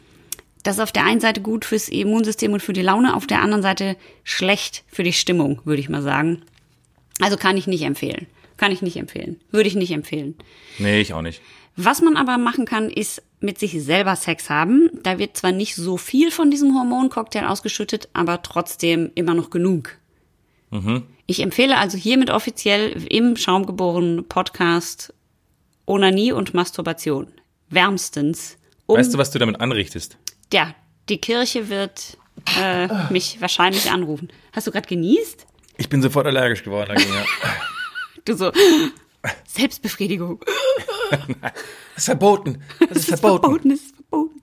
das 0.62 0.76
ist 0.76 0.82
auf 0.82 0.92
der 0.92 1.04
einen 1.04 1.18
Seite 1.18 1.40
gut 1.40 1.64
fürs 1.64 1.88
Immunsystem 1.88 2.52
und 2.52 2.62
für 2.62 2.72
die 2.72 2.80
Laune, 2.80 3.16
auf 3.16 3.26
der 3.26 3.42
anderen 3.42 3.64
Seite 3.64 3.96
schlecht 4.22 4.84
für 4.86 5.02
die 5.02 5.12
Stimmung, 5.12 5.62
würde 5.64 5.80
ich 5.80 5.88
mal 5.88 6.00
sagen. 6.00 6.42
Also 7.20 7.36
kann 7.36 7.56
ich 7.56 7.66
nicht 7.66 7.82
empfehlen. 7.82 8.28
Kann 8.56 8.70
ich 8.70 8.82
nicht 8.82 8.96
empfehlen. 8.96 9.40
Würde 9.50 9.68
ich 9.68 9.74
nicht 9.74 9.90
empfehlen. 9.90 10.36
Nee, 10.78 11.00
ich 11.00 11.12
auch 11.12 11.22
nicht. 11.22 11.42
Was 11.74 12.02
man 12.02 12.16
aber 12.16 12.38
machen 12.38 12.66
kann, 12.66 12.88
ist 12.88 13.20
mit 13.44 13.58
sich 13.58 13.82
selber 13.82 14.16
Sex 14.16 14.50
haben. 14.50 14.90
Da 15.02 15.18
wird 15.18 15.36
zwar 15.36 15.52
nicht 15.52 15.76
so 15.76 15.96
viel 15.96 16.30
von 16.30 16.50
diesem 16.50 16.74
Hormoncocktail 16.74 17.46
ausgeschüttet, 17.46 18.08
aber 18.12 18.42
trotzdem 18.42 19.10
immer 19.14 19.34
noch 19.34 19.50
genug. 19.50 19.98
Ich 21.26 21.40
empfehle 21.40 21.76
also 21.78 21.96
hiermit 21.96 22.30
offiziell 22.30 23.04
im 23.08 23.36
Schaumgeboren 23.36 24.24
Podcast 24.28 25.14
Onanie 25.86 26.32
und 26.32 26.52
Masturbation. 26.52 27.28
Wärmstens. 27.70 28.56
Um, 28.86 28.98
Weißt 28.98 29.14
du, 29.14 29.18
was 29.18 29.30
du 29.30 29.38
damit 29.38 29.60
anrichtest? 29.60 30.16
ja, 30.52 30.74
die 31.08 31.18
Kirche 31.18 31.68
wird 31.68 32.16
äh, 32.58 32.88
mich 33.12 33.40
wahrscheinlich 33.40 33.90
anrufen. 33.90 34.30
Hast 34.52 34.66
du 34.66 34.70
gerade 34.72 34.88
genießt? 34.88 35.46
Ich 35.76 35.88
bin 35.88 36.02
sofort 36.02 36.26
allergisch 36.26 36.62
geworden 36.64 36.88
dagegen, 36.94 37.12
ja. 37.12 37.24
Du 38.24 38.34
so, 38.34 38.50
Selbstbefriedigung. 39.46 40.40
Das 41.10 41.98
ist 41.98 42.04
verboten. 42.06 42.62
Das 42.80 42.90
ist 42.90 42.90
Das 42.90 42.96
ist 42.98 43.20
verboten. 43.20 43.42
verboten, 43.42 43.68
das 43.70 43.78
ist 43.80 43.94
verboten. 43.96 44.40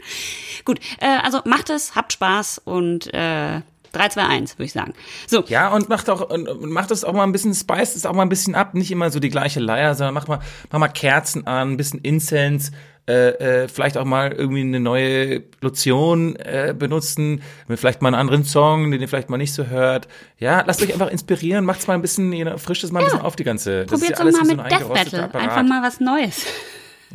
Gut, 0.66 0.80
äh, 1.00 1.18
also 1.24 1.42
macht 1.46 1.70
es, 1.70 1.96
habt 1.96 2.14
Spaß 2.14 2.62
und 2.66 3.14
äh, 3.14 3.62
3, 3.94 4.08
2, 4.10 4.24
1, 4.26 4.54
würde 4.58 4.66
ich 4.66 4.72
sagen. 4.74 4.94
So, 5.28 5.44
Ja, 5.48 5.70
und 5.74 5.90
macht 5.90 6.10
auch 6.10 6.30
und, 6.30 6.48
macht 6.72 6.92
das 6.92 7.04
auch 7.04 7.14
mal 7.14 7.24
ein 7.24 7.32
bisschen, 7.34 7.54
spice 7.54 7.96
es 7.96 8.06
auch 8.06 8.14
mal 8.14 8.22
ein 8.22 8.30
bisschen 8.30 8.56
ab. 8.56 8.74
Nicht 8.74 8.92
immer 8.92 9.12
so 9.12 9.20
die 9.20 9.30
gleiche 9.30 9.60
Leier, 9.60 9.96
sondern 9.96 10.14
mach 10.14 10.28
mal, 10.28 10.40
mach 10.72 10.80
mal 10.80 10.88
Kerzen 10.88 11.46
an, 11.46 11.72
ein 11.72 11.78
bisschen 11.78 12.00
Incense, 12.00 12.72
äh, 13.08 13.64
äh, 13.64 13.68
vielleicht 13.68 13.98
auch 13.98 14.06
mal 14.06 14.32
irgendwie 14.32 14.62
eine 14.62 14.80
neue 14.80 15.44
Lotion 15.62 16.36
äh, 16.36 16.76
benutzen, 16.78 17.42
mit 17.68 17.80
vielleicht 17.80 18.02
mal 18.02 18.10
einen 18.10 18.20
anderen 18.20 18.44
Song, 18.44 18.92
den 18.92 19.02
ihr 19.02 19.08
vielleicht 19.08 19.30
mal 19.30 19.38
nicht 19.38 19.54
so 19.54 19.68
hört. 19.68 20.08
Ja, 20.38 20.64
lasst 20.66 20.82
euch 20.84 20.94
einfach 20.94 21.10
inspirieren, 21.10 21.66
macht's 21.66 21.88
mal 21.88 21.96
ein 21.96 22.02
bisschen, 22.02 22.32
ihr 22.32 22.58
frischt 22.58 22.84
es 22.84 22.92
mal 22.92 23.00
ein 23.00 23.06
bisschen 23.06 23.22
auf 23.22 23.36
die 23.36 23.44
ganze. 23.44 23.86
Das 23.86 23.92
probiert 23.92 24.12
ist 24.12 24.20
doch 24.20 24.26
ja 24.26 24.26
alles 24.26 24.36
mal 24.36 24.44
wie 24.44 24.50
so 24.50 24.56
mit 24.56 24.66
ein 24.66 24.80
Death 24.80 24.94
Battle. 24.94 25.24
Apparat. 25.24 25.50
Einfach 25.50 25.64
mal 25.64 25.84
was 25.84 26.00
Neues. 26.00 26.46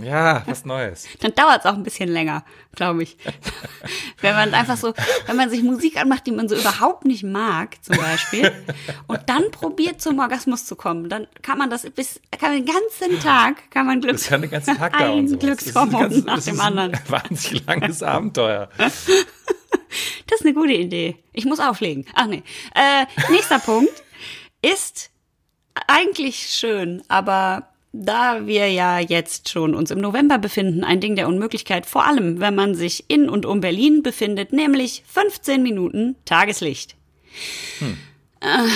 Ja, 0.02 0.42
was 0.46 0.64
Neues. 0.64 1.06
Dann 1.20 1.34
dauert 1.34 1.60
es 1.60 1.66
auch 1.66 1.74
ein 1.74 1.82
bisschen 1.82 2.08
länger, 2.08 2.44
glaube 2.74 3.02
ich. 3.02 3.16
wenn 4.20 4.34
man 4.34 4.52
einfach 4.54 4.76
so, 4.76 4.92
wenn 5.26 5.36
man 5.36 5.48
sich 5.50 5.62
Musik 5.62 5.96
anmacht, 5.98 6.26
die 6.26 6.32
man 6.32 6.48
so 6.48 6.54
überhaupt 6.56 7.04
nicht 7.04 7.22
mag, 7.22 7.82
zum 7.82 7.96
Beispiel, 7.96 8.52
und 9.06 9.20
dann 9.26 9.50
probiert 9.50 10.00
zum 10.02 10.18
Orgasmus 10.18 10.64
zu 10.66 10.76
kommen, 10.76 11.08
dann 11.08 11.26
kann 11.42 11.58
man 11.58 11.70
das 11.70 11.88
bis, 11.90 12.20
kann 12.38 12.52
man 12.52 12.64
den 12.64 12.74
ganzen 12.74 13.20
Tag, 13.20 13.70
kann 13.70 13.86
man 13.86 14.00
Glücks 14.00 14.22
Das 14.22 14.28
kann 14.30 14.40
den 14.42 14.50
ganzen 14.50 14.76
Tag 14.76 14.98
dauern. 14.98 15.18
ein 15.18 15.38
Glückshormon 15.38 16.00
ganz- 16.00 16.24
nach 16.24 16.34
das 16.36 16.44
dem 16.44 16.54
ist 16.54 16.60
ein 16.60 16.78
anderen. 16.78 17.00
Wahnsinnig 17.08 17.66
langes 17.66 18.02
Abenteuer. 18.02 18.68
Das 18.78 19.08
ist 20.40 20.44
eine 20.44 20.54
gute 20.54 20.72
Idee. 20.74 21.16
Ich 21.32 21.44
muss 21.44 21.60
auflegen. 21.60 22.04
Ach 22.14 22.26
nee. 22.26 22.42
Äh, 22.74 23.06
nächster 23.32 23.58
Punkt 23.58 23.92
ist 24.62 25.10
eigentlich 25.86 26.48
schön, 26.48 27.02
aber 27.08 27.68
da 28.04 28.46
wir 28.46 28.70
ja 28.70 28.98
jetzt 28.98 29.48
schon 29.48 29.74
uns 29.74 29.90
im 29.90 29.98
November 29.98 30.38
befinden, 30.38 30.84
ein 30.84 31.00
Ding 31.00 31.16
der 31.16 31.28
Unmöglichkeit, 31.28 31.86
vor 31.86 32.04
allem 32.04 32.40
wenn 32.40 32.54
man 32.54 32.74
sich 32.74 33.04
in 33.08 33.28
und 33.28 33.46
um 33.46 33.60
Berlin 33.60 34.02
befindet, 34.02 34.52
nämlich 34.52 35.02
15 35.06 35.62
Minuten 35.62 36.16
Tageslicht. 36.24 36.96
Äh, 38.40 38.68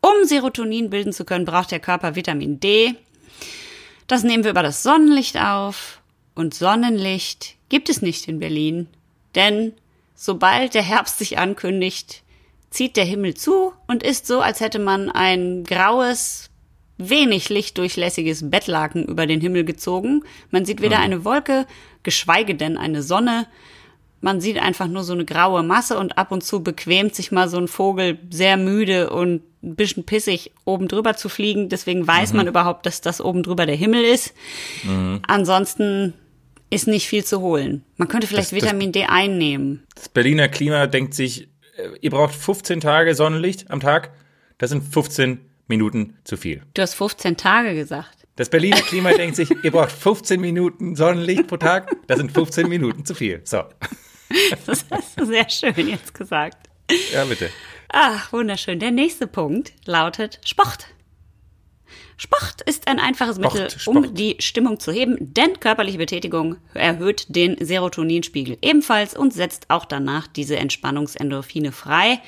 um 0.00 0.24
Serotonin 0.24 0.90
bilden 0.90 1.12
zu 1.12 1.24
können, 1.24 1.44
braucht 1.44 1.70
der 1.70 1.80
Körper 1.80 2.14
Vitamin 2.14 2.60
D. 2.60 2.94
Das 4.06 4.22
nehmen 4.22 4.44
wir 4.44 4.52
über 4.52 4.62
das 4.62 4.82
Sonnenlicht 4.82 5.36
auf. 5.36 6.00
Und 6.34 6.54
Sonnenlicht 6.54 7.56
gibt 7.68 7.88
es 7.88 8.02
nicht 8.02 8.28
in 8.28 8.38
Berlin. 8.38 8.88
Denn 9.34 9.72
sobald 10.14 10.74
der 10.74 10.82
Herbst 10.82 11.18
sich 11.18 11.38
ankündigt, 11.38 12.22
zieht 12.70 12.96
der 12.96 13.04
Himmel 13.04 13.34
zu 13.34 13.72
und 13.86 14.02
ist 14.02 14.26
so, 14.26 14.40
als 14.40 14.60
hätte 14.60 14.78
man 14.78 15.10
ein 15.10 15.64
graues, 15.64 16.50
wenig 16.98 17.48
lichtdurchlässiges 17.48 18.50
Bettlaken 18.50 19.04
über 19.04 19.26
den 19.26 19.40
Himmel 19.40 19.64
gezogen. 19.64 20.22
Man 20.50 20.64
sieht 20.64 20.80
weder 20.80 20.98
eine 20.98 21.24
Wolke, 21.24 21.66
geschweige 22.02 22.54
denn 22.54 22.78
eine 22.78 23.02
Sonne. 23.02 23.46
Man 24.22 24.40
sieht 24.40 24.58
einfach 24.58 24.88
nur 24.88 25.04
so 25.04 25.12
eine 25.12 25.26
graue 25.26 25.62
Masse 25.62 25.98
und 25.98 26.16
ab 26.16 26.32
und 26.32 26.42
zu 26.42 26.62
bequemt 26.62 27.14
sich 27.14 27.32
mal 27.32 27.48
so 27.48 27.58
ein 27.58 27.68
Vogel 27.68 28.18
sehr 28.30 28.56
müde 28.56 29.10
und 29.10 29.42
ein 29.62 29.76
bisschen 29.76 30.04
pissig 30.04 30.52
oben 30.64 30.88
drüber 30.88 31.16
zu 31.16 31.28
fliegen. 31.28 31.68
Deswegen 31.68 32.06
weiß 32.06 32.32
man 32.32 32.46
überhaupt, 32.48 32.86
dass 32.86 33.00
das 33.02 33.20
oben 33.20 33.42
drüber 33.42 33.66
der 33.66 33.76
Himmel 33.76 34.04
ist. 34.04 34.32
Ansonsten 35.26 36.14
ist 36.70 36.86
nicht 36.88 37.06
viel 37.08 37.24
zu 37.24 37.40
holen. 37.40 37.84
Man 37.96 38.08
könnte 38.08 38.26
vielleicht 38.26 38.52
Das- 38.52 38.58
das- 38.58 38.62
Vitamin 38.68 38.92
D 38.92 39.04
einnehmen. 39.04 39.86
Das 39.94 40.08
Berliner 40.08 40.48
Klima 40.48 40.86
denkt 40.86 41.14
sich, 41.14 41.48
äh, 41.76 41.88
ihr 42.00 42.10
braucht 42.10 42.34
15 42.34 42.80
Tage 42.80 43.14
Sonnenlicht 43.14 43.70
am 43.70 43.80
Tag. 43.80 44.12
Das 44.58 44.70
sind 44.70 44.82
15 44.82 45.40
Minuten 45.68 46.16
zu 46.24 46.36
viel. 46.36 46.62
Du 46.74 46.82
hast 46.82 46.94
15 46.94 47.36
Tage 47.36 47.74
gesagt. 47.74 48.26
Das 48.36 48.50
Berliner 48.50 48.82
Klima 48.82 49.12
denkt 49.12 49.36
sich, 49.36 49.50
ihr 49.62 49.70
braucht 49.70 49.92
15 49.92 50.40
Minuten 50.40 50.94
Sonnenlicht 50.94 51.46
pro 51.46 51.56
Tag. 51.56 51.90
Das 52.06 52.18
sind 52.18 52.32
15 52.32 52.68
Minuten 52.68 53.04
zu 53.04 53.14
viel. 53.14 53.40
So, 53.44 53.64
Das 54.66 54.84
hast 54.90 55.18
du 55.20 55.24
sehr 55.26 55.48
schön 55.48 55.88
jetzt 55.88 56.12
gesagt. 56.14 56.68
ja 57.12 57.24
bitte. 57.24 57.50
Ach, 57.88 58.32
wunderschön. 58.32 58.78
Der 58.78 58.90
nächste 58.90 59.26
Punkt 59.26 59.72
lautet 59.86 60.40
Sport. 60.44 60.88
Sport 62.18 62.62
ist 62.64 62.88
ein 62.88 62.98
einfaches 62.98 63.36
Sport, 63.36 63.54
Mittel, 63.54 63.70
Sport. 63.70 63.96
um 63.96 64.14
die 64.14 64.36
Stimmung 64.40 64.80
zu 64.80 64.90
heben, 64.90 65.16
denn 65.20 65.60
körperliche 65.60 65.98
Betätigung 65.98 66.56
erhöht 66.74 67.26
den 67.28 67.56
Serotoninspiegel 67.64 68.56
ebenfalls 68.62 69.14
und 69.16 69.32
setzt 69.34 69.68
auch 69.68 69.84
danach 69.84 70.26
diese 70.26 70.56
Entspannungsendorphine 70.56 71.72
frei. 71.72 72.20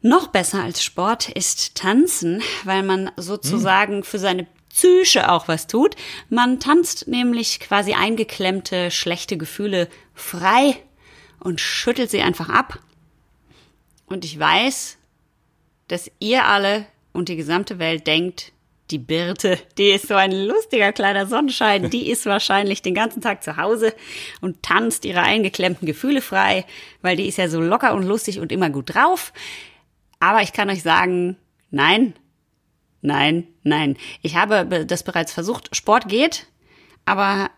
Noch 0.00 0.28
besser 0.28 0.62
als 0.62 0.82
Sport 0.82 1.28
ist 1.28 1.74
Tanzen, 1.74 2.42
weil 2.64 2.82
man 2.82 3.10
sozusagen 3.16 4.04
für 4.04 4.18
seine 4.18 4.46
Psyche 4.68 5.30
auch 5.30 5.48
was 5.48 5.66
tut. 5.66 5.96
Man 6.28 6.60
tanzt 6.60 7.08
nämlich 7.08 7.58
quasi 7.58 7.94
eingeklemmte, 7.94 8.92
schlechte 8.92 9.36
Gefühle 9.36 9.88
frei 10.14 10.76
und 11.40 11.60
schüttelt 11.60 12.10
sie 12.10 12.22
einfach 12.22 12.48
ab. 12.48 12.78
Und 14.06 14.24
ich 14.24 14.38
weiß, 14.38 14.98
dass 15.88 16.10
ihr 16.20 16.44
alle 16.44 16.86
und 17.12 17.28
die 17.28 17.36
gesamte 17.36 17.80
Welt 17.80 18.06
denkt, 18.06 18.52
die 18.90 18.98
Birte, 18.98 19.58
die 19.76 19.90
ist 19.90 20.08
so 20.08 20.14
ein 20.14 20.32
lustiger 20.32 20.92
kleiner 20.92 21.26
Sonnenschein, 21.26 21.90
die 21.90 22.08
ist 22.08 22.24
wahrscheinlich 22.24 22.80
den 22.80 22.94
ganzen 22.94 23.20
Tag 23.20 23.42
zu 23.42 23.56
Hause 23.56 23.92
und 24.40 24.62
tanzt 24.62 25.04
ihre 25.04 25.20
eingeklemmten 25.20 25.86
Gefühle 25.86 26.22
frei, 26.22 26.64
weil 27.02 27.16
die 27.16 27.26
ist 27.26 27.36
ja 27.36 27.48
so 27.48 27.60
locker 27.60 27.94
und 27.94 28.04
lustig 28.04 28.40
und 28.40 28.50
immer 28.50 28.70
gut 28.70 28.94
drauf. 28.94 29.32
Aber 30.20 30.42
ich 30.42 30.52
kann 30.52 30.70
euch 30.70 30.82
sagen, 30.82 31.36
nein, 31.70 32.14
nein, 33.02 33.46
nein. 33.62 33.96
Ich 34.22 34.36
habe 34.36 34.64
be- 34.64 34.86
das 34.86 35.02
bereits 35.02 35.32
versucht. 35.32 35.74
Sport 35.76 36.08
geht, 36.08 36.46
aber 37.04 37.50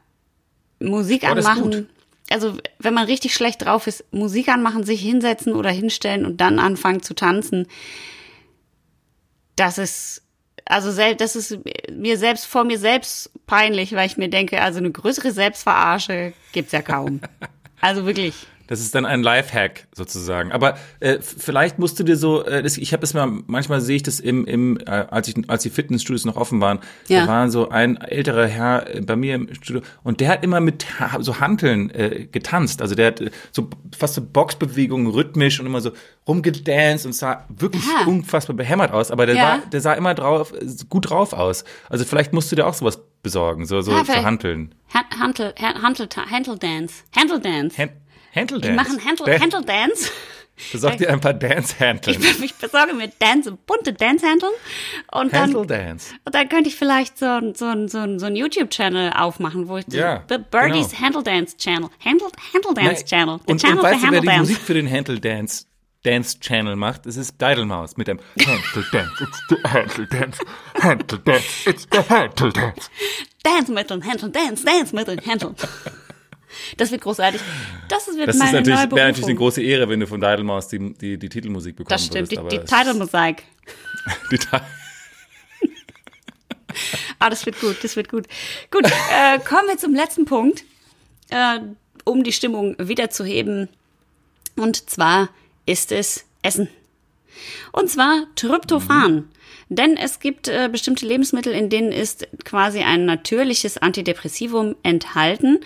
Musik 0.79 1.23
Sport 1.23 1.39
anmachen. 1.39 1.89
Also, 2.33 2.59
wenn 2.79 2.95
man 2.95 3.07
richtig 3.07 3.35
schlecht 3.35 3.63
drauf 3.63 3.87
ist, 3.87 4.05
Musik 4.13 4.49
anmachen, 4.49 4.85
sich 4.85 5.01
hinsetzen 5.01 5.55
oder 5.55 5.71
hinstellen 5.71 6.25
und 6.25 6.41
dann 6.41 6.59
anfangen 6.61 7.03
zu 7.03 7.15
tanzen, 7.15 7.67
das 9.57 9.79
ist, 9.79 10.23
also 10.65 10.93
das 11.15 11.37
ist 11.37 11.59
mir 11.91 12.17
selbst 12.19 12.47
vor 12.47 12.65
mir 12.65 12.79
selbst 12.79 13.31
peinlich, 13.47 13.93
weil 13.95 14.07
ich 14.07 14.17
mir 14.17 14.29
denke, 14.29 14.63
also 14.63 14.79
eine 14.79 14.91
größere 14.93 15.33
Selbstverarsche 15.33 16.33
gibt's 16.53 16.73
ja 16.73 16.83
kaum. 16.83 17.21
Also 17.81 18.07
wirklich. 18.07 18.35
Das 18.71 18.81
ist 18.81 18.95
dann 18.95 19.05
ein 19.05 19.23
Lifehack 19.23 19.89
sozusagen. 19.95 20.53
Aber 20.53 20.79
äh, 21.01 21.19
vielleicht 21.21 21.79
musst 21.79 21.99
du 21.99 22.05
dir 22.05 22.17
so, 22.17 22.45
äh, 22.45 22.63
das, 22.63 22.79
ich 22.79 22.93
habe 22.93 23.03
es 23.03 23.13
mal, 23.15 23.27
manchmal 23.49 23.81
sehe 23.81 23.97
ich 23.97 24.03
das 24.05 24.21
im, 24.21 24.47
im 24.47 24.79
äh, 24.79 24.85
als 25.11 25.29
ich, 25.29 25.35
als 25.51 25.65
die 25.65 25.71
Fitnessstudios 25.71 26.25
noch 26.25 26.37
offen 26.37 26.61
waren, 26.61 26.79
Ja. 27.09 27.23
da 27.23 27.29
war 27.29 27.51
so 27.51 27.69
ein 27.69 27.97
älterer 27.99 28.47
Herr 28.47 28.95
äh, 28.95 29.01
bei 29.03 29.17
mir 29.17 29.35
im 29.35 29.53
Studio 29.55 29.83
und 30.05 30.21
der 30.21 30.29
hat 30.29 30.45
immer 30.45 30.61
mit 30.61 30.87
so 31.19 31.41
Hanteln 31.41 31.91
äh, 31.91 32.29
getanzt. 32.31 32.81
Also 32.81 32.95
der 32.95 33.09
hat 33.09 33.21
äh, 33.21 33.31
so 33.51 33.69
fast 33.99 34.15
so 34.15 34.23
Boxbewegungen 34.23 35.09
rhythmisch 35.09 35.59
und 35.61 35.67
immer 35.67 35.81
so 35.81 35.91
rumgedanced 36.29 37.07
und 37.07 37.13
sah 37.13 37.45
wirklich 37.49 37.83
Aha. 37.83 38.09
unfassbar 38.09 38.55
behämmert 38.57 38.93
aus. 38.93 39.11
Aber 39.11 39.27
der 39.27 39.35
Ja. 39.35 39.43
war, 39.43 39.59
der 39.73 39.81
sah 39.81 39.95
immer 39.95 40.15
drauf 40.15 40.53
äh, 40.53 40.65
gut 40.89 41.11
drauf 41.11 41.33
aus. 41.33 41.65
Also 41.89 42.05
vielleicht 42.05 42.33
musst 42.33 42.53
du 42.53 42.57
dir 42.57 42.67
auch 42.67 42.75
sowas 42.75 43.01
besorgen, 43.23 43.67
so 43.67 43.81
so, 43.83 43.93
Ah, 43.93 44.05
so 44.05 44.13
Hanteln. 44.15 44.75
Han- 44.95 45.05
Handle, 45.21 45.55
Han- 45.61 45.83
Handle, 45.83 46.09
Handle 46.31 46.57
Dance. 46.57 46.95
Handle 47.15 47.39
Dance. 47.41 47.77
Hand, 47.77 47.93
Handle 48.35 48.61
Dance. 48.61 48.77
machen 48.77 49.05
Handle, 49.05 49.27
Dan- 49.27 49.41
Handle 49.41 49.63
Dance. 49.65 50.11
Besorg 50.73 50.99
dir 50.99 51.09
ein 51.09 51.21
paar 51.21 51.33
Dance-Hanteln. 51.33 52.21
Ich, 52.21 52.43
ich 52.43 52.55
besorge 52.55 52.93
mir 52.93 53.09
Dance, 53.19 53.51
bunte 53.67 53.95
Dance-Handeln 53.95 54.53
und 55.11 55.33
dann, 55.33 55.55
Handle 55.55 55.65
Dance. 55.67 56.13
und 56.27 56.35
dann 56.35 56.51
könnte 56.51 56.69
ich 56.69 56.77
vielleicht 56.77 57.17
so 57.19 57.25
ein, 57.25 57.55
so 57.55 57.73
so 57.89 58.19
so 58.19 58.27
ein 58.27 58.37
YouTube-Channel 58.37 59.15
aufmachen, 59.17 59.69
wo 59.69 59.79
ich 59.79 59.87
die 59.87 59.97
Ja, 59.97 60.19
B- 60.29 60.37
Birdies 60.37 60.91
genau. 60.91 61.01
Handle 61.03 61.23
Dance 61.23 61.57
Channel, 61.57 61.89
Handle, 62.05 62.29
Handle 62.53 62.75
Dance 62.75 63.05
Channel, 63.07 63.39
the 63.47 63.53
Und, 63.53 63.61
Channel 63.63 63.79
und 63.79 63.85
weißt 63.85 63.95
du, 63.97 64.01
wer 64.03 64.07
Handle 64.09 64.21
die 64.21 64.27
Dance. 64.27 64.41
Musik 64.53 64.59
für 64.59 64.75
den 64.75 64.91
Handle 64.91 65.19
Dance 65.19 65.65
Dance 66.03 66.39
Channel 66.41 66.77
macht? 66.77 67.07
Es 67.07 67.17
ist 67.17 67.41
Deidelmaus 67.41 67.97
mit 67.97 68.09
dem 68.09 68.19
Handle 68.47 68.85
Dance, 68.93 69.13
it's 69.25 69.43
the 69.49 69.57
Handle 69.67 70.07
Dance, 70.09 70.39
Handle 70.79 71.19
Dance, 71.21 71.71
it's 71.71 71.89
the 71.91 71.99
Handle 72.15 72.53
Dance. 72.53 72.91
Dance 73.43 73.73
mit 73.73 73.89
dem 73.89 74.05
Handle, 74.05 74.29
Dance, 74.29 74.63
Dance 74.63 74.95
mit 74.95 75.09
dem 75.09 75.19
Handle. 75.27 75.55
Das 76.77 76.91
wird 76.91 77.01
großartig. 77.03 77.41
Das 77.89 78.07
wird 78.09 78.29
Das 78.29 78.37
ist 78.37 78.41
meine 78.43 78.59
natürlich, 78.59 78.79
neue 78.81 78.91
wäre 78.97 79.07
natürlich 79.09 79.27
eine 79.29 79.35
große 79.37 79.63
Ehre, 79.63 79.89
wenn 79.89 80.01
du 80.01 80.07
von 80.07 80.21
Deidelmaus 80.21 80.69
die, 80.69 80.95
die, 80.95 81.19
die 81.19 81.29
Titelmusik 81.29 81.77
bekommen 81.77 81.91
Das 81.91 82.05
stimmt, 82.07 82.31
würdest. 82.33 82.53
die, 82.53 82.59
die 82.59 82.65
Titelmusik. 82.65 83.43
die 84.31 84.39
Ti- 84.39 84.47
Ah, 87.19 87.29
das 87.29 87.45
wird 87.47 87.61
gut, 87.61 87.83
das 87.83 87.97
wird 87.97 88.09
gut. 88.09 88.27
Gut, 88.71 88.85
äh, 88.87 89.39
kommen 89.41 89.69
wir 89.69 89.77
zum 89.77 89.95
letzten 89.95 90.25
Punkt, 90.25 90.65
äh, 91.31 91.59
um 92.05 92.23
die 92.25 92.33
Stimmung 92.33 92.77
wiederzuheben. 92.79 93.69
Und 94.57 94.89
zwar 94.89 95.29
ist 95.67 95.93
es 95.93 96.25
Essen. 96.43 96.69
Und 97.73 97.91
zwar 97.91 98.27
Tryptophan. 98.37 99.29
Denn 99.69 99.97
es 99.97 100.19
gibt 100.19 100.49
äh, 100.49 100.69
bestimmte 100.71 101.07
Lebensmittel, 101.07 101.53
in 101.53 101.71
denen 101.71 101.93
ist 101.93 102.27
quasi 102.45 102.81
ein 102.81 103.05
natürliches 103.05 103.79
Antidepressivum 103.79 104.75
enthalten. 104.83 105.61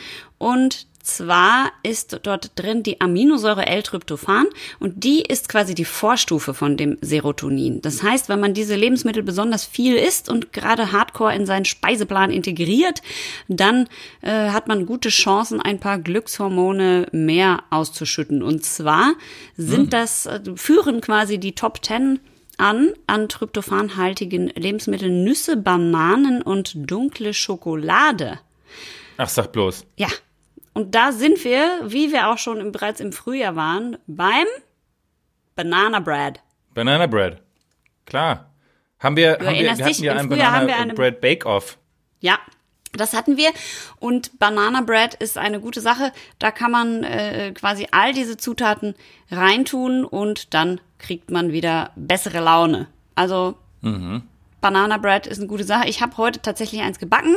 Und 0.45 0.89
zwar 1.03 1.73
ist 1.83 2.21
dort 2.25 2.51
drin 2.57 2.83
die 2.83 3.01
Aminosäure 3.01 3.67
L-Tryptophan 3.67 4.45
und 4.79 5.03
die 5.03 5.23
ist 5.23 5.49
quasi 5.49 5.75
die 5.75 5.87
Vorstufe 5.87 6.53
von 6.53 6.77
dem 6.77 6.99
Serotonin. 7.01 7.81
Das 7.81 8.03
heißt, 8.03 8.29
wenn 8.29 8.41
man 8.41 8.53
diese 8.53 8.75
Lebensmittel 8.75 9.23
besonders 9.23 9.65
viel 9.65 9.97
isst 9.97 10.29
und 10.29 10.53
gerade 10.53 10.93
Hardcore 10.93 11.35
in 11.35 11.47
seinen 11.47 11.65
Speiseplan 11.65 12.31
integriert, 12.31 13.01
dann 13.49 13.89
äh, 14.21 14.51
hat 14.51 14.69
man 14.69 14.85
gute 14.85 15.09
Chancen, 15.09 15.63
ein 15.63 15.81
paar 15.81 15.99
Glückshormone 15.99 17.07
mehr 17.11 17.63
auszuschütten. 17.71 18.43
Und 18.43 18.67
zwar 18.67 19.15
sind 19.57 19.95
das, 19.95 20.27
äh, 20.27 20.41
führen 20.57 21.01
quasi 21.01 21.39
die 21.39 21.55
Top 21.55 21.83
10 21.83 22.21
an 22.59 22.93
an 23.07 23.31
tryptophanhaltigen 23.31 24.49
Lebensmitteln 24.49 25.25
Nüsse, 25.25 25.57
Bananen 25.57 26.43
und 26.43 26.75
dunkle 26.77 27.33
Schokolade. 27.33 28.41
Ach, 29.17 29.29
sag 29.29 29.53
bloß. 29.53 29.87
Ja. 29.97 30.09
Und 30.75 30.95
da 30.95 31.13
sind 31.13 31.43
wir, 31.45 31.81
wie 31.85 32.13
wir 32.13 32.29
auch 32.29 32.39
schon 32.39 32.61
im, 32.61 32.73
bereits 32.73 33.01
im 33.01 33.13
Frühjahr 33.13 33.57
waren, 33.57 33.97
beim 34.07 34.47
Banana 35.55 36.01
Bread. 36.01 36.41
Banana 36.75 37.07
Bread. 37.07 37.41
Klar. 38.07 38.51
Haben 38.99 39.17
wir, 39.17 39.33
haben 39.33 39.55
wir, 39.55 39.77
wir 39.77 39.85
hatten 39.85 40.03
ja 40.03 40.13
im 40.13 40.19
ein 40.19 40.29
Banana 40.29 40.95
Bread 40.95 41.21
Bake 41.21 41.47
Off. 41.47 41.79
Ja, 42.21 42.39
das 42.93 43.13
hatten 43.13 43.37
wir. 43.37 43.51
Und 44.01 44.39
Banana 44.39 44.81
Bread 44.81 45.15
ist 45.15 45.39
eine 45.39 45.61
gute 45.61 45.81
Sache. 45.81 46.13
Da 46.39 46.51
kann 46.51 46.71
man 46.71 47.05
äh, 47.05 47.53
quasi 47.53 47.87
all 47.93 48.13
diese 48.13 48.37
Zutaten 48.37 48.95
reintun 49.31 50.05
und 50.05 50.55
dann 50.55 50.81
kriegt 50.99 51.31
man 51.31 51.53
wieder 51.53 51.93
bessere 51.97 52.41
Laune. 52.41 52.89
Also 53.15 53.57
Banana 54.61 54.97
Bread 54.97 55.27
ist 55.27 55.39
eine 55.39 55.47
gute 55.47 55.65
Sache. 55.65 55.89
Ich 55.89 56.01
habe 56.01 56.17
heute 56.17 56.41
tatsächlich 56.41 56.81
eins 56.81 56.99
gebacken 56.99 57.37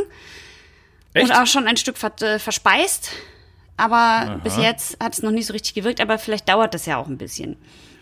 Echt? 1.14 1.30
und 1.30 1.36
auch 1.36 1.48
schon 1.48 1.68
ein 1.68 1.78
Stück 1.78 1.96
äh, 2.22 2.40
verspeist. 2.40 3.12
Aber 3.78 4.40
bis 4.44 4.58
jetzt 4.58 4.98
hat 5.00 5.14
es 5.14 5.22
noch 5.22 5.30
nicht 5.30 5.46
so 5.46 5.54
richtig 5.54 5.76
gewirkt, 5.76 6.02
aber 6.02 6.18
vielleicht 6.18 6.50
dauert 6.50 6.74
das 6.74 6.88
ja 6.88 6.98
auch 6.98 7.08
ein 7.08 7.20
bisschen. 7.20 7.58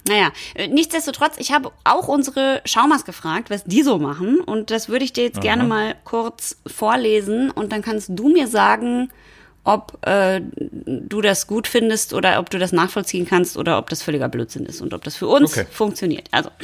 Naja, 0.08 0.32
äh, 0.54 0.68
nichtsdestotrotz, 0.68 1.36
ich 1.38 1.52
habe 1.52 1.72
auch 1.84 2.08
unsere 2.08 2.62
Schaumas 2.66 3.06
gefragt, 3.06 3.50
was 3.50 3.64
die 3.64 3.82
so 3.82 3.98
machen. 3.98 4.40
Und 4.40 4.72
das 4.72 4.88
würde 4.88 5.04
ich 5.04 5.14
dir 5.14 5.24
jetzt 5.24 5.42
gerne 5.42 5.64
mal 5.64 5.96
kurz 6.04 6.58
vorlesen. 6.68 7.50
Und 7.50 7.72
dann 7.72 7.82
kannst 7.82 8.10
du 8.12 8.30
mir 8.30 8.48
sagen, 8.48 9.10
ob 9.66 9.98
äh, 10.08 10.42
du 10.56 11.22
das 11.22 11.48
gut 11.48 11.68
findest 11.68 12.14
oder 12.14 12.40
ob 12.40 12.50
du 12.50 12.58
das 12.60 12.72
nachvollziehen 12.72 13.26
kannst 13.28 13.58
oder 13.58 13.78
ob 13.78 13.90
das 13.90 14.02
völliger 14.04 14.30
Blödsinn 14.30 14.66
ist 14.66 14.80
und 14.82 14.94
ob 14.94 15.04
das 15.04 15.16
für 15.16 15.28
uns 15.28 15.52
Okay. 15.58 15.66
funktioniert. 15.70 16.28
Also, 16.32 16.50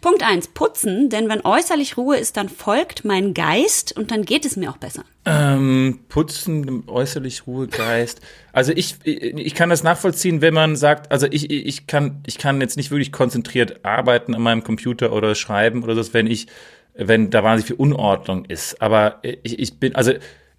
Punkt 0.00 0.22
eins: 0.22 0.48
Putzen, 0.48 1.08
denn 1.08 1.28
wenn 1.28 1.44
äußerlich 1.44 1.96
Ruhe 1.96 2.16
ist, 2.18 2.36
dann 2.36 2.48
folgt 2.48 3.04
mein 3.04 3.32
Geist 3.34 3.96
und 3.96 4.10
dann 4.10 4.24
geht 4.24 4.44
es 4.44 4.56
mir 4.56 4.70
auch 4.70 4.76
besser. 4.76 5.04
Ähm, 5.24 6.00
putzen, 6.08 6.82
äußerlich 6.88 7.46
Ruhe, 7.46 7.68
Geist. 7.68 8.20
Also 8.52 8.72
ich, 8.72 8.96
ich 9.04 9.54
kann 9.54 9.70
das 9.70 9.84
nachvollziehen, 9.84 10.40
wenn 10.40 10.52
man 10.52 10.74
sagt, 10.74 11.12
also 11.12 11.26
ich, 11.30 11.48
ich 11.50 11.86
kann, 11.86 12.22
ich 12.26 12.38
kann 12.38 12.60
jetzt 12.60 12.76
nicht 12.76 12.90
wirklich 12.90 13.12
konzentriert 13.12 13.84
arbeiten 13.84 14.34
an 14.34 14.42
meinem 14.42 14.64
Computer 14.64 15.12
oder 15.12 15.34
schreiben 15.36 15.84
oder 15.84 15.94
so, 16.02 16.12
wenn 16.12 16.26
ich, 16.26 16.48
wenn 16.94 17.30
da 17.30 17.44
wahnsinnig 17.44 17.68
viel 17.68 17.76
Unordnung 17.76 18.44
ist. 18.46 18.82
Aber 18.82 19.20
ich, 19.22 19.58
ich 19.60 19.78
bin, 19.78 19.94
also 19.94 20.12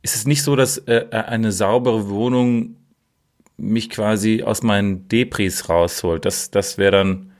ist 0.03 0.15
es 0.15 0.27
nicht 0.27 0.43
so, 0.43 0.55
dass 0.55 0.77
äh, 0.79 1.07
eine 1.11 1.51
saubere 1.51 2.09
Wohnung 2.09 2.75
mich 3.57 3.89
quasi 3.89 4.43
aus 4.43 4.61
meinen 4.61 5.07
Depris 5.07 5.69
rausholt. 5.69 6.25
Das, 6.25 6.51
das 6.51 6.77
wäre 6.77 6.91
dann, 6.91 7.31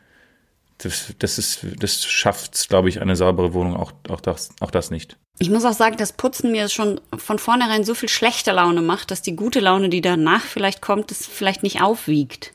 das, 0.78 1.14
das 1.20 1.38
ist, 1.38 1.66
das 1.80 2.04
schafft, 2.06 2.70
glaube 2.70 2.90
ich, 2.90 3.02
eine 3.02 3.16
saubere 3.16 3.54
Wohnung 3.54 3.76
auch, 3.76 3.92
auch 4.10 4.22
das, 4.22 4.50
auch 4.62 4.72
das 4.72 4.90
nicht. 4.90 5.18
Ich 5.40 5.50
muss 5.50 5.66
auch 5.66 5.74
sagen, 5.74 5.98
dass 5.98 6.14
Putzen 6.14 6.52
mir 6.52 6.70
schon 6.70 7.02
von 7.18 7.38
vornherein 7.38 7.84
so 7.84 7.96
viel 7.96 8.10
schlechte 8.10 8.52
Laune 8.52 8.82
macht, 8.82 9.12
dass 9.12 9.22
die 9.22 9.36
gute 9.36 9.60
Laune, 9.60 9.90
die 9.90 10.02
danach 10.02 10.44
vielleicht 10.44 10.82
kommt, 10.82 11.12
das 11.12 11.26
vielleicht 11.26 11.64
nicht 11.64 11.82
aufwiegt. 11.82 12.54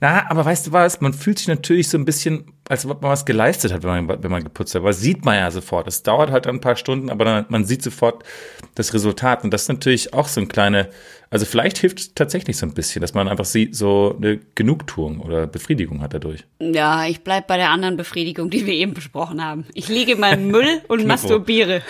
Na, 0.00 0.28
aber 0.28 0.44
weißt 0.44 0.66
du 0.66 0.72
was? 0.72 1.00
Man 1.00 1.14
fühlt 1.14 1.38
sich 1.38 1.48
natürlich 1.48 1.88
so 1.88 1.96
ein 1.96 2.04
bisschen, 2.04 2.52
als 2.70 2.86
ob 2.86 3.02
man 3.02 3.10
was 3.10 3.24
geleistet 3.24 3.72
hat, 3.72 3.82
wenn 3.82 4.06
man, 4.06 4.22
wenn 4.22 4.30
man 4.30 4.44
geputzt 4.44 4.76
hat. 4.76 4.82
Aber 4.82 4.90
das 4.90 5.00
sieht 5.00 5.24
man 5.24 5.34
ja 5.34 5.50
sofort. 5.50 5.88
Es 5.88 6.04
dauert 6.04 6.30
halt 6.30 6.46
ein 6.46 6.60
paar 6.60 6.76
Stunden, 6.76 7.10
aber 7.10 7.24
dann, 7.24 7.46
man 7.48 7.64
sieht 7.64 7.82
sofort 7.82 8.22
das 8.76 8.94
Resultat. 8.94 9.42
Und 9.42 9.50
das 9.50 9.62
ist 9.62 9.68
natürlich 9.70 10.14
auch 10.14 10.28
so 10.28 10.40
ein 10.40 10.46
kleine, 10.46 10.88
also 11.30 11.46
vielleicht 11.46 11.78
hilft 11.78 11.98
es 11.98 12.14
tatsächlich 12.14 12.56
so 12.56 12.66
ein 12.66 12.72
bisschen, 12.72 13.00
dass 13.00 13.12
man 13.12 13.26
einfach 13.26 13.44
sieht, 13.44 13.74
so 13.74 14.14
eine 14.16 14.38
Genugtuung 14.54 15.18
oder 15.18 15.48
Befriedigung 15.48 16.00
hat 16.00 16.14
dadurch. 16.14 16.44
Ja, 16.60 17.06
ich 17.06 17.22
bleib 17.22 17.48
bei 17.48 17.56
der 17.56 17.70
anderen 17.70 17.96
Befriedigung, 17.96 18.50
die 18.50 18.64
wir 18.64 18.74
eben 18.74 18.94
besprochen 18.94 19.44
haben. 19.44 19.66
Ich 19.74 19.88
liege 19.88 20.12
in 20.12 20.20
meinem 20.20 20.46
Müll 20.46 20.80
und 20.88 21.04
masturbiere. 21.08 21.82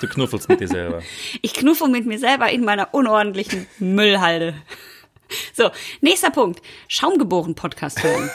Du 0.00 0.08
knuffelst 0.08 0.48
mit 0.48 0.60
dir 0.60 0.68
selber. 0.68 1.02
Ich 1.42 1.52
knuffel 1.52 1.88
mit 1.88 2.06
mir 2.06 2.18
selber 2.18 2.50
in 2.50 2.64
meiner 2.64 2.94
unordentlichen 2.94 3.66
Müllhalde. 3.78 4.54
So, 5.52 5.70
nächster 6.00 6.30
Punkt. 6.30 6.62
Schaumgeboren-Podcast 6.88 8.02
hören. 8.02 8.30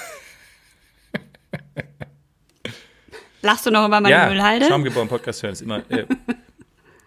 Lachst 3.42 3.66
du 3.66 3.72
noch 3.72 3.88
über 3.88 4.02
meine 4.02 4.16
ja, 4.16 4.30
Müllhalde? 4.30 4.66
Schaumgeboren 4.68 5.08
Podcast 5.08 5.44
hören 5.44 5.54
ist 5.54 5.62
immer, 5.62 5.78
äh, 5.90 6.06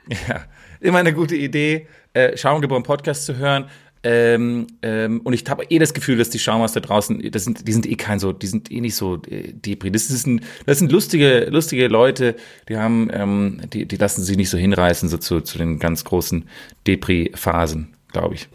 ja, 0.29 0.45
immer 0.81 0.99
eine 0.99 1.13
gute 1.13 1.37
Idee, 1.37 1.87
äh, 2.13 2.37
Schaumgeboren 2.37 2.83
Podcast 2.83 3.27
zu 3.27 3.37
hören. 3.37 3.69
Ähm, 4.03 4.67
ähm, 4.81 5.21
und 5.25 5.35
ich 5.35 5.45
habe 5.51 5.65
eh 5.65 5.79
das 5.79 5.93
Gefühl, 5.93 6.17
dass 6.17 6.31
die 6.31 6.39
Schaumers 6.39 6.73
da 6.73 6.81
draußen, 6.81 7.31
das 7.31 7.45
sind, 7.45 7.69
die 7.69 7.73
sind 7.73 7.85
eh 7.85 7.97
kein 7.97 8.19
so, 8.19 8.33
die 8.33 8.47
sind 8.47 8.73
eh 8.73 8.81
nicht 8.81 8.95
so 8.95 9.17
äh, 9.29 9.53
Depri. 9.53 9.91
Das, 9.91 10.09
ist 10.09 10.27
ein, 10.27 10.41
das 10.65 10.79
sind 10.79 10.91
lustige, 10.91 11.49
lustige 11.51 11.89
Leute, 11.89 12.35
die 12.69 12.79
haben, 12.79 13.11
ähm, 13.13 13.61
die, 13.71 13.85
die 13.85 13.97
lassen 13.97 14.23
sich 14.23 14.39
nicht 14.39 14.49
so 14.49 14.57
hinreißen, 14.57 15.11
so 15.11 15.19
zu, 15.19 15.43
zu 15.43 15.59
den 15.59 15.79
ganz 15.79 16.05
großen 16.05 16.49
Depri-Phasen, 16.87 17.95
glaube 18.11 18.37
ich. 18.37 18.49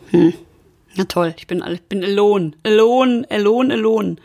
Na 0.95 1.03
toll, 1.03 1.35
ich 1.37 1.45
bin, 1.45 1.63
ich 1.71 1.83
bin 1.83 2.03
alone, 2.03 2.53
alone, 2.63 3.27
alone, 3.29 3.71
alone. 3.71 4.15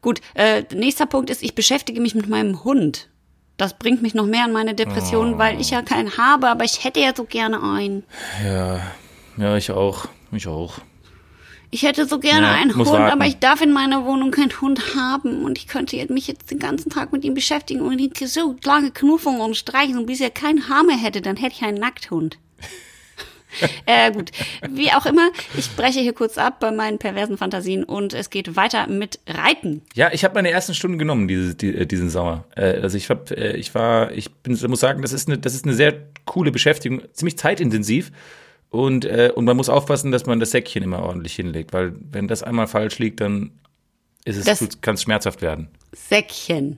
Gut, 0.00 0.20
äh, 0.34 0.62
nächster 0.74 1.06
Punkt 1.06 1.30
ist, 1.30 1.42
ich 1.42 1.54
beschäftige 1.54 2.00
mich 2.00 2.14
mit 2.14 2.28
meinem 2.28 2.64
Hund. 2.64 3.08
Das 3.56 3.76
bringt 3.76 4.02
mich 4.02 4.14
noch 4.14 4.26
mehr 4.26 4.44
an 4.44 4.52
meine 4.52 4.74
Depressionen, 4.74 5.36
weil 5.38 5.60
ich 5.60 5.70
ja 5.70 5.82
keinen 5.82 6.16
habe, 6.16 6.48
aber 6.48 6.64
ich 6.64 6.84
hätte 6.84 7.00
ja 7.00 7.12
so 7.16 7.24
gerne 7.24 7.60
einen. 7.60 8.04
Ja, 8.44 8.80
ja, 9.36 9.56
ich 9.56 9.72
auch, 9.72 10.06
ich 10.30 10.46
auch. 10.46 10.74
Ich 11.70 11.82
hätte 11.82 12.06
so 12.06 12.18
gerne 12.18 12.46
Ja, 12.46 12.52
einen 12.54 12.74
Hund, 12.74 12.86
warten. 12.86 13.12
aber 13.12 13.26
ich 13.26 13.40
darf 13.40 13.60
in 13.60 13.72
meiner 13.72 14.04
Wohnung 14.06 14.30
keinen 14.30 14.58
Hund 14.60 14.94
haben 14.94 15.44
und 15.44 15.58
ich 15.58 15.66
könnte 15.66 15.96
mich 16.12 16.26
jetzt 16.28 16.50
den 16.50 16.58
ganzen 16.60 16.90
Tag 16.90 17.12
mit 17.12 17.24
ihm 17.24 17.34
beschäftigen 17.34 17.82
und 17.82 17.98
ihn 17.98 18.12
so 18.26 18.56
lange 18.64 18.90
knuffeln 18.90 19.40
und 19.40 19.56
streichen 19.56 19.98
und 19.98 20.06
bis 20.06 20.20
er 20.20 20.30
keinen 20.30 20.68
Haar 20.68 20.84
mehr 20.84 20.96
hätte, 20.96 21.20
dann 21.20 21.36
hätte 21.36 21.56
ich 21.56 21.62
einen 21.62 21.78
Nackthund. 21.78 22.38
äh, 23.86 24.12
gut, 24.12 24.30
wie 24.70 24.90
auch 24.92 25.06
immer, 25.06 25.30
ich 25.56 25.70
breche 25.76 26.00
hier 26.00 26.12
kurz 26.12 26.38
ab 26.38 26.60
bei 26.60 26.70
meinen 26.70 26.98
perversen 26.98 27.38
Fantasien 27.38 27.84
und 27.84 28.12
es 28.12 28.30
geht 28.30 28.56
weiter 28.56 28.86
mit 28.86 29.20
Reiten. 29.26 29.82
Ja, 29.94 30.10
ich 30.12 30.24
habe 30.24 30.34
meine 30.34 30.50
ersten 30.50 30.74
Stunden 30.74 30.98
genommen 30.98 31.28
diese, 31.28 31.54
die, 31.54 31.74
äh, 31.74 31.86
diesen 31.86 32.10
Sommer. 32.10 32.44
Äh, 32.56 32.80
also 32.82 32.96
ich 32.96 33.08
hab, 33.10 33.30
äh, 33.30 33.56
ich 33.56 33.74
war, 33.74 34.12
ich 34.12 34.30
bin, 34.34 34.58
muss 34.68 34.80
sagen, 34.80 35.02
das 35.02 35.12
ist 35.12 35.28
eine, 35.28 35.38
das 35.38 35.54
ist 35.54 35.64
eine 35.64 35.74
sehr 35.74 35.94
coole 36.24 36.50
Beschäftigung, 36.50 37.02
ziemlich 37.12 37.38
zeitintensiv. 37.38 38.12
Und, 38.70 39.06
äh, 39.06 39.32
und 39.34 39.46
man 39.46 39.56
muss 39.56 39.70
aufpassen, 39.70 40.12
dass 40.12 40.26
man 40.26 40.40
das 40.40 40.50
Säckchen 40.50 40.82
immer 40.82 41.02
ordentlich 41.02 41.34
hinlegt, 41.34 41.72
weil 41.72 41.94
wenn 42.10 42.28
das 42.28 42.42
einmal 42.42 42.66
falsch 42.66 42.98
liegt, 42.98 43.20
dann 43.20 43.52
ist 44.26 44.36
es, 44.36 44.44
Das- 44.44 44.80
kann 44.82 44.94
es 44.96 45.02
schmerzhaft 45.02 45.40
werden. 45.40 45.68
Säckchen. 45.92 46.76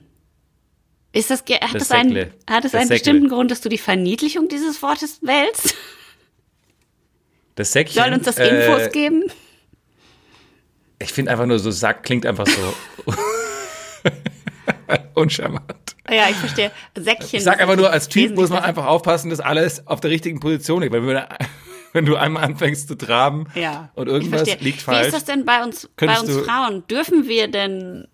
Ist 1.13 1.29
das, 1.29 1.41
hat 1.41 1.61
Das 1.75 1.89
das, 1.89 1.91
einen, 1.91 2.15
hat 2.49 2.63
es 2.63 2.71
Das 2.71 2.75
einen 2.75 2.87
Säckle. 2.87 2.87
bestimmten 2.87 3.27
Grund, 3.29 3.51
dass 3.51 3.59
du 3.59 3.67
die 3.67 3.77
Verniedlichung 3.77 4.47
dieses 4.47 4.81
Wortes 4.81 5.19
wählst? 5.21 5.75
Das 7.55 7.71
Säckchen. 7.73 8.01
Soll 8.03 8.13
uns 8.13 8.25
das 8.25 8.37
Infos 8.37 8.81
äh, 8.83 8.89
geben? 8.89 9.23
Ich 10.99 11.11
finde 11.11 11.31
einfach 11.31 11.45
nur 11.45 11.59
so 11.59 11.71
Sack 11.71 12.03
klingt 12.03 12.25
einfach 12.25 12.47
so 12.47 12.73
uncharmant. 15.15 15.95
Ja, 16.09 16.27
ich 16.29 16.35
verstehe. 16.35 16.71
Säckchen. 16.97 17.37
Ich 17.39 17.43
sag 17.43 17.61
einfach 17.61 17.75
nur, 17.75 17.89
als 17.91 18.07
Typ 18.09 18.35
muss 18.35 18.49
man 18.49 18.57
besser. 18.59 18.67
einfach 18.69 18.85
aufpassen, 18.85 19.29
dass 19.29 19.39
alles 19.39 19.87
auf 19.87 19.99
der 20.01 20.11
richtigen 20.11 20.39
Position 20.39 20.81
liegt. 20.81 20.93
Weil 20.93 21.05
wenn, 21.07 21.21
wenn 21.93 22.05
du 22.05 22.15
einmal 22.15 22.43
anfängst 22.43 22.87
zu 22.87 22.95
traben 22.95 23.47
Ja. 23.55 23.91
und 23.95 24.07
irgendwas 24.07 24.45
liegt 24.59 24.79
Wie 24.79 24.81
falsch. 24.83 25.07
ist 25.07 25.13
das 25.15 25.25
denn 25.25 25.45
bei 25.45 25.63
uns, 25.63 25.89
bei 25.97 26.19
uns 26.19 26.35
Frauen? 26.45 26.85
Dürfen 26.87 27.27
wir 27.27 27.47
denn, 27.47 28.07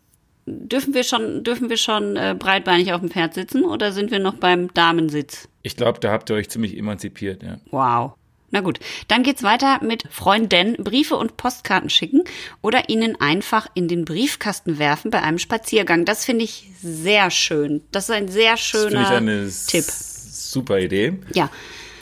dürfen 0.45 0.93
wir 0.93 1.03
schon, 1.03 1.43
dürfen 1.43 1.69
wir 1.69 1.77
schon 1.77 2.15
äh, 2.17 2.35
breitbeinig 2.37 2.93
auf 2.93 3.01
dem 3.01 3.09
Pferd 3.09 3.33
sitzen 3.33 3.63
oder 3.65 3.91
sind 3.91 4.11
wir 4.11 4.19
noch 4.19 4.35
beim 4.35 4.73
Damensitz? 4.73 5.47
Ich 5.63 5.75
glaube, 5.75 5.99
da 5.99 6.11
habt 6.11 6.29
ihr 6.29 6.35
euch 6.35 6.49
ziemlich 6.49 6.77
emanzipiert, 6.77 7.43
ja. 7.43 7.57
Wow. 7.71 8.13
Na 8.49 8.61
gut, 8.61 8.79
dann 9.09 9.23
geht's 9.23 9.43
weiter 9.43 9.83
mit 9.83 10.03
Freunden 10.09 10.75
Briefe 10.81 11.15
und 11.17 11.35
Postkarten 11.35 11.89
schicken 11.89 12.23
oder 12.61 12.87
ihnen 12.89 13.19
einfach 13.19 13.67
in 13.73 13.87
den 13.87 14.05
Briefkasten 14.05 14.79
werfen 14.79 15.11
bei 15.11 15.21
einem 15.21 15.37
Spaziergang. 15.37 16.05
Das 16.05 16.23
finde 16.23 16.45
ich 16.45 16.69
sehr 16.81 17.29
schön. 17.29 17.81
Das 17.91 18.05
ist 18.05 18.11
ein 18.11 18.29
sehr 18.29 18.51
Das 18.51 18.61
schöner 18.61 19.01
ich 19.01 19.07
eine 19.09 19.51
Tipp. 19.67 19.83
super 19.83 20.79
Idee. 20.79 21.19
Ja. 21.33 21.49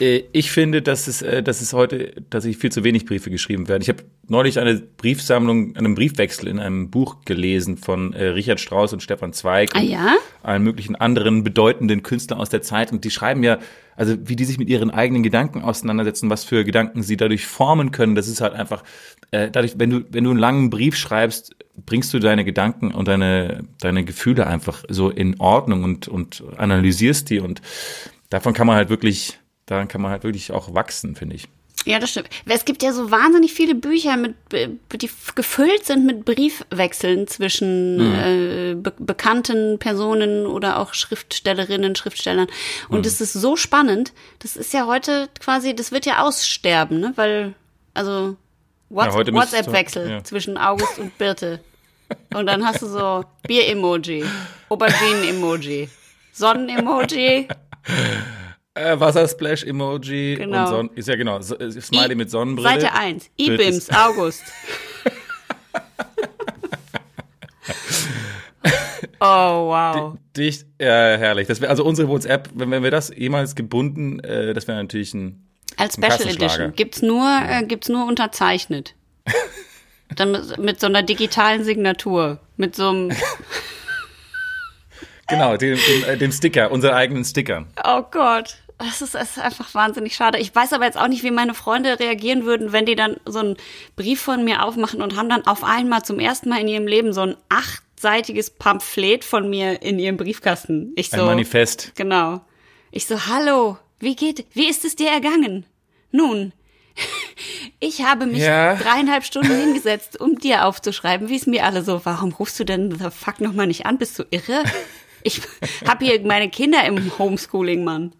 Äh, 0.00 0.24
ich 0.32 0.50
finde, 0.50 0.82
dass 0.82 1.06
es, 1.06 1.22
äh, 1.22 1.42
dass 1.42 1.60
es 1.60 1.72
heute 1.72 2.12
tatsächlich 2.30 2.58
viel 2.58 2.72
zu 2.72 2.84
wenig 2.84 3.06
Briefe 3.06 3.30
geschrieben 3.30 3.68
werden. 3.68 3.82
Ich 3.82 3.88
habe 3.88 4.04
neulich 4.28 4.58
eine 4.58 4.76
Briefsammlung, 4.76 5.76
einen 5.76 5.94
Briefwechsel 5.94 6.48
in 6.48 6.58
einem 6.58 6.90
Buch 6.90 7.24
gelesen 7.24 7.76
von 7.76 8.12
äh, 8.12 8.26
Richard 8.28 8.60
Strauss 8.60 8.92
und 8.92 9.02
Stefan 9.02 9.32
Zweig 9.32 9.70
Ah 9.74 9.80
und 9.80 9.88
ja? 9.88 10.14
allen 10.42 10.62
möglichen 10.62 10.96
anderen 10.96 11.44
bedeutenden 11.44 12.02
Künstlern 12.02 12.40
aus 12.40 12.50
der 12.50 12.62
Zeit. 12.62 12.92
Und 12.92 13.04
die 13.04 13.10
schreiben 13.10 13.42
ja, 13.42 13.58
also 13.96 14.16
wie 14.24 14.36
die 14.36 14.44
sich 14.44 14.58
mit 14.58 14.68
ihren 14.68 14.90
eigenen 14.90 15.22
Gedanken 15.22 15.62
auseinandersetzen, 15.62 16.28
was 16.28 16.44
für 16.44 16.64
Gedanken 16.64 17.02
sie 17.02 17.16
dadurch 17.16 17.46
formen 17.46 17.92
können. 17.92 18.14
Das 18.14 18.28
ist 18.28 18.42
halt 18.42 18.52
einfach, 18.52 18.84
dadurch, 19.30 19.78
wenn 19.78 19.88
du, 19.88 20.04
wenn 20.10 20.24
du 20.24 20.30
einen 20.30 20.38
langen 20.38 20.68
Brief 20.68 20.96
schreibst, 20.96 21.56
bringst 21.86 22.12
du 22.12 22.18
deine 22.18 22.44
Gedanken 22.44 22.92
und 22.92 23.08
deine, 23.08 23.64
deine 23.80 24.04
Gefühle 24.04 24.46
einfach 24.46 24.84
so 24.88 25.08
in 25.08 25.40
Ordnung 25.40 25.82
und, 25.82 26.08
und 26.08 26.44
analysierst 26.58 27.30
die. 27.30 27.40
Und 27.40 27.62
davon 28.28 28.52
kann 28.52 28.66
man 28.66 28.76
halt 28.76 28.90
wirklich, 28.90 29.38
daran 29.66 29.88
kann 29.88 30.00
man 30.00 30.10
halt 30.10 30.24
wirklich 30.24 30.52
auch 30.52 30.74
wachsen, 30.74 31.16
finde 31.16 31.36
ich. 31.36 31.48
Ja, 31.84 32.00
das 32.00 32.10
stimmt. 32.10 32.28
Es 32.46 32.64
gibt 32.64 32.82
ja 32.82 32.92
so 32.92 33.12
wahnsinnig 33.12 33.52
viele 33.52 33.76
Bücher, 33.76 34.16
mit, 34.16 34.34
die 34.50 35.10
gefüllt 35.36 35.86
sind 35.86 36.04
mit 36.04 36.24
Briefwechseln 36.24 37.28
zwischen 37.28 38.00
äh, 38.00 38.74
be 38.74 38.92
bekannten 38.98 39.78
Personen 39.78 40.46
oder 40.46 40.80
auch 40.80 40.94
Schriftstellerinnen, 40.94 41.94
Schriftstellern. 41.94 42.48
Und 42.88 43.06
es 43.06 43.20
ist 43.20 43.34
so 43.34 43.54
spannend. 43.54 44.12
Das 44.40 44.56
ist 44.56 44.72
ja 44.72 44.86
heute 44.86 45.28
quasi, 45.38 45.76
das 45.76 45.92
wird 45.92 46.06
ja 46.06 46.24
aussterben, 46.24 46.98
ne? 46.98 47.12
Weil, 47.14 47.54
also 47.94 48.36
Whats 48.88 49.14
heute 49.14 49.30
müsstest 49.30 49.52
du- 49.52 49.56
WhatsApp-Wechsel 49.58 50.10
ja. 50.10 50.24
zwischen 50.24 50.58
August 50.58 50.98
und 50.98 51.16
Birte. 51.18 51.60
Und 52.34 52.46
dann 52.46 52.66
hast 52.66 52.82
du 52.82 52.86
so 52.86 53.24
Bier-Emoji, 53.46 54.24
Auberginen-Emoji, 54.70 55.88
Sonnen-Emoji. 56.32 57.46
Äh, 58.76 59.00
Wassersplash-Emoji 59.00 60.36
Genau. 60.36 60.60
und 60.64 60.66
Son 60.68 60.90
ist 60.94 61.08
ja 61.08 61.16
genau, 61.16 61.40
so, 61.40 61.58
äh, 61.58 61.70
Smiley 61.80 62.12
I- 62.12 62.14
mit 62.16 62.30
Sonnenbrille. 62.30 62.80
Seite 62.80 62.92
1. 62.92 63.30
Bild 63.36 63.60
IBIMS, 63.60 63.90
August. 63.90 64.42
oh, 69.20 69.68
wow. 69.70 70.16
Dicht, 70.36 70.66
ja, 70.80 70.86
herrlich. 71.16 71.46
Das 71.48 71.60
wäre 71.60 71.70
also 71.70 71.84
unsere 71.84 72.08
WhatsApp, 72.08 72.50
wenn, 72.54 72.70
wenn 72.70 72.82
wir 72.82 72.90
das 72.90 73.12
jemals 73.14 73.54
gebunden, 73.54 74.20
äh, 74.20 74.52
das 74.54 74.66
wäre 74.68 74.78
natürlich 74.78 75.14
ein 75.14 75.46
Als 75.76 75.94
Special. 75.94 76.20
Edition. 76.28 76.72
Gibt's 76.74 77.02
nur, 77.02 77.26
äh, 77.48 77.64
gibt's 77.64 77.88
nur 77.88 78.06
unterzeichnet. 78.06 78.94
Dann 80.14 80.32
mit, 80.32 80.58
mit 80.58 80.80
so 80.80 80.86
einer 80.86 81.02
digitalen 81.02 81.64
Signatur. 81.64 82.38
Mit 82.56 82.76
so 82.76 82.88
einem, 82.90 83.12
Genau, 85.28 85.56
dem, 85.56 85.76
dem, 85.76 86.04
äh, 86.08 86.16
dem 86.16 86.30
Sticker, 86.30 86.70
unseren 86.70 86.94
eigenen 86.94 87.24
Stickern. 87.24 87.66
oh 87.84 88.02
Gott. 88.10 88.58
Das 88.78 89.00
ist, 89.00 89.14
ist 89.14 89.38
einfach 89.38 89.72
wahnsinnig 89.74 90.14
schade. 90.14 90.38
Ich 90.38 90.54
weiß 90.54 90.74
aber 90.74 90.84
jetzt 90.84 90.98
auch 90.98 91.08
nicht, 91.08 91.22
wie 91.22 91.30
meine 91.30 91.54
Freunde 91.54 91.98
reagieren 91.98 92.44
würden, 92.44 92.72
wenn 92.72 92.84
die 92.84 92.94
dann 92.94 93.16
so 93.24 93.38
einen 93.38 93.56
Brief 93.96 94.20
von 94.20 94.44
mir 94.44 94.62
aufmachen 94.64 95.00
und 95.00 95.16
haben 95.16 95.30
dann 95.30 95.46
auf 95.46 95.64
einmal 95.64 96.02
zum 96.04 96.20
ersten 96.20 96.50
Mal 96.50 96.60
in 96.60 96.68
ihrem 96.68 96.86
Leben 96.86 97.14
so 97.14 97.22
ein 97.22 97.36
achtseitiges 97.48 98.50
Pamphlet 98.50 99.24
von 99.24 99.48
mir 99.48 99.80
in 99.82 99.98
ihrem 99.98 100.18
Briefkasten. 100.18 100.92
Ich 100.96 101.08
so, 101.08 101.20
Ein 101.20 101.24
Manifest. 101.26 101.92
Genau. 101.96 102.42
Ich 102.90 103.06
so, 103.06 103.26
hallo, 103.26 103.78
wie 103.98 104.14
geht, 104.14 104.44
wie 104.52 104.68
ist 104.68 104.84
es 104.84 104.94
dir 104.94 105.08
ergangen? 105.10 105.64
Nun, 106.10 106.52
ich 107.80 108.02
habe 108.02 108.26
mich 108.26 108.42
Ja. 108.42 108.74
dreieinhalb 108.76 109.24
Stunden 109.24 109.54
hingesetzt, 109.58 110.20
um 110.20 110.38
dir 110.38 110.66
aufzuschreiben, 110.66 111.30
wie 111.30 111.36
es 111.36 111.46
mir 111.46 111.64
alle 111.64 111.82
so, 111.82 112.02
warum 112.04 112.32
rufst 112.32 112.60
du 112.60 112.64
denn 112.64 112.90
the 112.90 113.08
fuck 113.10 113.40
nochmal 113.40 113.66
nicht 113.68 113.86
an? 113.86 113.96
Bist 113.96 114.18
du 114.18 114.24
irre? 114.30 114.64
Ich 115.22 115.40
habe 115.88 116.04
hier 116.04 116.20
meine 116.26 116.50
Kinder 116.50 116.84
im 116.84 117.18
Homeschooling, 117.18 117.84
Mann. 117.84 118.12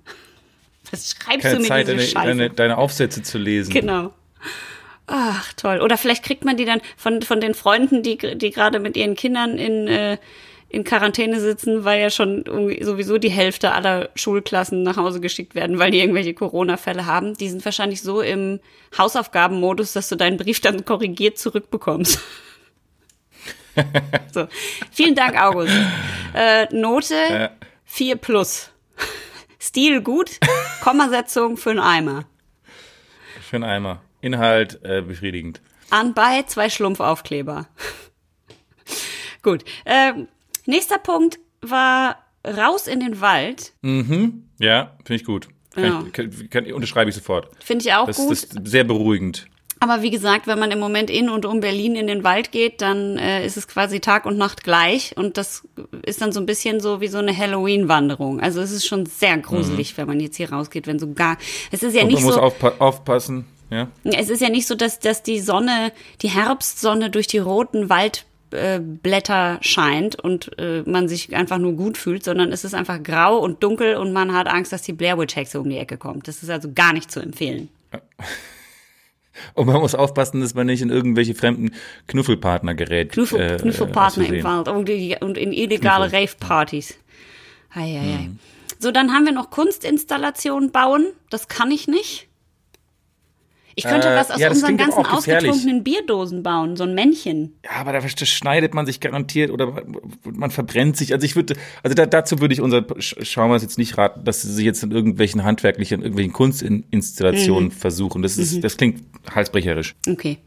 Was 0.91 1.11
schreibst 1.11 1.45
du 1.45 1.49
Keine 1.49 1.61
mir 1.61 1.69
Zeit, 1.69 1.87
diese 1.87 1.97
deine, 1.97 2.07
Scheiße? 2.07 2.27
deine, 2.27 2.51
deine 2.51 2.79
Aufsätze 2.79 3.23
zu 3.23 3.39
lesen. 3.39 3.73
Genau. 3.73 4.13
Ach, 5.07 5.53
toll. 5.55 5.81
Oder 5.81 5.97
vielleicht 5.97 6.25
kriegt 6.25 6.45
man 6.45 6.57
die 6.57 6.65
dann 6.65 6.81
von, 6.97 7.23
von 7.23 7.41
den 7.41 7.55
Freunden, 7.55 8.03
die, 8.03 8.17
die 8.17 8.51
gerade 8.51 8.81
mit 8.81 8.97
ihren 8.97 9.15
Kindern 9.15 9.57
in, 9.57 9.87
äh, 9.87 10.19
in 10.69 10.83
Quarantäne 10.83 11.41
sitzen, 11.41 11.85
weil 11.85 12.01
ja 12.01 12.11
schon 12.11 12.45
sowieso 12.81 13.19
die 13.19 13.31
Hälfte 13.31 13.73
aller 13.73 14.11
Schulklassen 14.17 14.83
nach 14.83 14.97
Hause 14.97 15.21
geschickt 15.21 15.55
werden, 15.55 15.79
weil 15.79 15.93
die 15.93 16.01
irgendwelche 16.01 16.35
Corona-Fälle 16.35 17.07
haben. 17.07 17.35
Die 17.35 17.49
sind 17.49 17.65
wahrscheinlich 17.65 18.03
so 18.03 18.21
im 18.21 18.59
Hausaufgabenmodus, 18.99 19.93
dass 19.93 20.09
du 20.09 20.17
deinen 20.17 20.39
Brief 20.39 20.61
dann 20.61 20.85
korrigiert 20.85 21.39
zurückbekommst. 21.39 22.21
so. 24.35 24.49
Vielen 24.91 25.15
Dank, 25.15 25.41
August. 25.41 25.73
Äh, 26.35 26.67
Note 26.75 27.53
4 27.85 28.17
plus. 28.17 28.71
Stil 29.67 30.01
gut, 30.01 30.39
Kommasetzung 30.83 31.57
für 31.57 31.71
einen 31.71 31.81
Eimer. 31.81 32.25
Für 33.51 33.57
einen 33.57 33.65
Eimer. 33.65 34.01
Inhalt 34.21 34.81
äh, 34.85 35.03
befriedigend. 35.03 35.61
Anbei 35.91 36.43
zwei 36.45 36.71
Schlumpfaufkleber. 36.71 37.67
Gut. 39.43 39.65
Ähm, 39.85 40.29
nächster 40.67 40.99
Punkt 40.99 41.39
war 41.63 42.25
raus 42.45 42.87
in 42.87 43.01
den 43.01 43.21
Wald. 43.21 43.73
Ja, 44.59 44.97
finde 45.05 45.15
ich 45.21 45.25
gut. 45.25 45.49
Kann 45.75 45.85
Ja. 45.85 46.03
ich, 46.07 46.13
kann, 46.13 46.51
kann, 46.51 46.73
unterschreibe 46.73 47.11
ich 47.11 47.17
sofort. 47.17 47.51
Finde 47.63 47.85
ich 47.85 47.93
auch 47.93 48.07
Das, 48.07 48.17
gut. 48.17 48.31
das 48.33 48.45
ist 48.45 48.59
sehr 48.65 48.85
beruhigend. 48.85 49.47
Aber 49.79 50.01
wie 50.03 50.11
gesagt, 50.11 50.47
wenn 50.47 50.59
man 50.59 50.71
im 50.71 50.79
Moment 50.79 51.11
in 51.11 51.29
und 51.29 51.45
um 51.45 51.61
Berlin 51.61 51.97
in 51.97 52.07
den 52.07 52.25
Wald 52.25 52.51
geht, 52.51 52.81
dann 52.81 53.19
äh, 53.19 53.45
ist 53.45 53.59
es 53.59 53.69
quasi 53.69 54.01
Tag 54.01 54.25
und 54.25 54.39
Nacht 54.39 54.65
gleich. 54.65 55.15
Und 55.17 55.37
das 55.37 55.65
ist 56.03 56.23
dann 56.23 56.33
so 56.33 56.41
ein 56.41 56.47
bisschen 56.47 56.81
so 56.81 57.01
wie 57.01 57.09
so 57.09 57.19
eine 57.19 57.37
Halloween-Wanderung. 57.37 58.41
Also 58.41 58.61
es 58.63 58.73
ist 58.73 58.87
schon 58.87 59.05
sehr 59.05 59.37
gruselig, 59.37 59.97
wenn 59.99 60.07
man 60.07 60.19
jetzt 60.19 60.37
hier 60.37 60.51
rausgeht, 60.51 60.87
wenn 60.87 60.99
so 60.99 61.13
gar. 61.13 61.37
Es 61.71 61.83
ist 61.83 61.95
ja 61.95 62.03
Und 62.03 62.09
nicht 62.09 62.17
man 62.17 62.25
muss 62.25 62.35
so. 62.37 62.41
aufpa 62.41 62.73
aufpassen. 62.79 63.45
Ja. 63.71 63.89
Es 64.05 64.31
ist 64.31 64.41
ja 64.41 64.49
nicht 64.49 64.67
so, 64.67 64.75
dass, 64.75 64.99
dass 64.99 65.23
die 65.23 65.41
Sonne, 65.41 65.93
die 66.23 66.31
Herbstsonne 66.31 67.11
durch 67.11 67.27
die 67.27 67.39
roten 67.39 67.91
Waldblätter 67.91 69.59
scheint 69.61 70.19
und 70.19 70.59
äh, 70.59 70.83
man 70.87 71.09
sich 71.09 71.35
einfach 71.37 71.59
nur 71.59 71.73
gut 71.73 71.99
fühlt, 71.99 72.25
sondern 72.25 72.51
es 72.53 72.65
ist 72.65 72.75
einfach 72.75 73.03
grau 73.03 73.39
und 73.39 73.63
dunkel 73.63 73.97
und 73.97 74.13
man 74.13 74.33
hat 74.33 74.47
Angst, 74.47 74.73
dass 74.73 74.83
die 74.83 74.93
Blair 74.93 75.19
Witch 75.19 75.37
Hexe 75.37 75.61
um 75.61 75.69
die 75.69 75.79
Ecke 75.79 75.99
kommt. 75.99 76.29
Das 76.29 76.43
ist 76.43 76.49
also 76.49 76.71
gar 76.73 76.93
nicht 76.95 77.11
zu 77.11 77.21
empfehlen. 77.21 77.69
Und 79.55 79.67
man 79.67 79.77
muss 79.77 79.95
aufpassen, 79.95 80.41
dass 80.41 80.55
man 80.55 80.67
nicht 80.67 80.83
in 80.83 80.91
irgendwelche 80.91 81.35
fremden 81.35 81.73
Knuffelpartner 82.07 82.75
gerät. 82.75 83.13
Knuffel, 83.13 83.41
äh, 83.41 83.57
Knuffelpartner 83.57 84.07
aus 84.07 84.17
im 84.17 84.41
Versehen. 84.41 84.45
Wald 84.45 84.69
und, 84.69 85.23
und 85.23 85.39
in 85.39 85.53
illegale. 85.53 86.13
Rave-Partys. 86.13 86.99
Mhm. 87.75 88.39
So, 88.79 88.91
dann 88.91 89.13
haben 89.13 89.25
wir 89.25 89.33
noch 89.33 89.51
Kunstinstallationen 89.51 90.71
bauen. 90.71 91.07
Das 91.31 91.49
kann 91.49 91.71
ich 91.71 91.89
nicht. 91.89 92.29
Ich 93.79 93.85
könnte 93.85 94.09
Äh, 94.09 94.17
was 94.17 94.31
aus 94.31 94.41
ja, 94.41 94.49
unseren 94.49 94.79
ganzen 94.79 95.05
ausgetrunkenen 95.05 95.85
Bierdosen 95.85 96.43
bauen. 96.43 96.77
So 96.77 96.85
ein 96.85 96.95
Männchen. 96.95 97.59
Ja, 97.63 97.73
aber 97.73 97.93
da 97.93 98.01
schneidet 98.09 98.73
man 98.73 98.87
sich 98.87 99.01
garantiert 99.01 99.51
oder 99.51 99.83
man 100.25 100.51
verbrennt 100.51 100.97
sich. 100.97 101.13
Also 101.13 101.27
ich 101.27 101.37
würde, 101.37 101.57
also 101.83 101.95
da, 101.95 102.07
dazu 102.07 102.41
würde 102.41 102.55
ich 102.55 102.63
unser 102.63 102.79
Sch- 102.79 103.23
Schaumers 103.23 103.61
jetzt 103.61 103.77
nicht 103.77 103.99
raten, 103.99 104.25
dass 104.25 104.41
sie 104.41 104.51
sich 104.51 104.65
jetzt 104.65 104.83
in 104.83 104.93
irgendwelchen 104.93 105.45
handwerklichen, 105.45 106.01
irgendwelchen 106.01 106.33
Kunstinstallationen 106.33 107.71
versuchen. 107.71 108.23
Das 108.23 108.39
ist, 108.39 108.65
das 108.65 108.79
klingt 108.79 109.03
halsbrecherisch. 109.31 109.95
Okay. 110.09 110.39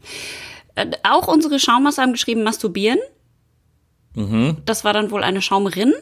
Äh, 0.74 0.90
auch 1.04 1.28
unsere 1.28 1.60
Schaumers 1.60 1.98
haben 1.98 2.12
geschrieben, 2.12 2.42
masturbieren. 2.42 2.98
Das 4.66 4.84
war 4.84 4.92
dann 4.92 5.12
wohl 5.12 5.22
eine 5.22 5.40
Schaumerin. 5.40 5.94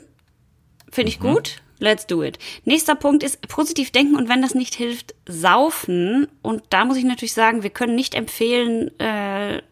Finde 0.90 1.10
ich 1.10 1.20
gut. 1.20 1.60
Let's 1.80 2.06
do 2.06 2.22
it. 2.24 2.38
Nächster 2.64 2.94
Punkt 2.96 3.22
ist 3.22 3.40
positiv 3.48 3.90
denken 3.92 4.16
und 4.16 4.28
wenn 4.28 4.42
das 4.42 4.54
nicht 4.54 4.74
hilft, 4.74 5.14
saufen. 5.26 6.26
Und 6.42 6.62
da 6.70 6.84
muss 6.84 6.96
ich 6.96 7.04
natürlich 7.04 7.34
sagen, 7.34 7.62
wir 7.62 7.70
können 7.70 7.94
nicht 7.94 8.14
empfehlen, 8.14 8.90
äh, 8.98 9.62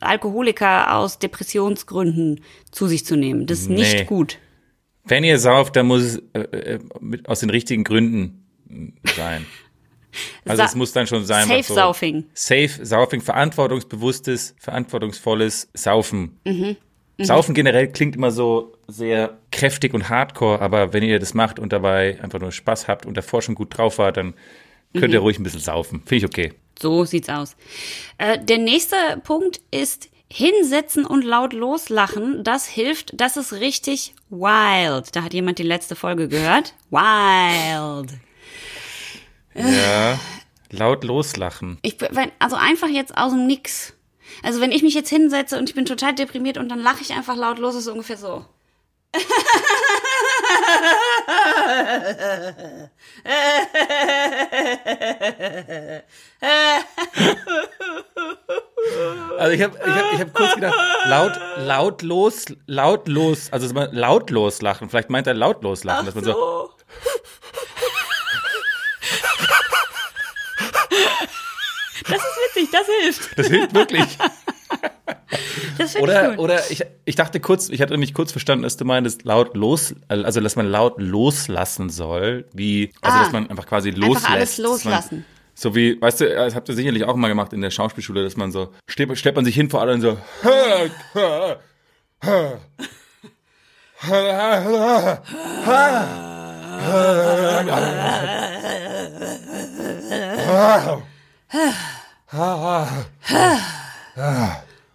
Alkoholiker 0.00 0.94
aus 0.94 1.18
Depressionsgründen 1.18 2.40
zu 2.70 2.86
sich 2.86 3.04
zu 3.04 3.16
nehmen. 3.16 3.46
Das 3.46 3.60
ist 3.60 3.68
Nee. 3.70 3.76
nicht 3.76 4.06
gut. 4.06 4.38
Wenn 5.04 5.24
ihr 5.24 5.38
sauft, 5.38 5.76
dann 5.76 5.86
muss 5.86 6.02
es 6.02 6.22
äh, 6.32 6.40
äh, 6.40 6.78
mit, 7.00 7.28
aus 7.28 7.40
den 7.40 7.50
richtigen 7.50 7.84
Gründen 7.84 8.44
äh, 8.70 8.92
sein. 9.14 9.46
Also 10.46 10.56
Sa- 10.62 10.64
es 10.64 10.74
muss 10.74 10.92
dann 10.92 11.06
schon 11.06 11.26
sein. 11.26 11.46
Safe 11.46 11.62
so, 11.62 11.74
Saufing. 11.74 12.24
Safe 12.32 12.70
Saufing, 12.82 13.20
verantwortungsbewusstes, 13.20 14.54
verantwortungsvolles 14.58 15.68
Saufen. 15.74 16.38
Mhm. 16.46 16.76
Saufen 17.18 17.54
generell 17.54 17.88
klingt 17.88 18.14
immer 18.16 18.30
so 18.30 18.74
sehr 18.88 19.38
kräftig 19.50 19.94
und 19.94 20.08
hardcore, 20.10 20.60
aber 20.60 20.92
wenn 20.92 21.02
ihr 21.02 21.18
das 21.18 21.32
macht 21.32 21.58
und 21.58 21.72
dabei 21.72 22.18
einfach 22.22 22.38
nur 22.40 22.52
Spaß 22.52 22.88
habt 22.88 23.06
und 23.06 23.16
davor 23.16 23.40
schon 23.40 23.54
gut 23.54 23.76
drauf 23.76 23.96
wart, 23.98 24.18
dann 24.18 24.34
könnt 24.92 25.08
Mhm. 25.08 25.12
ihr 25.14 25.20
ruhig 25.20 25.38
ein 25.38 25.42
bisschen 25.42 25.60
saufen. 25.60 26.00
Finde 26.04 26.16
ich 26.16 26.24
okay. 26.26 26.52
So 26.78 27.04
sieht's 27.04 27.30
aus. 27.30 27.56
Äh, 28.18 28.38
der 28.44 28.58
nächste 28.58 28.96
Punkt 29.24 29.60
ist 29.70 30.10
hinsetzen 30.30 31.06
und 31.06 31.24
laut 31.24 31.52
loslachen. 31.54 32.44
Das 32.44 32.66
hilft. 32.66 33.12
Das 33.18 33.36
ist 33.38 33.52
richtig 33.54 34.14
wild. 34.28 35.16
Da 35.16 35.22
hat 35.22 35.32
jemand 35.32 35.58
die 35.58 35.62
letzte 35.62 35.96
Folge 35.96 36.28
gehört. 36.28 36.74
Wild. 36.90 38.10
Ja. 39.54 40.18
Laut 40.70 41.04
loslachen. 41.04 41.78
Ich, 41.82 41.96
also 42.40 42.56
einfach 42.56 42.88
jetzt 42.88 43.16
aus 43.16 43.32
dem 43.32 43.46
Nix. 43.46 43.94
Also 44.42 44.60
wenn 44.60 44.72
ich 44.72 44.82
mich 44.82 44.94
jetzt 44.94 45.10
hinsetze 45.10 45.58
und 45.58 45.68
ich 45.68 45.74
bin 45.74 45.84
total 45.84 46.14
deprimiert 46.14 46.58
und 46.58 46.68
dann 46.68 46.80
lache 46.80 47.02
ich 47.02 47.12
einfach 47.12 47.36
laut 47.36 47.58
los, 47.58 47.74
ist 47.74 47.82
es 47.82 47.88
ungefähr 47.88 48.16
so. 48.16 48.44
Also 59.38 59.52
ich 59.52 59.62
habe 59.62 59.78
ich 59.78 59.92
hab, 59.92 60.12
ich 60.12 60.20
hab 60.20 60.34
kurz 60.34 60.54
gedacht, 60.54 60.74
laut, 61.06 61.32
lautlos, 61.58 62.46
lautlos, 62.66 63.52
also 63.52 63.74
lautlos 63.92 64.62
lachen. 64.62 64.88
Vielleicht 64.88 65.10
meint 65.10 65.26
er 65.26 65.34
lautlos 65.34 65.84
lachen, 65.84 66.00
Ach 66.02 66.06
dass 66.06 66.14
man 66.14 66.24
so. 66.24 66.32
so. 66.32 66.70
Das 72.08 72.18
ist 72.18 72.38
witzig, 72.54 72.68
das 72.72 72.86
hilft. 73.02 73.38
Das 73.38 73.46
hilft 73.48 73.74
wirklich. 73.74 74.18
Das 75.78 75.92
finde 75.92 75.98
ich 75.98 76.02
Oder, 76.02 76.30
gut. 76.30 76.38
oder 76.38 76.70
ich, 76.70 76.82
ich 77.04 77.14
dachte 77.16 77.40
kurz, 77.40 77.68
ich 77.68 77.80
hatte 77.82 77.92
nämlich 77.92 78.14
kurz 78.14 78.32
verstanden, 78.32 78.62
dass 78.64 78.76
du 78.76 78.84
meintest, 78.84 79.24
laut 79.24 79.56
los, 79.56 79.94
also 80.08 80.40
dass 80.40 80.56
man 80.56 80.66
laut 80.66 80.94
loslassen 81.00 81.90
soll, 81.90 82.46
wie, 82.52 82.92
also 83.02 83.18
Ah. 83.18 83.22
dass 83.22 83.32
man 83.32 83.48
einfach 83.50 83.66
quasi 83.66 83.90
loslässt. 83.90 84.30
alles 84.30 84.50
dass 84.50 84.58
man- 84.58 84.70
loslassen. 84.72 85.24
So 85.58 85.74
wie, 85.74 85.98
weißt 86.00 86.20
du, 86.20 86.28
das 86.34 86.54
habt 86.54 86.68
ihr 86.68 86.74
sicherlich 86.74 87.04
auch 87.04 87.16
mal 87.16 87.28
gemacht 87.28 87.52
in 87.54 87.62
der 87.62 87.70
Schauspielschule, 87.70 88.22
dass 88.22 88.36
man 88.36 88.52
so, 88.52 88.72
stellt, 88.88 89.16
stellt 89.18 89.36
man 89.36 89.44
sich 89.46 89.54
hin 89.54 89.70
vor 89.70 89.80
allem 89.80 90.00
so, 90.02 90.18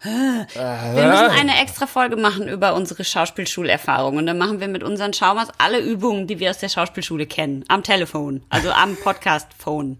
Wir 0.03 1.07
müssen 1.07 1.29
eine 1.29 1.61
extra 1.61 1.85
Folge 1.85 2.15
machen 2.15 2.47
über 2.47 2.73
unsere 2.73 3.03
Schauspielschulerfahrung. 3.03 4.17
Und 4.17 4.25
dann 4.25 4.37
machen 4.37 4.59
wir 4.59 4.67
mit 4.67 4.83
unseren 4.83 5.13
Schaumers 5.13 5.49
alle 5.57 5.79
Übungen, 5.79 6.27
die 6.27 6.39
wir 6.39 6.49
aus 6.49 6.57
der 6.57 6.69
Schauspielschule 6.69 7.25
kennen. 7.27 7.63
Am 7.67 7.83
Telefon, 7.83 8.41
also 8.49 8.71
am 8.71 8.95
Podcast-Phone. 8.95 9.97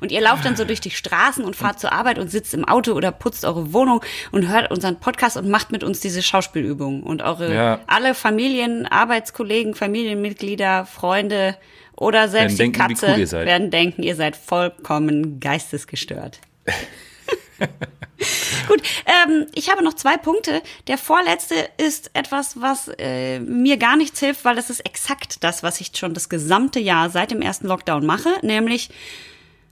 Und 0.00 0.12
ihr 0.12 0.20
lauft 0.20 0.44
dann 0.44 0.56
so 0.56 0.64
durch 0.64 0.80
die 0.80 0.90
Straßen 0.90 1.44
und 1.44 1.56
fahrt 1.56 1.80
zur 1.80 1.92
Arbeit 1.92 2.18
und 2.18 2.30
sitzt 2.30 2.52
im 2.54 2.66
Auto 2.66 2.92
oder 2.92 3.12
putzt 3.12 3.44
eure 3.44 3.72
Wohnung 3.72 4.02
und 4.30 4.48
hört 4.48 4.70
unseren 4.70 5.00
Podcast 5.00 5.36
und 5.36 5.48
macht 5.48 5.72
mit 5.72 5.84
uns 5.84 6.00
diese 6.00 6.22
Schauspielübungen. 6.22 7.02
Und 7.02 7.22
eure 7.22 7.54
Ja. 7.54 7.80
alle 7.86 8.14
Familien, 8.14 8.86
Arbeitskollegen, 8.86 9.74
Familienmitglieder, 9.74 10.84
Freunde 10.84 11.56
oder 11.96 12.28
selbst 12.28 12.58
Werden 12.58 12.72
die 12.72 12.78
denken, 12.78 12.94
Katze 12.94 13.36
cool 13.36 13.46
werden 13.46 13.70
denken, 13.70 14.02
ihr 14.02 14.16
seid 14.16 14.36
vollkommen 14.36 15.40
geistesgestört. 15.40 16.40
Gut, 18.68 18.82
ähm, 19.06 19.46
ich 19.54 19.70
habe 19.70 19.82
noch 19.82 19.94
zwei 19.94 20.16
Punkte. 20.16 20.62
Der 20.86 20.98
vorletzte 20.98 21.54
ist 21.78 22.10
etwas, 22.14 22.60
was 22.60 22.90
äh, 22.98 23.40
mir 23.40 23.76
gar 23.78 23.96
nichts 23.96 24.20
hilft, 24.20 24.44
weil 24.44 24.56
das 24.56 24.70
ist 24.70 24.80
exakt 24.80 25.42
das, 25.42 25.62
was 25.62 25.80
ich 25.80 25.92
schon 25.96 26.14
das 26.14 26.28
gesamte 26.28 26.80
Jahr 26.80 27.10
seit 27.10 27.30
dem 27.30 27.42
ersten 27.42 27.66
Lockdown 27.66 28.04
mache, 28.04 28.28
nämlich 28.42 28.90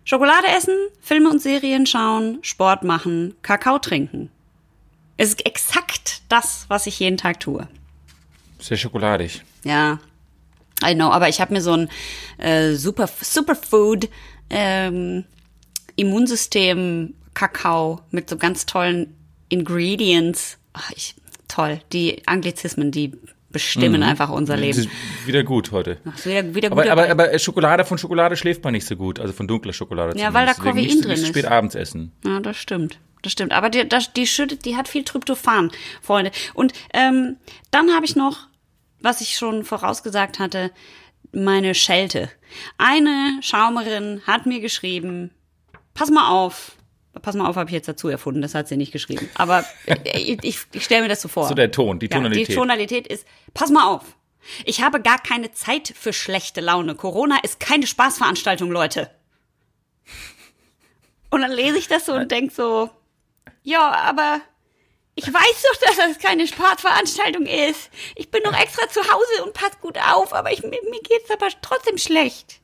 Schokolade 0.04 0.48
essen, 0.56 0.74
Filme 1.00 1.28
und 1.28 1.42
Serien 1.42 1.86
schauen, 1.86 2.38
Sport 2.42 2.82
machen, 2.82 3.34
Kakao 3.42 3.78
trinken. 3.78 4.30
Es 5.18 5.28
ist 5.28 5.44
exakt 5.44 6.22
das, 6.28 6.64
was 6.68 6.86
ich 6.86 6.98
jeden 6.98 7.18
Tag 7.18 7.40
tue. 7.40 7.68
sehr 8.58 8.78
schokoladig. 8.78 9.42
Ja, 9.64 9.98
I 10.82 10.94
know, 10.94 11.10
aber 11.10 11.28
ich 11.28 11.40
habe 11.40 11.52
mir 11.52 11.60
so 11.60 11.72
ein 11.72 11.90
äh, 12.38 12.74
Super 12.74 13.08
Superfood 13.20 14.08
ähm, 14.48 15.24
Immunsystem 15.98 17.14
Kakao 17.34 18.00
mit 18.10 18.30
so 18.30 18.36
ganz 18.36 18.66
tollen 18.66 19.16
Ingredients. 19.48 20.58
Ach, 20.72 20.90
ich 20.94 21.16
toll, 21.48 21.80
die 21.92 22.22
Anglizismen, 22.26 22.92
die 22.92 23.12
bestimmen 23.50 24.02
einfach 24.02 24.28
unser 24.28 24.56
Leben. 24.56 24.88
wieder 25.26 25.42
gut 25.42 25.72
heute. 25.72 25.98
Ach, 26.04 26.24
wieder, 26.24 26.54
wieder 26.54 26.70
Aber, 26.70 26.82
gut 26.82 26.90
aber, 26.92 27.10
aber 27.10 27.38
Schokolade 27.38 27.84
von 27.84 27.98
Schokolade 27.98 28.36
schläft 28.36 28.62
man 28.62 28.72
nicht 28.72 28.86
so 28.86 28.94
gut, 28.94 29.18
also 29.18 29.32
von 29.32 29.48
dunkler 29.48 29.72
Schokolade. 29.72 30.18
Ja, 30.18 30.32
weil 30.34 30.46
da 30.46 30.54
zumindest. 30.54 30.58
Deswegen 30.58 30.64
Koffein 30.64 30.84
nicht 30.84 31.04
drin 31.04 31.10
bis 31.10 31.22
ist. 31.22 31.28
spät 31.28 31.44
abends 31.46 31.74
essen. 31.74 32.12
Ja, 32.24 32.40
das 32.40 32.56
stimmt. 32.58 32.98
Das 33.22 33.32
stimmt. 33.32 33.52
Aber 33.52 33.68
die, 33.70 33.88
das, 33.88 34.12
die 34.12 34.26
schüttet, 34.26 34.64
die 34.64 34.76
hat 34.76 34.86
viel 34.86 35.02
Tryptophan, 35.02 35.72
Freunde. 36.00 36.30
Und 36.54 36.72
ähm, 36.94 37.36
dann 37.72 37.92
habe 37.92 38.06
ich 38.06 38.14
noch, 38.14 38.46
was 39.00 39.20
ich 39.20 39.36
schon 39.36 39.64
vorausgesagt 39.64 40.38
hatte, 40.38 40.70
meine 41.32 41.74
Schelte. 41.74 42.30
Eine 42.76 43.40
Schaumerin 43.42 44.22
hat 44.26 44.46
mir 44.46 44.60
geschrieben, 44.60 45.30
pass 45.98 46.10
mal 46.10 46.30
auf. 46.30 46.72
Pass 47.22 47.34
mal 47.34 47.48
auf, 47.48 47.56
habe 47.56 47.68
ich 47.68 47.74
jetzt 47.74 47.88
dazu 47.88 48.08
erfunden, 48.08 48.42
das 48.42 48.54
hat 48.54 48.68
sie 48.68 48.76
nicht 48.76 48.92
geschrieben. 48.92 49.28
Aber 49.34 49.64
ich, 50.04 50.38
ich, 50.44 50.58
ich 50.72 50.84
stelle 50.84 51.02
mir 51.02 51.08
das 51.08 51.20
so 51.20 51.26
vor. 51.28 51.48
So 51.48 51.54
der 51.54 51.72
Ton, 51.72 51.98
die 51.98 52.06
Ja, 52.06 52.16
Tonalität. 52.16 52.48
die 52.48 52.54
Tonalität 52.54 53.06
ist, 53.08 53.26
pass 53.54 53.70
mal 53.70 53.86
auf. 53.88 54.04
Ich 54.64 54.82
habe 54.82 55.02
gar 55.02 55.20
keine 55.20 55.50
Zeit 55.52 55.92
für 55.96 56.12
schlechte 56.12 56.60
Laune. 56.60 56.94
Corona 56.94 57.38
ist 57.42 57.58
keine 57.58 57.86
Spaßveranstaltung, 57.88 58.70
Leute. 58.70 59.10
Und 61.30 61.40
dann 61.40 61.50
lese 61.50 61.76
ich 61.78 61.88
das 61.88 62.06
so 62.06 62.12
und 62.12 62.30
denk 62.30 62.52
so, 62.52 62.88
ja, 63.64 63.90
aber 63.90 64.40
ich 65.16 65.26
weiß 65.26 65.62
doch, 65.72 65.80
dass 65.86 65.96
das 65.96 66.18
keine 66.20 66.46
Spaßveranstaltung 66.46 67.46
ist. 67.46 67.90
Ich 68.14 68.30
bin 68.30 68.42
doch 68.44 68.56
extra 68.58 68.88
zu 68.88 69.00
Hause 69.00 69.44
und 69.44 69.54
pass 69.54 69.78
gut 69.80 69.98
auf, 69.98 70.32
aber 70.32 70.52
ich, 70.52 70.62
mir, 70.62 70.70
mir 70.70 71.02
geht's 71.02 71.30
aber 71.32 71.48
trotzdem 71.60 71.98
schlecht. 71.98 72.60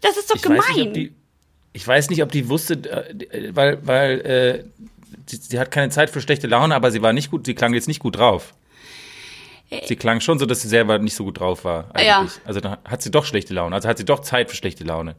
Das 0.00 0.16
ist 0.16 0.30
doch 0.30 0.36
ich 0.36 0.42
gemein. 0.42 1.14
Ich 1.74 1.86
weiß 1.86 2.08
nicht, 2.08 2.22
ob 2.22 2.32
die 2.32 2.48
wusste, 2.48 2.74
äh, 2.74 3.54
weil, 3.54 3.86
weil 3.86 4.20
äh, 4.22 4.64
sie, 5.26 5.36
sie 5.36 5.58
hat 5.58 5.70
keine 5.70 5.90
Zeit 5.90 6.08
für 6.08 6.22
schlechte 6.22 6.46
Laune, 6.46 6.74
aber 6.74 6.90
sie 6.90 7.02
war 7.02 7.12
nicht 7.12 7.30
gut, 7.30 7.44
sie 7.44 7.54
klang 7.54 7.74
jetzt 7.74 7.88
nicht 7.88 8.00
gut 8.00 8.16
drauf. 8.16 8.54
Sie 9.86 9.96
klang 9.96 10.20
schon 10.20 10.38
so, 10.38 10.46
dass 10.46 10.60
sie 10.62 10.68
selber 10.68 10.98
nicht 10.98 11.16
so 11.16 11.24
gut 11.24 11.40
drauf 11.40 11.64
war. 11.64 11.90
Eigentlich. 11.94 12.04
Äh. 12.04 12.06
Ja. 12.06 12.28
Also 12.44 12.60
dann 12.60 12.76
hat 12.84 13.02
sie 13.02 13.10
doch 13.10 13.24
schlechte 13.24 13.52
Laune. 13.54 13.74
Also 13.74 13.88
hat 13.88 13.98
sie 13.98 14.04
doch 14.04 14.20
Zeit 14.20 14.48
für 14.50 14.56
schlechte 14.56 14.84
Laune. 14.84 15.16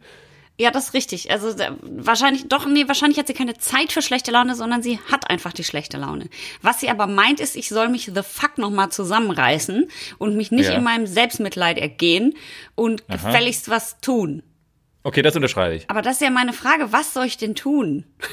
Ja, 0.57 0.71
das 0.71 0.85
ist 0.85 0.93
richtig. 0.93 1.29
Also 1.29 1.49
äh, 1.49 1.71
wahrscheinlich, 1.81 2.47
doch, 2.47 2.65
nee, 2.65 2.87
wahrscheinlich 2.87 3.19
hat 3.19 3.27
sie 3.27 3.33
keine 3.33 3.57
Zeit 3.57 3.91
für 3.91 4.01
schlechte 4.01 4.31
Laune, 4.31 4.55
sondern 4.55 4.81
sie 4.81 4.97
hat 5.11 5.29
einfach 5.29 5.51
die 5.51 5.65
schlechte 5.65 5.97
Laune. 5.97 6.29
Was 6.61 6.79
sie 6.79 6.89
aber 6.89 7.07
meint, 7.07 7.41
ist, 7.41 7.57
ich 7.57 7.67
soll 7.67 7.89
mich 7.89 8.05
the 8.15 8.21
fuck 8.23 8.57
nochmal 8.57 8.89
zusammenreißen 8.89 9.89
und 10.19 10.37
mich 10.37 10.51
nicht 10.51 10.69
Ja. 10.69 10.75
in 10.75 10.83
meinem 10.85 11.07
Selbstmitleid 11.07 11.77
ergehen 11.77 12.33
und 12.75 13.05
gefälligst 13.09 13.67
was 13.69 13.99
tun. 13.99 14.41
Okay, 15.05 15.21
das 15.21 15.35
unterschreibe 15.35 15.75
ich. 15.75 15.87
Aber 15.87 16.01
das 16.01 16.15
ist 16.15 16.21
ja 16.21 16.31
meine 16.31 16.51
Frage, 16.51 16.91
was 16.91 17.13
soll 17.13 17.27
ich 17.27 17.37
denn 17.37 17.53
tun? 17.53 18.05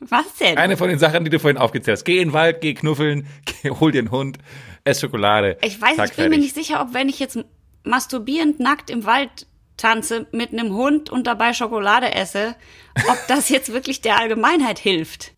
Was 0.00 0.36
denn? 0.36 0.56
Eine 0.56 0.76
von 0.76 0.88
den 0.88 1.00
Sachen, 1.00 1.24
die 1.24 1.30
du 1.30 1.40
vorhin 1.40 1.58
aufgezählt 1.58 1.96
hast. 1.96 2.04
Geh 2.04 2.20
in 2.20 2.28
den 2.28 2.32
Wald, 2.32 2.60
geh 2.60 2.72
knuffeln, 2.72 3.26
geh, 3.62 3.70
hol 3.70 3.90
dir 3.90 3.98
einen 3.98 4.12
Hund, 4.12 4.38
ess 4.84 5.00
Schokolade. 5.00 5.58
Ich 5.60 5.80
weiß, 5.80 5.90
ich 5.90 5.96
bin 5.96 6.06
mir 6.06 6.12
fertig. 6.14 6.38
nicht 6.38 6.54
sicher, 6.54 6.80
ob 6.80 6.94
wenn 6.94 7.08
ich 7.08 7.18
jetzt 7.18 7.36
masturbierend 7.82 8.60
nackt 8.60 8.90
im 8.90 9.06
Wald 9.06 9.48
tanze 9.76 10.28
mit 10.30 10.52
einem 10.52 10.72
Hund 10.72 11.10
und 11.10 11.26
dabei 11.26 11.52
Schokolade 11.52 12.14
esse, 12.14 12.54
ob 13.08 13.18
das 13.26 13.48
jetzt 13.48 13.72
wirklich 13.72 14.00
der 14.00 14.20
Allgemeinheit 14.20 14.78
hilft. 14.78 15.32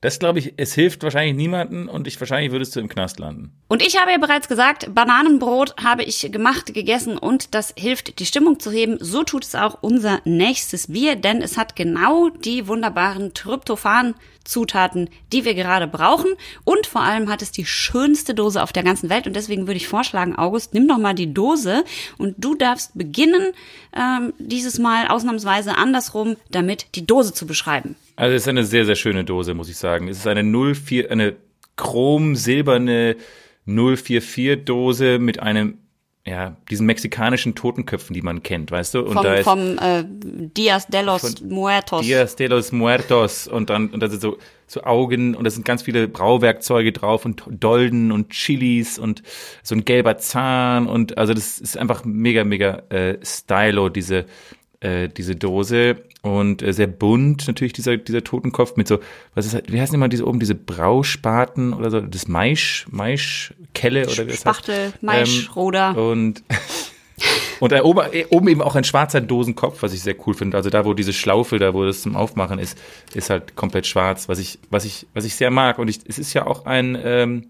Das 0.00 0.20
glaube 0.20 0.38
ich, 0.38 0.54
es 0.56 0.74
hilft 0.74 1.02
wahrscheinlich 1.02 1.34
niemanden 1.34 1.88
und 1.88 2.06
ich 2.06 2.20
wahrscheinlich 2.20 2.52
würdest 2.52 2.76
du 2.76 2.80
im 2.80 2.88
Knast 2.88 3.18
landen. 3.18 3.52
Und 3.66 3.82
ich 3.82 3.98
habe 4.00 4.12
ja 4.12 4.18
bereits 4.18 4.46
gesagt, 4.46 4.94
Bananenbrot 4.94 5.74
habe 5.82 6.04
ich 6.04 6.30
gemacht, 6.30 6.72
gegessen 6.72 7.18
und 7.18 7.54
das 7.54 7.74
hilft, 7.76 8.20
die 8.20 8.26
Stimmung 8.26 8.60
zu 8.60 8.70
heben. 8.70 8.98
So 9.00 9.24
tut 9.24 9.44
es 9.44 9.56
auch 9.56 9.78
unser 9.80 10.20
nächstes 10.24 10.86
Bier, 10.86 11.16
denn 11.16 11.42
es 11.42 11.56
hat 11.56 11.74
genau 11.74 12.28
die 12.28 12.68
wunderbaren 12.68 13.34
Tryptophan-Zutaten, 13.34 15.10
die 15.32 15.44
wir 15.44 15.54
gerade 15.54 15.88
brauchen. 15.88 16.30
Und 16.62 16.86
vor 16.86 17.02
allem 17.02 17.28
hat 17.28 17.42
es 17.42 17.50
die 17.50 17.66
schönste 17.66 18.34
Dose 18.34 18.62
auf 18.62 18.72
der 18.72 18.84
ganzen 18.84 19.10
Welt. 19.10 19.26
Und 19.26 19.34
deswegen 19.34 19.66
würde 19.66 19.78
ich 19.78 19.88
vorschlagen, 19.88 20.36
August, 20.36 20.74
nimm 20.74 20.86
doch 20.86 20.98
mal 20.98 21.14
die 21.14 21.34
Dose 21.34 21.84
und 22.18 22.36
du 22.38 22.54
darfst 22.54 22.96
beginnen, 22.96 23.52
ähm, 23.96 24.32
dieses 24.38 24.78
Mal 24.78 25.08
ausnahmsweise 25.08 25.76
andersrum, 25.76 26.36
damit 26.50 26.94
die 26.94 27.04
Dose 27.04 27.34
zu 27.34 27.46
beschreiben. 27.48 27.96
Also 28.18 28.34
es 28.34 28.42
ist 28.42 28.48
eine 28.48 28.64
sehr, 28.64 28.84
sehr 28.84 28.96
schöne 28.96 29.22
Dose, 29.22 29.54
muss 29.54 29.68
ich 29.68 29.76
sagen. 29.76 30.08
Es 30.08 30.18
ist 30.18 30.26
eine 30.26 30.42
04, 30.42 31.08
eine 31.12 31.36
chrom-silberne 31.76 33.14
044-Dose 33.64 35.20
mit 35.20 35.38
einem, 35.38 35.78
ja, 36.26 36.56
diesen 36.68 36.84
mexikanischen 36.84 37.54
Totenköpfen, 37.54 38.14
die 38.14 38.22
man 38.22 38.42
kennt, 38.42 38.72
weißt 38.72 38.94
du? 38.94 39.02
Und 39.02 39.12
Vom, 39.12 39.22
da 39.22 39.34
ist 39.34 39.44
vom 39.44 39.78
äh, 39.78 40.04
Dias 40.04 40.88
de 40.88 41.02
los 41.02 41.40
Muertos. 41.42 42.04
Dias 42.04 42.34
de 42.34 42.48
los 42.48 42.72
Muertos 42.72 43.46
und 43.46 43.70
dann, 43.70 43.90
und 43.90 44.02
da 44.02 44.08
sind 44.08 44.20
so, 44.20 44.36
so 44.66 44.82
Augen 44.82 45.36
und 45.36 45.44
da 45.44 45.50
sind 45.50 45.64
ganz 45.64 45.82
viele 45.82 46.08
Brauwerkzeuge 46.08 46.90
drauf 46.90 47.24
und 47.24 47.44
Dolden 47.48 48.10
und 48.10 48.30
Chilis 48.30 48.98
und 48.98 49.22
so 49.62 49.76
ein 49.76 49.84
gelber 49.84 50.18
Zahn 50.18 50.88
und 50.88 51.18
also 51.18 51.34
das 51.34 51.60
ist 51.60 51.78
einfach 51.78 52.04
mega, 52.04 52.42
mega 52.42 52.82
äh, 52.88 53.18
stylo, 53.22 53.90
diese, 53.90 54.26
äh, 54.80 55.08
diese 55.08 55.36
Dose 55.36 55.96
und 56.22 56.62
äh, 56.62 56.72
sehr 56.72 56.86
bunt 56.86 57.46
natürlich 57.46 57.72
dieser, 57.72 57.96
dieser 57.96 58.22
Totenkopf 58.22 58.76
mit 58.76 58.88
so, 58.88 58.98
was 59.34 59.46
ist, 59.46 59.72
wie 59.72 59.80
heißen 59.80 59.94
immer 59.94 60.08
diese 60.08 60.26
oben, 60.26 60.40
diese 60.40 60.54
Brauspaten 60.54 61.72
oder 61.72 61.90
so, 61.90 62.00
das 62.00 62.28
Maisch, 62.28 62.86
Maischkelle 62.90 64.06
oder 64.06 64.26
wie 64.26 64.30
das 64.30 64.34
heißt? 64.34 64.40
Spachtel, 64.40 64.92
Maisch, 65.00 65.46
Ähm, 65.46 65.52
Roder. 65.54 65.96
Und, 65.96 66.42
und 67.60 67.72
da 67.72 67.82
oben, 67.82 68.12
äh, 68.12 68.26
oben 68.30 68.48
eben 68.48 68.62
auch 68.62 68.76
ein 68.76 68.84
schwarzer 68.84 69.20
Dosenkopf, 69.20 69.82
was 69.82 69.92
ich 69.92 70.02
sehr 70.02 70.16
cool 70.26 70.34
finde. 70.34 70.56
Also 70.56 70.70
da, 70.70 70.84
wo 70.84 70.94
diese 70.94 71.12
Schlaufe, 71.12 71.58
da 71.58 71.74
wo 71.74 71.84
das 71.84 72.02
zum 72.02 72.16
Aufmachen 72.16 72.58
ist, 72.58 72.78
ist 73.14 73.30
halt 73.30 73.56
komplett 73.56 73.86
schwarz, 73.86 74.28
was 74.28 74.38
ich, 74.38 74.58
was 74.70 74.84
ich, 74.84 75.06
was 75.14 75.24
ich 75.24 75.34
sehr 75.34 75.50
mag. 75.50 75.78
Und 75.78 75.88
ich, 75.88 76.00
es 76.06 76.18
ist 76.18 76.34
ja 76.34 76.46
auch 76.46 76.66
ein, 76.66 76.96
ähm, 77.02 77.48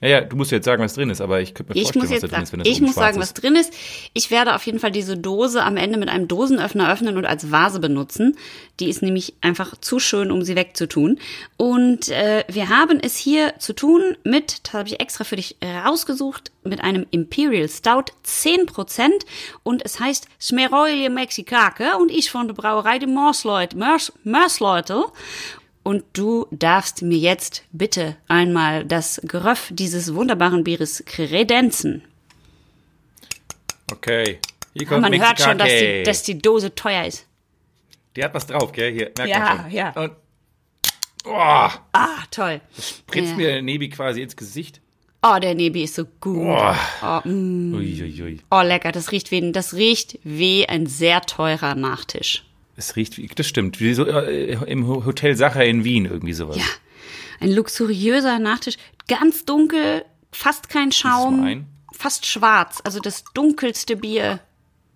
Ja, 0.00 0.08
ja, 0.08 0.20
du 0.22 0.34
musst 0.36 0.50
jetzt 0.50 0.64
sagen, 0.64 0.82
was 0.82 0.94
drin 0.94 1.10
ist, 1.10 1.20
aber 1.20 1.40
ich 1.40 1.52
könnte 1.52 1.74
mir 1.74 1.82
vorstellen, 1.82 2.04
was 2.10 2.20
da 2.20 2.26
drin 2.28 2.42
ist, 2.42 2.52
wenn 2.52 2.60
das 2.60 2.68
ich 2.68 2.80
muss 2.80 2.94
sagen, 2.94 3.18
was 3.18 3.28
ist. 3.28 3.42
drin 3.42 3.54
ist. 3.54 3.72
Ich 4.14 4.30
werde 4.30 4.54
auf 4.54 4.64
jeden 4.64 4.78
Fall 4.78 4.92
diese 4.92 5.18
Dose 5.18 5.62
am 5.62 5.76
Ende 5.76 5.98
mit 5.98 6.08
einem 6.08 6.26
Dosenöffner 6.26 6.90
öffnen 6.90 7.18
und 7.18 7.26
als 7.26 7.50
Vase 7.50 7.80
benutzen. 7.80 8.36
Die 8.80 8.88
ist 8.88 9.02
nämlich 9.02 9.34
einfach 9.42 9.76
zu 9.76 9.98
schön, 9.98 10.30
um 10.30 10.42
sie 10.42 10.56
wegzutun. 10.56 11.18
Und 11.58 12.08
äh, 12.08 12.44
wir 12.48 12.70
haben 12.70 12.98
es 13.00 13.16
hier 13.16 13.54
zu 13.58 13.74
tun 13.74 14.16
mit, 14.24 14.66
das 14.66 14.72
habe 14.72 14.88
ich 14.88 15.00
extra 15.00 15.24
für 15.24 15.36
dich 15.36 15.56
rausgesucht, 15.62 16.50
mit 16.64 16.82
einem 16.82 17.06
Imperial 17.10 17.68
Stout 17.68 18.12
10% 18.24 19.10
und 19.62 19.84
es 19.84 19.98
heißt 19.98 20.28
Smerolie 20.40 21.10
Mexicake 21.10 21.96
und 21.98 22.10
ich 22.10 22.30
von 22.30 22.46
der 22.46 22.54
Brauerei 22.54 22.98
die 22.98 23.06
Mörsleut, 23.06 23.74
Mörs, 23.74 24.12
Mörsleutel. 24.24 25.04
Und 25.82 26.04
du 26.12 26.46
darfst 26.50 27.02
mir 27.02 27.16
jetzt 27.18 27.64
bitte 27.72 28.16
einmal 28.28 28.84
das 28.84 29.20
Geröff 29.24 29.70
dieses 29.72 30.14
wunderbaren 30.14 30.62
Bieres 30.62 31.02
kredenzen. 31.06 32.02
Okay. 33.90 34.38
Hier 34.74 34.82
Ja, 34.82 34.88
kommt 34.88 35.02
man 35.02 35.20
hört 35.20 35.40
schon, 35.40 35.58
dass 35.58 35.68
die, 35.68 36.02
dass 36.04 36.22
die 36.22 36.38
Dose 36.38 36.74
teuer 36.74 37.04
ist. 37.06 37.26
Die 38.16 38.22
hat 38.24 38.34
was 38.34 38.46
drauf, 38.46 38.72
gell? 38.72 38.92
Hier, 38.92 39.10
merkt 39.16 39.28
Ja, 39.28 39.38
man 39.38 39.60
schon. 39.62 39.70
ja. 39.70 39.90
Und, 39.92 40.12
oh, 41.24 41.32
Ah, 41.92 42.22
toll. 42.30 42.60
spritzt 42.78 43.30
Ja. 43.30 43.36
mir 43.36 43.46
der 43.48 43.62
Nebi 43.62 43.88
quasi 43.88 44.22
ins 44.22 44.36
Gesicht. 44.36 44.80
Oh, 45.22 45.38
der 45.40 45.54
Nebi 45.54 45.84
ist 45.84 45.96
so 45.96 46.04
gut. 46.20 46.38
Oh. 46.48 46.74
Oh, 47.02 47.28
mm. 47.28 48.40
Oh, 48.50 48.62
lecker. 48.62 48.90
Das 48.92 49.12
riecht 49.12 49.30
wie, 49.30 49.52
das 49.52 49.74
riecht 49.74 50.18
wie 50.24 50.66
ein 50.68 50.86
sehr 50.86 51.20
teurer 51.22 51.74
Nachtisch. 51.74 52.44
Es 52.80 52.96
riecht 52.96 53.18
wie, 53.18 53.26
das 53.26 53.46
stimmt, 53.46 53.78
wie 53.80 53.92
so 53.92 54.06
äh, 54.06 54.54
im 54.66 54.86
Ho- 54.88 55.04
Hotel 55.04 55.36
Sacher 55.36 55.64
in 55.64 55.84
Wien, 55.84 56.06
irgendwie 56.06 56.32
sowas. 56.32 56.56
Ja. 56.56 56.64
Ein 57.40 57.52
luxuriöser 57.52 58.38
Nachtisch. 58.38 58.76
Ganz 59.06 59.44
dunkel, 59.44 60.04
fast 60.32 60.68
kein 60.70 60.90
Schaum. 60.92 61.66
Fast 61.92 62.24
schwarz. 62.26 62.80
Also 62.84 62.98
das 63.00 63.24
dunkelste 63.34 63.96
Bier 63.96 64.40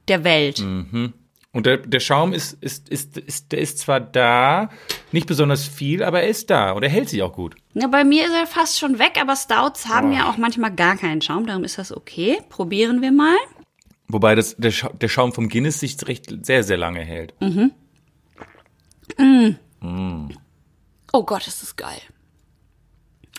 der 0.08 0.24
Welt. 0.24 0.60
Mhm. 0.60 1.12
Und 1.52 1.66
der, 1.66 1.76
der 1.76 2.00
Schaum 2.00 2.32
ist, 2.32 2.54
ist, 2.62 2.88
ist, 2.88 3.16
ist, 3.18 3.52
der 3.52 3.60
ist 3.60 3.78
zwar 3.78 4.00
da, 4.00 4.70
nicht 5.12 5.26
besonders 5.26 5.64
viel, 5.68 6.02
aber 6.02 6.22
er 6.22 6.28
ist 6.28 6.50
da 6.50 6.72
und 6.72 6.82
er 6.82 6.88
hält 6.88 7.08
sich 7.10 7.22
auch 7.22 7.32
gut. 7.34 7.54
Ja, 7.74 7.86
bei 7.86 8.02
mir 8.02 8.24
ist 8.24 8.32
er 8.32 8.46
fast 8.46 8.78
schon 8.78 8.98
weg, 8.98 9.18
aber 9.20 9.36
Stouts 9.36 9.86
haben 9.88 10.10
Oh. 10.10 10.14
ja 10.14 10.30
auch 10.30 10.36
manchmal 10.36 10.74
gar 10.74 10.96
keinen 10.96 11.20
Schaum. 11.22 11.46
Darum 11.46 11.62
ist 11.64 11.78
das 11.78 11.94
okay. 11.96 12.38
Probieren 12.48 13.02
wir 13.02 13.12
mal. 13.12 13.36
Wobei 14.14 14.36
das, 14.36 14.54
der, 14.56 14.70
Scha 14.70 14.90
der 14.90 15.08
Schaum 15.08 15.32
vom 15.32 15.48
Guinness 15.48 15.80
sich 15.80 15.96
recht 16.06 16.32
sehr, 16.46 16.62
sehr 16.62 16.76
lange 16.76 17.00
hält. 17.00 17.34
Oh 21.12 21.24
Gott, 21.24 21.48
ist 21.48 21.62
das 21.62 21.74
geil. 21.74 22.00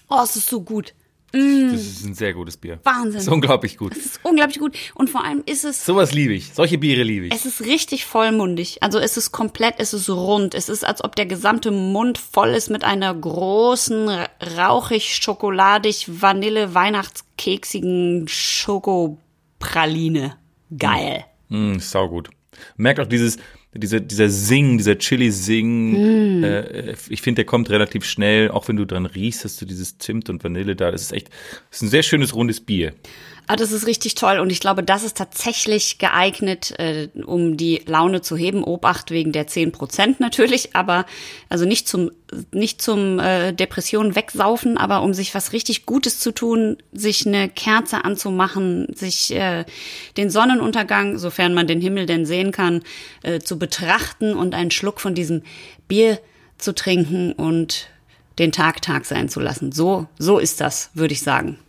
Oh, 0.09 0.19
es 0.21 0.35
ist 0.35 0.49
so 0.49 0.61
gut. 0.61 0.93
Das 1.31 1.41
ist 1.41 2.05
ein 2.05 2.13
sehr 2.13 2.33
gutes 2.33 2.57
Bier. 2.57 2.81
Wahnsinn. 2.83 3.13
Das 3.13 3.23
ist 3.23 3.29
unglaublich 3.29 3.77
gut. 3.77 3.95
Es 3.95 4.05
ist 4.05 4.19
unglaublich 4.23 4.59
gut. 4.59 4.75
Und 4.95 5.09
vor 5.09 5.23
allem 5.23 5.43
ist 5.45 5.63
es, 5.63 5.85
Sowas 5.85 6.11
liebe 6.11 6.33
ich. 6.33 6.53
Solche 6.53 6.77
Biere 6.77 7.03
liebe 7.03 7.27
ich. 7.27 7.33
es 7.33 7.45
ist 7.45 7.61
richtig 7.61 8.03
vollmundig. 8.03 8.83
Also 8.83 8.99
es 8.99 9.15
ist 9.15 9.31
komplett, 9.31 9.75
es 9.77 9.93
ist 9.93 10.09
rund. 10.09 10.55
Es 10.55 10.67
ist, 10.67 10.83
als 10.83 11.01
ob 11.01 11.15
der 11.15 11.25
gesamte 11.25 11.71
Mund 11.71 12.17
voll 12.17 12.49
ist 12.49 12.69
mit 12.69 12.83
einer 12.83 13.15
großen, 13.15 14.09
rauchig, 14.57 15.15
schokoladig, 15.15 16.21
vanille, 16.21 16.73
weihnachtskeksigen 16.73 18.27
Schokopraline. 18.27 20.35
Geil. 20.77 21.25
Mm, 21.49 21.77
saugut. 21.79 22.29
Merkt 22.77 22.99
auch 22.99 23.07
dieses, 23.07 23.37
dieser, 23.73 23.99
dieser 23.99 24.29
Sing, 24.29 24.77
dieser 24.77 24.97
Chili-Sing. 24.97 26.43
Äh, 26.43 26.95
ich 27.09 27.21
finde, 27.21 27.39
der 27.39 27.45
kommt 27.45 27.69
relativ 27.69 28.05
schnell. 28.05 28.49
Auch 28.49 28.67
wenn 28.67 28.77
du 28.77 28.85
dran 28.85 29.05
riechst, 29.05 29.43
hast 29.43 29.61
du 29.61 29.65
dieses 29.65 29.97
Zimt 29.97 30.29
und 30.29 30.43
Vanille 30.43 30.75
da. 30.75 30.91
Das 30.91 31.01
ist 31.01 31.11
echt, 31.11 31.29
das 31.69 31.77
ist 31.77 31.81
ein 31.83 31.89
sehr 31.89 32.03
schönes, 32.03 32.35
rundes 32.35 32.61
Bier. 32.61 32.93
Ah, 33.47 33.55
das 33.55 33.71
ist 33.71 33.85
richtig 33.85 34.15
toll 34.15 34.39
und 34.39 34.51
ich 34.51 34.59
glaube, 34.59 34.81
das 34.81 35.03
ist 35.03 35.17
tatsächlich 35.17 35.99
geeignet, 35.99 36.73
äh, 36.79 37.09
um 37.25 37.57
die 37.57 37.81
Laune 37.85 38.21
zu 38.21 38.35
heben. 38.35 38.63
Obacht 38.63 39.11
wegen 39.11 39.31
der 39.31 39.45
10 39.45 39.71
Prozent 39.71 40.19
natürlich, 40.19 40.75
aber 40.75 41.05
also 41.47 41.65
nicht 41.65 41.87
zum 41.87 42.09
nicht 42.51 42.81
zum 42.81 43.19
äh, 43.19 43.53
Depressionen 43.53 44.15
wegsaufen, 44.15 44.77
aber 44.77 45.03
um 45.03 45.13
sich 45.13 45.35
was 45.35 45.53
richtig 45.53 45.85
Gutes 45.85 46.19
zu 46.19 46.31
tun, 46.31 46.77
sich 46.91 47.27
eine 47.27 47.47
Kerze 47.49 48.03
anzumachen, 48.03 48.87
sich 48.95 49.31
äh, 49.35 49.63
den 50.17 50.31
Sonnenuntergang, 50.31 51.19
sofern 51.19 51.53
man 51.53 51.67
den 51.67 51.81
Himmel 51.81 52.07
denn 52.07 52.25
sehen 52.25 52.51
kann, 52.51 52.81
äh, 53.21 53.39
zu 53.39 53.59
betrachten 53.59 54.33
und 54.33 54.55
einen 54.55 54.71
Schluck 54.71 54.99
von 54.99 55.13
diesem 55.13 55.43
Bier 55.87 56.19
zu 56.57 56.73
trinken 56.73 57.31
und 57.33 57.89
den 58.39 58.51
Tag 58.51 58.81
Tag 58.81 59.05
sein 59.05 59.29
zu 59.29 59.39
lassen. 59.39 59.71
So 59.71 60.07
so 60.17 60.39
ist 60.39 60.61
das, 60.61 60.89
würde 60.95 61.13
ich 61.13 61.21
sagen. 61.21 61.59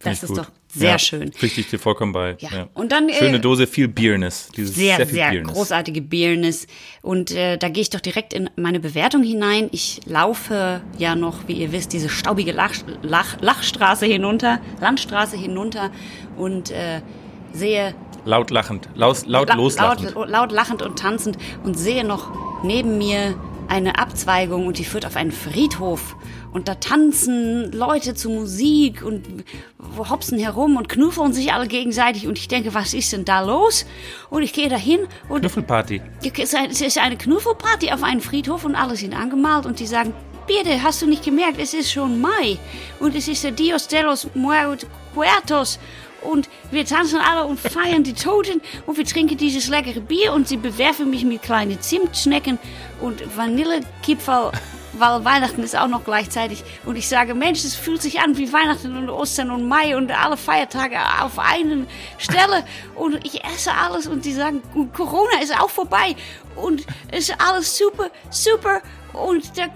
Das 0.00 0.22
ist 0.22 0.28
gut. 0.28 0.38
doch 0.38 0.50
sehr 0.68 0.90
ja, 0.90 0.98
schön. 0.98 1.32
Pflichte 1.32 1.60
ich 1.62 1.70
dir 1.70 1.78
vollkommen 1.78 2.12
bei. 2.12 2.36
Ja. 2.38 2.68
Und 2.74 2.92
dann, 2.92 3.08
äh, 3.08 3.14
Schöne 3.14 3.40
Dose, 3.40 3.66
viel 3.66 3.88
Bierness. 3.88 4.48
Dieses 4.56 4.74
Sehr, 4.76 4.96
sehr, 4.96 5.06
sehr 5.06 5.30
Bierness. 5.30 5.54
großartige 5.54 6.02
Beerness. 6.02 6.66
Und 7.02 7.30
äh, 7.32 7.56
da 7.56 7.68
gehe 7.68 7.82
ich 7.82 7.90
doch 7.90 8.00
direkt 8.00 8.32
in 8.32 8.48
meine 8.56 8.78
Bewertung 8.78 9.22
hinein. 9.24 9.68
Ich 9.72 10.00
laufe 10.06 10.82
ja 10.98 11.16
noch, 11.16 11.48
wie 11.48 11.54
ihr 11.54 11.72
wisst, 11.72 11.92
diese 11.94 12.08
staubige 12.08 12.52
Lach, 12.52 12.74
Lach, 13.02 13.40
Lachstraße 13.40 14.06
hinunter, 14.06 14.60
Landstraße 14.80 15.36
hinunter 15.36 15.90
und 16.36 16.70
äh, 16.70 17.00
sehe 17.52 17.94
Laut 18.24 18.50
lachend, 18.50 18.88
laut, 18.94 19.26
laut 19.26 19.48
la- 19.48 19.54
loslachend. 19.54 20.14
laut, 20.14 20.28
laut 20.28 20.52
lachend 20.52 20.82
und 20.82 20.98
tanzend 20.98 21.38
und 21.64 21.78
sehe 21.78 22.04
noch 22.04 22.30
neben 22.62 22.98
mir 22.98 23.34
eine 23.68 23.98
Abzweigung 23.98 24.66
und 24.66 24.78
die 24.78 24.84
führt 24.84 25.06
auf 25.06 25.16
einen 25.16 25.32
Friedhof. 25.32 26.14
Und 26.52 26.68
da 26.68 26.74
tanzen 26.76 27.70
Leute 27.72 28.14
zu 28.14 28.30
Musik 28.30 29.02
und 29.02 29.44
hopsen 29.98 30.38
herum 30.38 30.76
und 30.76 30.88
knuffeln 30.88 31.32
sich 31.32 31.52
alle 31.52 31.68
gegenseitig. 31.68 32.26
Und 32.26 32.38
ich 32.38 32.48
denke, 32.48 32.74
was 32.74 32.94
ist 32.94 33.12
denn 33.12 33.24
da 33.24 33.40
los? 33.40 33.86
Und 34.30 34.42
ich 34.42 34.52
gehe 34.52 34.68
dahin 34.68 35.00
und 35.28 35.40
Knuffelparty. 35.40 36.00
es 36.22 36.80
ist 36.80 36.98
eine 36.98 37.16
Knuffelparty 37.16 37.92
auf 37.92 38.02
einem 38.02 38.20
Friedhof 38.20 38.64
und 38.64 38.74
alle 38.74 38.96
sind 38.96 39.14
angemalt 39.14 39.66
und 39.66 39.78
die 39.80 39.86
sagen, 39.86 40.12
Bitte, 40.48 40.82
hast 40.82 41.02
du 41.02 41.06
nicht 41.06 41.22
gemerkt, 41.22 41.60
es 41.60 41.74
ist 41.74 41.92
schon 41.92 42.22
Mai 42.22 42.56
und 43.00 43.14
es 43.14 43.28
ist 43.28 43.44
der 43.44 43.50
Dios 43.50 43.86
de 43.86 44.00
los 44.00 44.26
Muertos 44.34 45.78
und 46.22 46.48
wir 46.70 46.86
tanzen 46.86 47.18
alle 47.20 47.44
und 47.44 47.60
feiern 47.60 48.02
die 48.02 48.14
Toten 48.14 48.62
und 48.86 48.96
wir 48.96 49.04
trinken 49.04 49.36
dieses 49.36 49.68
leckere 49.68 50.00
Bier 50.00 50.32
und 50.32 50.48
sie 50.48 50.56
bewerfen 50.56 51.10
mich 51.10 51.24
mit 51.24 51.42
kleinen 51.42 51.78
Zimtschnecken 51.82 52.58
und 53.02 53.36
Vanillekipferl, 53.36 54.52
weil 55.00 55.24
Weihnachten 55.24 55.62
ist 55.62 55.76
auch 55.76 55.88
noch 55.88 56.04
gleichzeitig. 56.04 56.64
Und 56.84 56.96
ich 56.96 57.08
sage, 57.08 57.34
Mensch, 57.34 57.64
es 57.64 57.74
fühlt 57.74 58.02
sich 58.02 58.20
an 58.20 58.36
wie 58.36 58.52
Weihnachten 58.52 58.96
und 58.96 59.10
Ostern 59.10 59.50
und 59.50 59.66
Mai 59.66 59.96
und 59.96 60.10
alle 60.10 60.36
Feiertage 60.36 60.96
auf 61.22 61.38
einer 61.38 61.86
Stelle. 62.18 62.64
Und 62.94 63.24
ich 63.24 63.44
esse 63.44 63.72
alles 63.72 64.06
und 64.06 64.24
die 64.24 64.32
sagen, 64.32 64.62
Corona 64.94 65.40
ist 65.42 65.58
auch 65.58 65.70
vorbei. 65.70 66.16
Und 66.56 66.84
es 67.10 67.28
ist 67.28 67.36
alles 67.40 67.76
super, 67.76 68.10
super 68.30 68.82
und 69.18 69.58
da, 69.58 69.66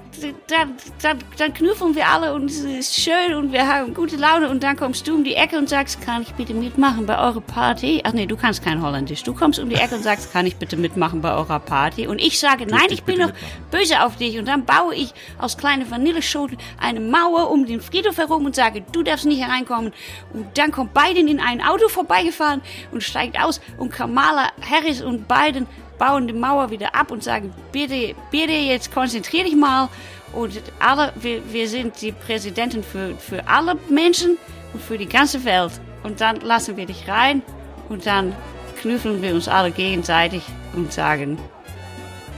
da, 0.47 0.67
da, 1.03 1.15
dann 1.37 1.55
knuffeln 1.55 1.95
wir 1.95 2.07
alle 2.09 2.33
und 2.33 2.51
es 2.51 2.61
ist 2.61 2.95
schön 2.95 3.35
und 3.35 3.53
wir 3.53 3.67
haben 3.67 3.93
gute 3.93 4.17
Laune 4.17 4.49
und 4.49 4.63
dann 4.63 4.77
kommst 4.77 5.07
du 5.09 5.15
um 5.15 5.25
die 5.25 5.35
Ecke 5.35 5.59
und 5.59 5.69
sagst, 5.69 6.01
kann 6.01 6.23
ich 6.23 6.33
bitte 6.35 6.55
mitmachen 6.55 7.07
bei 7.07 7.19
eurer 7.19 7.41
Party? 7.41 8.01
Ach 8.05 8.13
nee, 8.13 8.27
du 8.27 8.37
kannst 8.37 8.63
kein 8.63 8.83
Holländisch. 8.83 9.23
Du 9.25 9.35
kommst 9.35 9.59
um 9.59 9.69
die 9.69 9.75
Ecke 9.75 9.97
und 9.97 10.03
sagst, 10.03 10.33
kann 10.33 10.47
ich 10.47 10.57
bitte 10.57 10.77
mitmachen 10.77 11.21
bei 11.21 11.35
eurer 11.35 11.59
Party? 11.59 12.07
Und 12.07 12.21
ich 12.21 12.39
sage, 12.39 12.67
nein, 12.67 12.87
ich 12.91 13.03
bin 13.03 13.19
noch 13.19 13.33
böse 13.71 14.05
auf 14.05 14.17
dich 14.17 14.39
und 14.39 14.47
dann 14.47 14.65
baue 14.65 14.95
ich 14.95 15.13
aus 15.39 15.59
kleinen 15.59 15.91
Vanilleschoten 15.91 16.57
eine 16.79 17.01
Mauer 17.01 17.51
um 17.51 17.67
den 17.67 17.81
Friedhof 17.81 18.19
herum 18.19 18.47
und 18.47 18.55
sage, 18.55 18.83
du 18.93 19.03
darfst 19.03 19.27
nicht 19.27 19.41
hereinkommen. 19.45 19.93
Und 20.33 20.57
dann 20.57 20.71
kommt 20.71 20.95
Biden 20.95 21.27
in 21.27 21.41
ein 21.41 21.61
Auto 21.61 21.89
vorbeigefahren 21.89 22.63
und 22.93 23.03
steigt 23.03 23.41
aus 23.41 23.61
und 23.77 23.91
Kamala 23.91 24.51
Harris 24.61 25.03
und 25.03 25.27
Biden 25.27 25.67
bauen 26.03 26.27
die 26.27 26.35
Mauer 26.35 26.69
wieder 26.73 26.97
ab 26.97 27.13
und 27.13 27.23
sagen, 27.23 27.55
bitte, 27.71 28.17
bitte 28.33 28.53
jetzt 28.53 28.93
konzentrier 28.93 29.45
dich 29.45 29.55
mal. 29.55 29.89
Und 30.33 30.61
alle, 30.81 31.13
wir, 31.21 31.41
wir 31.53 31.69
sind 31.69 32.01
die 32.03 32.11
Präsidentin 32.11 32.83
für, 32.83 33.15
für 33.15 33.47
alle 33.47 33.77
Menschen 33.89 34.37
und 34.73 34.83
für 34.83 34.99
die 34.99 35.07
ganze 35.07 35.45
Welt. 35.45 35.71
Und 36.03 36.21
dann 36.21 36.41
lassen 36.41 36.77
wir 36.77 36.87
dich 36.87 37.07
rein 37.07 37.41
und 37.89 38.05
dann 38.05 38.35
knüffeln 38.81 39.23
wir 39.23 39.33
uns 39.33 39.47
alle 39.47 39.71
gegenseitig 39.71 40.43
und 40.75 40.93
sagen, 40.93 41.39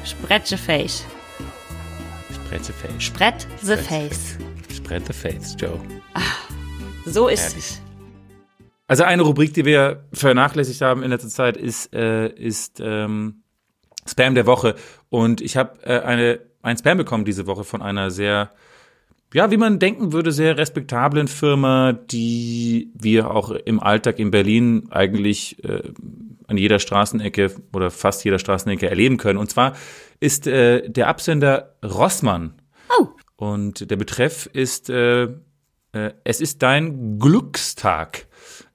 spread 0.05 0.47
the 0.47 0.59
face. 0.59 1.03
Spread 2.35 2.63
the 2.67 2.73
face. 2.73 3.03
Spread 3.03 3.47
the 3.63 3.77
face. 3.79 4.37
Spread 4.77 5.07
the 5.07 5.15
face, 5.15 5.57
Joe. 5.59 5.81
So 7.07 7.29
ist 7.29 7.45
Herrlich. 7.45 7.65
es. 7.65 7.81
Also 8.89 9.05
eine 9.05 9.23
Rubrik, 9.23 9.55
die 9.55 9.65
wir 9.65 10.05
vernachlässigt 10.13 10.83
haben 10.83 11.03
in 11.03 11.09
letzter 11.09 11.31
Zeit, 11.31 11.57
ist, 11.57 11.95
äh, 11.95 12.29
ist 12.29 12.83
ähm, 12.85 13.44
Spam 14.07 14.35
der 14.35 14.47
Woche. 14.47 14.75
Und 15.09 15.41
ich 15.41 15.57
habe 15.57 15.83
äh, 15.85 16.01
eine 16.01 16.41
ein 16.63 16.79
Spam 16.79 16.97
bekommen 16.97 17.25
diese 17.25 17.47
Woche 17.47 17.63
von 17.63 17.83
einer 17.83 18.11
sehr, 18.11 18.51
ja, 19.35 19.51
wie 19.51 19.59
man 19.59 19.79
denken 19.79 20.13
würde, 20.13 20.33
sehr 20.33 20.57
respektablen 20.57 21.29
Firma, 21.29 21.93
die 21.93 22.91
wir 22.95 23.31
auch 23.31 23.51
im 23.51 23.81
Alltag 23.81 24.19
in 24.19 24.31
Berlin 24.31 24.87
eigentlich 24.91 25.63
äh, 25.63 25.83
an 26.47 26.57
jeder 26.57 26.79
Straßenecke 26.79 27.53
oder 27.75 27.91
fast 27.91 28.25
jeder 28.25 28.39
Straßenecke 28.39 28.89
erleben 28.89 29.19
können. 29.19 29.39
Und 29.39 29.51
zwar 29.51 29.75
ist 30.21 30.47
äh, 30.47 30.89
der 30.89 31.09
Absender 31.09 31.77
Rossmann. 31.85 32.55
Oh, 32.99 33.09
Und 33.37 33.91
der 33.91 33.97
Betreff 33.97 34.49
ist 34.53 34.89
äh, 34.89 35.29
Äh, 35.95 36.13
es 36.25 36.41
ist 36.41 36.63
dein 36.63 37.19
Glückstag. 37.19 38.27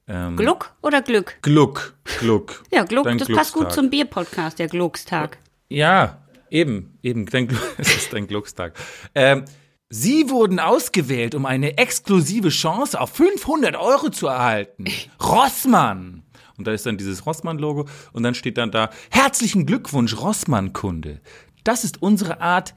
Ähm, 0.10 0.36
Gluck 0.36 0.74
oder 0.82 1.04
Glück? 1.04 1.38
Gluck, 1.44 1.94
Gluck. 2.20 2.64
Ja, 2.72 2.84
Gluck, 2.84 3.06
Dein 3.06 3.20
das 3.20 3.28
passt 3.28 3.54
gut 3.54 3.72
zum 3.72 3.92
Bierpodcast, 3.92 4.58
der 4.58 4.68
Gluckstag. 4.68 5.38
Ja, 5.70 6.24
eben, 6.50 6.98
eben. 7.04 7.28
Dein, 7.28 7.48
es 7.78 7.96
ist 7.96 8.12
dein 8.12 8.28
Glückstag. 8.28 8.74
Ähm, 9.14 9.46
Sie 9.92 10.30
wurden 10.30 10.60
ausgewählt, 10.60 11.34
um 11.34 11.48
eine 11.48 11.80
exklusive 11.80 12.50
Chance 12.50 13.00
auf 13.00 13.12
500 13.12 13.76
Euro 13.76 14.10
zu 14.10 14.28
erhalten. 14.28 14.86
Rossmann. 15.22 16.24
Und 16.58 16.68
da 16.68 16.74
ist 16.74 16.86
dann 16.86 16.98
dieses 16.98 17.26
Rossmann-Logo 17.26 17.88
und 18.12 18.24
dann 18.24 18.36
steht 18.36 18.58
dann 18.58 18.70
da, 18.70 18.90
herzlichen 19.10 19.66
Glückwunsch, 19.66 20.16
Rossmann-Kunde. 20.18 21.22
Das 21.64 21.84
ist 21.84 22.02
unsere 22.02 22.42
Art, 22.42 22.76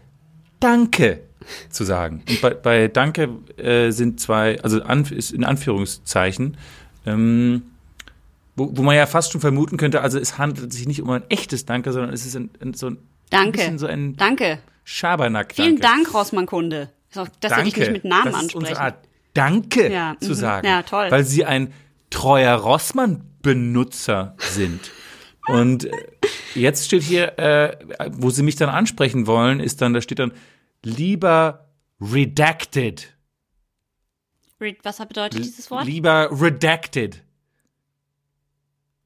Danke 0.61 1.25
zu 1.71 1.85
sagen. 1.85 2.23
Und 2.29 2.41
bei, 2.41 2.51
bei 2.55 2.89
Danke 2.89 3.29
äh, 3.57 3.91
sind 3.91 4.21
zwei, 4.21 4.61
also 4.63 4.83
an, 4.83 5.05
ist 5.05 5.33
in 5.33 5.45
Anführungszeichen, 5.45 6.57
ähm, 7.07 7.63
wo, 8.57 8.71
wo 8.77 8.83
man 8.83 8.97
ja 8.97 9.07
fast 9.07 9.33
schon 9.33 9.41
vermuten 9.41 9.77
könnte, 9.77 10.03
also 10.03 10.19
es 10.19 10.39
handelt 10.39 10.73
sich 10.73 10.87
nicht 10.87 11.01
um 11.03 11.11
ein 11.11 11.25
echtes 11.29 11.65
Danke, 11.65 11.93
sondern 11.93 12.13
es 12.13 12.27
ist 12.27 12.37
ein, 12.37 12.51
ein, 12.61 12.75
so 12.75 12.89
ein 12.91 12.99
Danke. 13.31 13.53
bisschen 13.53 13.79
so 13.79 13.87
ein 13.87 14.17
Danke. 14.17 14.59
Schabernack. 14.85 15.55
Vielen. 15.55 15.79
Dank, 15.79 16.13
Rossmann-Kunde. 16.13 16.91
Dass 17.15 17.29
Danke. 17.41 17.65
dich 17.65 17.77
nicht 17.77 17.93
mit 17.93 18.05
Namen 18.05 18.33
das 18.33 18.43
ist 18.43 18.55
unsere 18.55 18.79
ansprechen. 18.79 18.81
Art, 18.81 19.09
Danke 19.35 19.93
Ja, 19.93 20.17
zu 20.21 20.31
mhm. 20.31 20.35
sagen. 20.35 20.67
Ja, 20.67 20.83
toll. 20.83 21.11
Weil 21.11 21.25
sie 21.25 21.45
ein 21.45 21.73
treuer 22.11 22.55
Rossmann-Benutzer 22.57 24.35
sind. 24.39 24.91
Und 25.49 25.87
äh, 25.87 25.91
jetzt 26.55 26.87
steht 26.87 27.03
hier, 27.03 27.39
äh, 27.39 27.77
wo 28.11 28.31
sie 28.31 28.43
mich 28.43 28.57
dann 28.57 28.69
ansprechen 28.69 29.27
wollen, 29.27 29.61
ist 29.61 29.81
dann, 29.83 29.95
da 29.95 30.01
steht 30.01 30.19
dann, 30.19 30.33
lieber 30.83 31.69
redacted. 32.01 33.15
Was 34.83 34.99
bedeutet 34.99 35.45
dieses 35.45 35.71
Wort? 35.71 35.87
Lieber 35.87 36.29
redacted. 36.33 37.23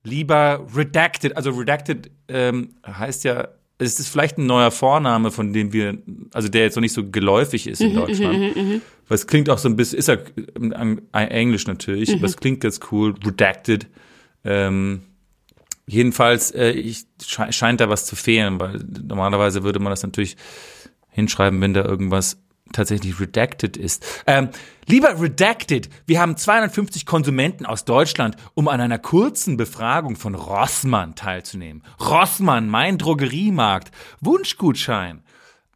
Lieber 0.04 0.66
redacted. 0.74 1.36
Also 1.36 1.50
redacted 1.50 2.11
ähm, 2.28 2.74
heißt 2.86 3.24
ja, 3.24 3.48
es 3.78 3.98
ist 4.00 4.09
vielleicht 4.09 4.38
ein 4.38 4.46
neuer 4.46 4.70
Vorname, 4.70 5.30
von 5.30 5.52
dem 5.52 5.72
wir, 5.72 5.98
also 6.32 6.48
der 6.48 6.62
jetzt 6.62 6.76
noch 6.76 6.80
nicht 6.80 6.92
so 6.94 7.11
geläufig 7.11 7.66
ist 7.66 7.80
in 7.80 7.90
Mhm, 7.92 7.94
Deutschland. 7.96 8.57
Weil 8.57 9.14
es 9.14 9.26
klingt 9.26 9.50
auch 9.50 9.59
so 9.59 9.68
ein 9.68 9.76
bisschen, 9.76 9.98
ist 9.98 10.09
ja 10.09 10.16
im 10.54 10.72
Ang- 10.72 11.02
Englisch 11.12 11.66
natürlich, 11.66 12.09
Mhm. 12.11 12.16
aber 12.16 12.26
es 12.26 12.36
klingt 12.36 12.61
ganz 12.61 12.80
cool, 12.90 13.14
redacted. 13.24 13.86
Ähm, 14.44 15.02
jedenfalls, 15.86 16.52
äh, 16.52 16.70
ich, 16.70 17.04
sche 17.22 17.52
scheint 17.52 17.80
da 17.80 17.88
was 17.90 18.07
zu 18.07 18.16
fehlen, 18.16 18.59
weil 18.61 18.82
normalerweise 19.02 19.62
würde 19.62 19.78
man 19.80 19.90
das 19.90 20.02
natürlich 20.02 20.36
hinschreiben, 21.11 21.61
wenn 21.61 21.74
da 21.74 21.84
irgendwas 21.84 22.38
tatsächlich 22.73 23.21
redacted 23.21 23.77
ist. 23.77 24.05
Ähm, 24.27 24.49
lieber 24.87 25.21
redacted, 25.21 25.89
wir 26.07 26.21
haben 26.21 26.37
250 26.37 27.07
Konsumenten 27.07 27.67
aus 27.67 27.85
Deutschland, 27.85 28.37
um 28.55 28.69
an 28.69 28.81
einer 28.81 28.99
kurzen 28.99 29.57
Befragung 29.57 30.17
von 30.17 30.35
Rossmann 30.35 31.14
teilzunehmen. 31.14 31.83
Rossmann, 32.01 32.69
mein 32.69 32.99
Drogeriemarkt. 32.99 33.91
Wunschgutschein. 34.21 35.23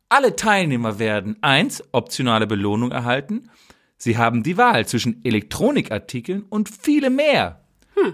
Alle 0.09 0.34
Teilnehmer 0.34 0.99
werden 0.99 1.36
eins 1.41 1.84
optionale 1.93 2.47
Belohnung 2.47 2.91
erhalten. 2.91 3.51
Sie 3.97 4.18
haben 4.18 4.43
die 4.43 4.57
Wahl 4.57 4.86
zwischen 4.86 5.24
Elektronikartikeln 5.24 6.45
und 6.49 6.68
viele 6.68 7.11
mehr. 7.11 7.59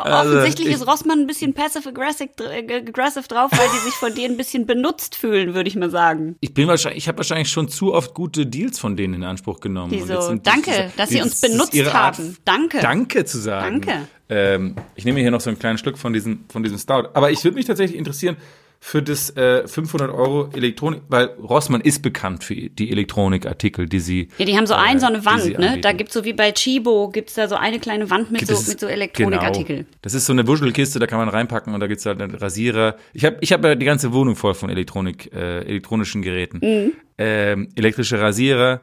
Also, 0.00 0.30
Offensichtlich 0.36 0.68
ich- 0.68 0.74
ist 0.74 0.86
Rossmann 0.86 1.18
ein 1.18 1.26
bisschen 1.26 1.54
passive-aggressive 1.54 2.30
äh, 2.38 2.76
aggressive 2.76 3.26
drauf, 3.26 3.50
weil 3.50 3.66
die 3.74 3.84
sich 3.84 3.94
von 3.94 4.14
dir 4.14 4.28
ein 4.28 4.36
bisschen 4.36 4.64
benutzt 4.64 5.16
fühlen, 5.16 5.54
würde 5.54 5.68
ich 5.68 5.74
mal 5.74 5.90
sagen. 5.90 6.36
Ich 6.38 6.54
bin 6.54 6.68
wahrscheinlich, 6.68 6.98
ich 7.02 7.08
habe 7.08 7.18
wahrscheinlich 7.18 7.48
schon 7.50 7.68
zu 7.68 7.92
oft 7.94 8.14
gute 8.14 8.46
Deals 8.46 8.78
von 8.78 8.96
denen 8.96 9.14
in 9.14 9.24
Anspruch 9.24 9.58
genommen. 9.58 9.90
Die 9.90 10.00
Und 10.02 10.06
so, 10.06 10.20
sind- 10.20 10.46
danke, 10.46 10.70
das 10.70 10.94
dass 10.96 11.08
Sie 11.10 11.20
uns 11.20 11.40
benutzt 11.40 11.74
ihre 11.74 11.92
Art, 11.92 12.16
haben. 12.18 12.36
Danke. 12.44 12.78
Danke 12.80 13.24
zu 13.24 13.38
sagen. 13.38 13.80
Danke. 13.80 14.08
Ähm, 14.28 14.76
ich 14.94 15.04
nehme 15.04 15.18
hier 15.18 15.32
noch 15.32 15.40
so 15.40 15.50
einen 15.50 15.58
kleinen 15.58 15.78
Schluck 15.78 15.98
von 15.98 16.12
diesem, 16.12 16.44
von 16.48 16.62
diesem 16.62 16.78
Stout. 16.78 17.08
Aber 17.14 17.32
ich 17.32 17.42
würde 17.42 17.56
mich 17.56 17.66
tatsächlich 17.66 17.98
interessieren 17.98 18.36
für 18.80 19.02
das 19.02 19.36
äh, 19.36 19.66
500 19.66 20.08
Euro 20.10 20.50
Elektronik, 20.54 21.02
weil 21.08 21.26
Rossmann 21.40 21.80
ist 21.80 22.00
bekannt 22.00 22.44
für 22.44 22.54
die 22.54 22.90
Elektronikartikel, 22.92 23.86
die 23.88 23.98
sie. 23.98 24.28
Ja, 24.38 24.44
die 24.46 24.56
haben 24.56 24.68
so 24.68 24.74
ein, 24.74 25.00
so 25.00 25.06
eine 25.06 25.24
Wand, 25.24 25.44
ne? 25.46 25.52
Da 25.58 25.66
anbieten. 25.68 25.96
gibt's 25.96 26.14
so 26.14 26.24
wie 26.24 26.32
bei 26.32 26.52
Chibo, 26.52 27.08
gibt's 27.10 27.34
da 27.34 27.48
so 27.48 27.56
eine 27.56 27.80
kleine 27.80 28.08
Wand 28.08 28.30
mit, 28.30 28.46
so, 28.46 28.52
ist- 28.54 28.68
mit 28.68 28.78
so 28.78 28.86
Elektronikartikeln. 28.86 29.80
Genau. 29.80 29.98
Das 30.02 30.14
ist 30.14 30.26
so 30.26 30.32
eine 30.32 30.46
Wuschelkiste, 30.46 31.00
da 31.00 31.06
kann 31.08 31.18
man 31.18 31.28
reinpacken 31.28 31.74
und 31.74 31.80
da 31.80 31.88
gibt's 31.88 32.06
halt 32.06 32.22
einen 32.22 32.34
Rasierer. 32.36 32.96
Ich 33.12 33.24
habe 33.24 33.36
ich 33.40 33.52
hab 33.52 33.64
ja 33.64 33.74
die 33.74 33.84
ganze 33.84 34.12
Wohnung 34.12 34.36
voll 34.36 34.54
von 34.54 34.70
Elektronik, 34.70 35.32
äh, 35.34 35.58
elektronischen 35.64 36.22
Geräten. 36.22 36.58
Mhm. 36.62 36.92
Ähm, 37.18 37.68
elektrische 37.74 38.20
Rasierer, 38.20 38.80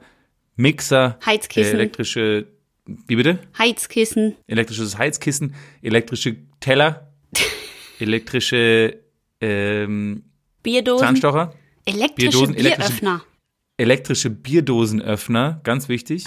Mixer, 0.57 1.17
Heizkissen. 1.25 1.71
äh, 1.73 1.75
elektrische, 1.77 2.47
wie 2.85 3.15
bitte? 3.15 3.39
Heizkissen. 3.57 4.35
Elektrisches 4.47 4.97
Heizkissen, 4.97 5.55
elektrische 5.81 6.35
Teller, 6.59 7.13
elektrische 7.99 8.99
ähm, 9.41 10.23
Bierdosen. 10.63 11.05
Zahnstocher, 11.07 11.53
Elektrische 11.86 12.31
Bierdosen, 12.47 12.55
Bieröffner. 12.55 13.21
elektrische 13.77 14.29
Bierdosenöffner, 14.29 15.59
ganz 15.63 15.88
wichtig. 15.89 16.25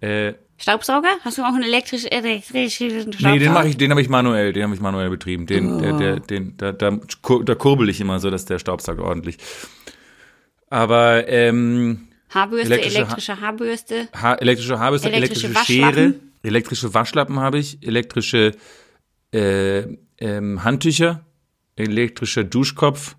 Äh, 0.00 0.34
Staubsauger? 0.56 1.08
Hast 1.22 1.36
du 1.38 1.42
auch 1.42 1.48
einen 1.52 1.64
elektrisch, 1.64 2.04
elektrischen 2.10 2.90
Staubsauger? 3.12 3.32
Nee, 3.32 3.38
den 3.40 3.52
mache 3.52 3.68
ich, 3.68 3.76
den 3.76 3.90
habe 3.90 4.00
ich 4.00 4.08
manuell, 4.08 4.52
den 4.52 4.62
habe 4.62 4.74
ich 4.74 4.80
manuell 4.80 5.10
betrieben. 5.10 5.46
Den, 5.46 5.78
der, 5.78 5.92
der, 5.98 6.20
den, 6.20 6.56
da, 6.56 6.72
da, 6.72 6.90
da 7.44 7.54
kurbel 7.56 7.88
ich 7.88 8.00
immer 8.00 8.20
so, 8.20 8.30
dass 8.30 8.44
der 8.46 8.58
Staubsaugt 8.58 9.00
ordentlich. 9.00 9.38
Aber 10.70 11.28
ähm, 11.28 12.08
Haarbürste, 12.30 12.72
elektrische 12.74 12.98
elektrische, 12.98 13.32
Ha- 13.36 13.40
Haarbürste. 13.40 14.08
ha 14.20 14.34
elektrische 14.34 14.78
Haarbürste, 14.78 15.10
Elektrische 15.12 15.46
elektrische, 15.48 15.72
Schere, 15.72 16.14
elektrische 16.42 16.94
Waschlappen 16.94 17.40
habe 17.40 17.58
ich, 17.58 17.78
elektrische 17.86 18.52
äh, 19.32 19.80
ähm, 20.18 20.64
Handtücher, 20.64 21.24
elektrischer 21.76 22.44
Duschkopf. 22.44 23.16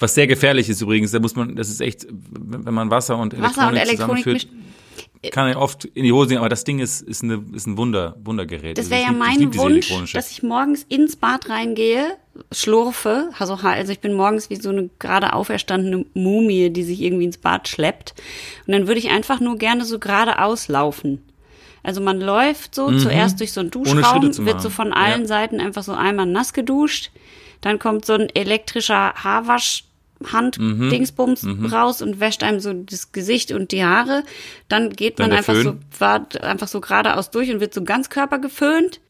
Was 0.00 0.14
sehr 0.14 0.26
gefährlich 0.28 0.68
ist 0.68 0.80
übrigens, 0.80 1.10
da 1.10 1.18
muss 1.18 1.34
man, 1.34 1.56
das 1.56 1.68
ist 1.68 1.80
echt, 1.80 2.06
wenn 2.10 2.72
man 2.74 2.90
Wasser 2.90 3.18
und 3.18 3.34
Elektronik, 3.34 3.56
Wasser 3.58 3.68
und 3.68 3.76
Elektronik 3.76 4.24
zusammenführt, 4.24 5.32
kann 5.32 5.48
er 5.48 5.60
oft 5.60 5.84
in 5.84 6.04
die 6.04 6.12
Hose 6.12 6.28
gehen, 6.28 6.38
aber 6.38 6.48
das 6.48 6.62
Ding 6.62 6.78
ist, 6.78 7.02
ist, 7.02 7.24
eine, 7.24 7.44
ist 7.52 7.66
ein 7.66 7.76
Wunder, 7.76 8.14
Wundergerät. 8.22 8.78
Das 8.78 8.84
Also 8.84 8.90
wäre 8.92 9.00
ich 9.00 9.06
ja 9.08 9.12
mein 9.12 9.54
Wunsch, 9.56 10.12
dass 10.12 10.30
ich 10.30 10.44
morgens 10.44 10.84
ins 10.88 11.16
Bad 11.16 11.48
reingehe, 11.48 12.16
schlurfe, 12.52 13.30
also, 13.38 13.54
also 13.54 13.90
ich 13.90 13.98
bin 13.98 14.14
morgens 14.14 14.50
wie 14.50 14.56
so 14.56 14.68
eine 14.68 14.88
gerade 15.00 15.32
auferstandene 15.32 16.04
Mumie, 16.14 16.70
die 16.70 16.84
sich 16.84 17.02
irgendwie 17.02 17.24
ins 17.24 17.38
Bad 17.38 17.66
schleppt. 17.66 18.14
Und 18.68 18.74
dann 18.74 18.86
würde 18.86 19.00
ich 19.00 19.10
einfach 19.10 19.40
nur 19.40 19.58
gerne 19.58 19.84
so 19.84 19.98
geradeaus 19.98 20.68
laufen. 20.68 21.24
Also 21.82 22.00
man 22.00 22.20
läuft 22.20 22.74
so 22.74 22.96
zuerst 22.98 23.40
durch 23.40 23.52
so 23.52 23.60
einen 23.60 23.68
Mhm. 23.68 23.84
Duschraum, 23.84 24.46
wird 24.46 24.60
so 24.60 24.70
von 24.70 24.92
allen 24.92 25.22
Ja. 25.22 25.26
Seiten 25.26 25.60
einfach 25.60 25.82
so 25.82 25.92
einmal 25.92 26.26
nass 26.26 26.52
geduscht. 26.52 27.10
Dann 27.60 27.78
kommt 27.78 28.04
so 28.04 28.14
ein 28.14 28.28
elektrischer 28.34 29.14
Haarwasch. 29.14 29.84
Mhm. 30.20 30.32
Hand-Dingsbums 30.32 31.46
raus 31.70 32.02
und 32.02 32.18
wäscht 32.18 32.42
einem 32.42 32.58
so 32.58 32.72
das 32.72 33.12
Gesicht 33.12 33.52
und 33.52 33.70
die 33.70 33.84
Haare. 33.84 34.24
Dann 34.68 34.90
geht 34.90 35.20
Dann 35.20 35.28
man 35.28 35.38
einfach 35.38 35.54
so, 35.54 35.62
Föhn. 35.62 35.80
wart 35.96 36.42
einfach 36.42 36.66
so 36.66 36.80
geradeaus 36.80 37.30
durch 37.30 37.52
und 37.52 37.60
wird 37.60 37.72
so 37.72 37.84
ganz 37.84 38.10
Körper 38.10 38.40
geföhnt. 38.40 39.00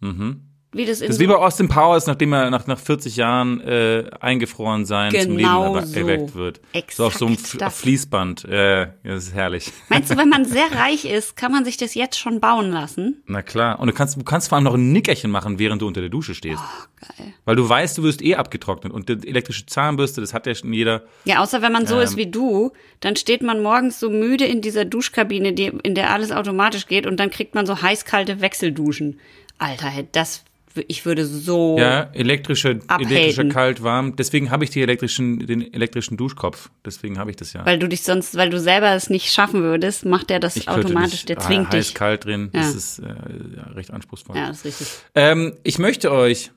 Wie 0.73 0.85
das 0.85 1.01
in 1.01 1.07
Das 1.07 1.17
ist 1.17 1.21
wie 1.21 1.27
bei 1.27 1.35
Austin 1.35 1.67
Powers, 1.69 2.07
nachdem 2.07 2.33
er 2.35 2.51
nach, 2.51 2.67
nach 2.67 2.79
40 2.79 3.17
Jahren 3.17 3.61
äh, 3.63 4.05
eingefroren 4.21 4.85
sein 4.85 5.11
zum 5.13 5.19
Leben 5.19 5.37
Genau 5.39 5.81
so. 5.81 5.99
erweckt 5.99 6.35
wird. 6.35 6.61
so 6.91 7.07
auf 7.07 7.15
so 7.15 7.25
einem 7.25 7.35
Exakt 7.37 7.55
F 7.55 7.59
das. 7.61 7.81
Fließband. 7.81 8.45
Äh, 8.45 8.89
das 9.03 9.25
ist 9.29 9.35
herrlich. 9.35 9.73
Meinst 9.89 10.11
du, 10.11 10.17
wenn 10.19 10.29
man 10.29 10.45
sehr 10.45 10.71
reich 10.73 11.07
ist, 11.07 11.37
kann 11.37 11.53
man 11.53 11.65
sich 11.65 11.79
das 11.79 11.95
jetzt 11.95 12.19
schon 12.19 12.41
bauen 12.41 12.71
lassen? 12.71 13.23
Na 13.27 13.41
klar. 13.41 13.81
Und 13.81 13.87
du 13.89 13.95
kannst, 13.95 14.17
du 14.19 14.25
kannst 14.25 14.51
vor 14.51 14.57
allem 14.57 14.65
noch 14.65 14.75
ein 14.75 14.93
Nickerchen 14.93 15.31
machen, 15.31 15.59
während 15.59 15.81
du 15.81 15.87
unter 15.87 16.03
der 16.03 16.11
Dusche 16.11 16.35
stehst. 16.35 16.61
Oh, 16.63 16.87
Geil. 17.17 17.33
Weil 17.47 17.57
du 17.57 17.67
weißt, 17.67 17.97
du 17.97 18.03
wirst 18.03 18.21
eh 18.23 18.35
abgetrocknet. 18.35 18.93
Und 18.93 19.09
die 19.09 19.27
elektrische 19.27 19.65
Zahnbürste, 19.65 20.21
das 20.21 20.35
hat 20.35 20.47
ja 20.47 20.55
schon 20.55 20.75
jeder. 20.75 21.05
Ja, 21.25 21.39
außer 21.43 21.63
wenn 21.63 21.73
man 21.73 21.87
so 21.87 21.95
Ähm. 21.97 22.03
ist 22.03 22.17
wie 22.19 22.27
du, 22.31 22.73
dann 23.01 23.17
steht 23.17 23.43
man 23.43 23.63
morgens 23.63 23.99
so 24.01 24.11
müde 24.11 24.45
in 24.45 24.61
dieser 24.61 24.85
Duschkabine, 24.85 25.55
die, 25.55 25.73
in 25.83 25.95
der 25.95 26.11
alles 26.13 26.31
automatisch 26.31 26.87
geht 26.89 27.07
und 27.07 27.19
dann 27.19 27.31
kriegt 27.31 27.55
man 27.55 27.65
so 27.65 27.81
heiß-kalte 27.81 28.43
Wechselduschen. 28.43 29.19
Alter, 29.61 29.91
das 30.13 30.45
ich 30.87 31.05
würde 31.07 31.25
so. 31.27 31.77
Ja, 31.79 32.11
elektrische, 32.13 32.81
elektrischer 32.89 33.49
kalt, 33.49 33.83
warm. 33.83 34.17
Deswegen 34.17 34.51
habe 34.51 34.65
ich 34.65 34.71
die 34.71 34.83
elektrischen, 34.83 35.47
den 35.47 35.73
elektrischen 35.73 36.17
Duschkopf. 36.17 36.71
Deswegen 36.85 37.19
habe 37.19 37.31
ich 37.31 37.37
das 37.37 37.53
ja. 37.53 37.65
Weil 37.67 37.79
du 37.79 37.89
dich 37.89 38.03
sonst, 38.03 38.37
weil 38.37 38.51
du 38.51 38.61
selber 38.61 38.93
es 38.95 39.11
nicht 39.11 39.33
schaffen 39.33 39.63
würdest, 39.63 40.05
macht 40.05 40.31
er 40.31 40.41
das 40.41 40.57
ich 40.57 40.69
automatisch, 40.69 41.13
nicht, 41.13 41.29
der 41.31 41.39
ah, 41.39 41.41
zwingt 41.41 41.73
heiß, 41.73 41.87
dich. 41.89 41.95
kalt 41.95 42.25
drin. 42.25 42.51
Ja. 42.53 42.61
Das 42.61 42.75
ist 42.75 42.99
äh, 43.01 43.07
ja, 43.07 43.63
recht 43.75 43.91
anspruchsvoll. 43.91 44.37
Ja, 44.37 44.49
das 44.49 44.59
ist 44.59 44.81
richtig. 44.81 44.89
Ähm, 45.15 45.55
ich 45.65 45.79
möchte 45.79 46.13
euch, 46.13 46.51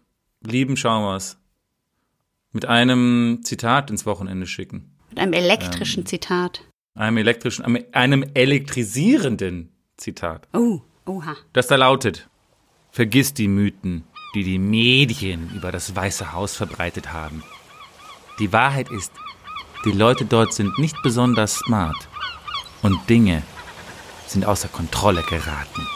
lieben 0.46 0.78
Schaumers, 0.78 1.38
mit 2.52 2.66
einem 2.66 3.40
Zitat 3.44 3.90
ins 3.90 4.06
Wochenende 4.06 4.46
schicken. 4.46 4.92
Mit 5.10 5.20
einem 5.20 5.34
Ähm. 5.34 5.44
elektrischen 5.44 6.06
Zitat. 6.06 6.62
Einem 6.94 7.18
elektrischen, 7.18 7.64
einem 7.94 8.26
elektrisierenden 8.34 9.70
Zitat. 9.98 10.48
Oh, 10.54 10.82
oha. 11.06 11.36
Das 11.54 11.68
da 11.68 11.76
lautet, 11.78 12.28
vergiss 12.92 13.34
die 13.34 13.48
Mythen, 13.48 14.04
die 14.36 14.44
die 14.44 14.60
Medien 14.60 15.50
über 15.56 15.72
das 15.72 15.96
Weiße 15.96 16.34
Haus 16.34 16.56
verbreitet 16.56 17.14
haben. 17.14 17.44
Die 18.40 18.52
Wahrheit 18.54 18.90
ist, 18.90 19.12
die 19.86 19.92
Leute 19.92 20.26
dort 20.26 20.54
sind 20.54 20.78
nicht 20.78 20.96
besonders 21.02 21.56
smart 21.56 22.08
und 22.82 23.10
Dinge 23.10 23.44
sind 24.28 24.46
außer 24.46 24.68
Kontrolle 24.68 25.24
geraten. 25.24 25.88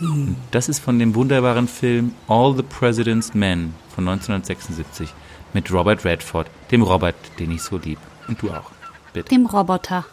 Und 0.00 0.36
Das 0.50 0.68
ist 0.68 0.80
von 0.80 0.98
dem 0.98 1.14
wunderbaren 1.14 1.68
Film 1.68 2.14
All 2.28 2.54
the 2.54 2.62
President's 2.62 3.34
Men 3.34 3.74
von 3.94 4.06
1976 4.08 5.08
mit 5.54 5.72
Robert 5.72 6.04
Redford, 6.04 6.50
dem 6.70 6.82
Robert, 6.82 7.16
den 7.38 7.50
ich 7.52 7.62
so 7.62 7.78
lieb. 7.78 7.98
Und 8.28 8.42
du 8.42 8.50
auch. 8.50 8.70
Bitte. 9.14 9.30
Dem 9.30 9.46
Roboter. 9.46 10.04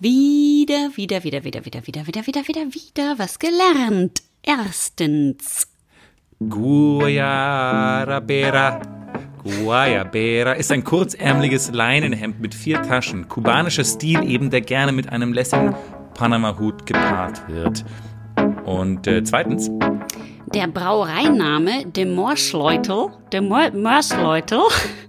Wieder, 0.00 0.90
wieder, 0.96 1.22
wieder, 1.22 1.44
wieder, 1.44 1.64
wieder, 1.64 1.86
wieder, 1.86 2.06
wieder, 2.06 2.26
wieder, 2.26 2.48
wieder, 2.48 2.74
wieder 2.74 3.18
was 3.18 3.38
gelernt. 3.38 4.22
Erstens. 4.46 5.66
Guayabera. 6.38 7.50
Guayabera 9.42 10.52
ist 10.52 10.70
ein 10.70 10.84
kurzärmeliges 10.84 11.72
Leinenhemd 11.72 12.40
mit 12.40 12.54
vier 12.54 12.80
Taschen. 12.82 13.26
Kubanischer 13.28 13.84
Stil 13.84 14.22
eben, 14.22 14.50
der 14.50 14.60
gerne 14.60 14.92
mit 14.92 15.08
einem 15.10 15.32
lässigen 15.32 15.74
Panama-Hut 16.14 16.86
gepaart 16.86 17.48
wird. 17.48 17.84
Und 18.64 19.08
äh, 19.08 19.24
zweitens, 19.24 19.68
Der 20.54 20.68
Brauereiname 20.68 21.86
De 21.86 22.04
Morschleutel, 22.04 23.08
De 23.32 23.40
Mor- 23.40 23.72
Morschleutel, 23.72 24.60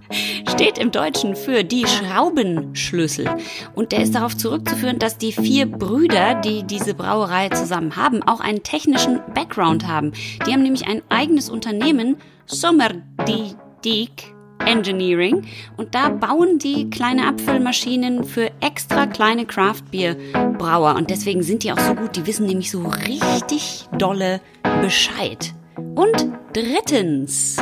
steht 0.50 0.78
im 0.78 0.90
Deutschen 0.90 1.36
für 1.36 1.62
die 1.64 1.86
Schraubenschlüssel. 1.86 3.30
Und 3.74 3.92
der 3.92 4.02
ist 4.02 4.14
darauf 4.14 4.36
zurückzuführen, 4.36 4.98
dass 4.98 5.16
die 5.16 5.32
vier 5.32 5.66
Brüder, 5.66 6.34
die 6.34 6.64
diese 6.64 6.94
Brauerei 6.94 7.48
zusammen 7.50 7.96
haben, 7.96 8.22
auch 8.22 8.40
einen 8.40 8.62
technischen 8.62 9.20
Background 9.34 9.86
haben. 9.86 10.12
Die 10.46 10.52
haben 10.52 10.62
nämlich 10.62 10.86
ein 10.88 11.02
eigenes 11.08 11.48
Unternehmen, 11.48 12.16
Sommerdiek 12.46 14.34
Engineering. 14.66 15.44
Und 15.76 15.94
da 15.94 16.08
bauen 16.08 16.58
die 16.58 16.90
kleine 16.90 17.26
Abfüllmaschinen 17.26 18.24
für 18.24 18.50
extra 18.60 19.06
kleine 19.06 19.46
Craft-Bier-Brauer. 19.46 20.94
Und 20.96 21.10
deswegen 21.10 21.42
sind 21.42 21.62
die 21.64 21.72
auch 21.72 21.78
so 21.78 21.94
gut. 21.94 22.16
Die 22.16 22.26
wissen 22.26 22.46
nämlich 22.46 22.70
so 22.70 22.82
richtig 23.06 23.88
dolle 23.96 24.40
Bescheid. 24.82 25.54
Und 25.94 26.28
drittens, 26.52 27.56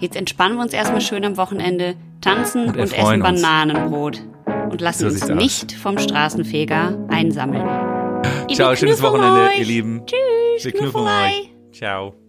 jetzt 0.00 0.16
entspannen 0.16 0.56
wir 0.56 0.62
uns 0.62 0.72
erstmal 0.72 1.00
schön 1.00 1.24
am 1.24 1.36
Wochenende, 1.36 1.94
tanzen 2.20 2.66
und, 2.68 2.76
essen 2.76 2.94
erfreuen 2.94 3.22
uns. 3.22 3.42
Bananenbrot. 3.42 4.22
Und 4.70 4.80
lassen 4.80 5.00
So 5.00 5.06
uns 5.06 5.14
sieht's 5.20 5.30
aus. 5.30 5.36
nicht 5.36 5.72
vom 5.72 5.98
Straßenfeger 5.98 7.06
einsammeln. 7.08 7.66
ciao, 8.52 8.74
schönes 8.76 9.02
Wochenende, 9.02 9.48
euch. 9.48 9.58
ihr 9.60 9.64
Lieben. 9.64 10.02
Tschüss, 10.06 10.64
Wir 10.64 10.72
Knuffelei. 10.72 11.26
euch. 11.28 11.50
Ciao. 11.72 12.27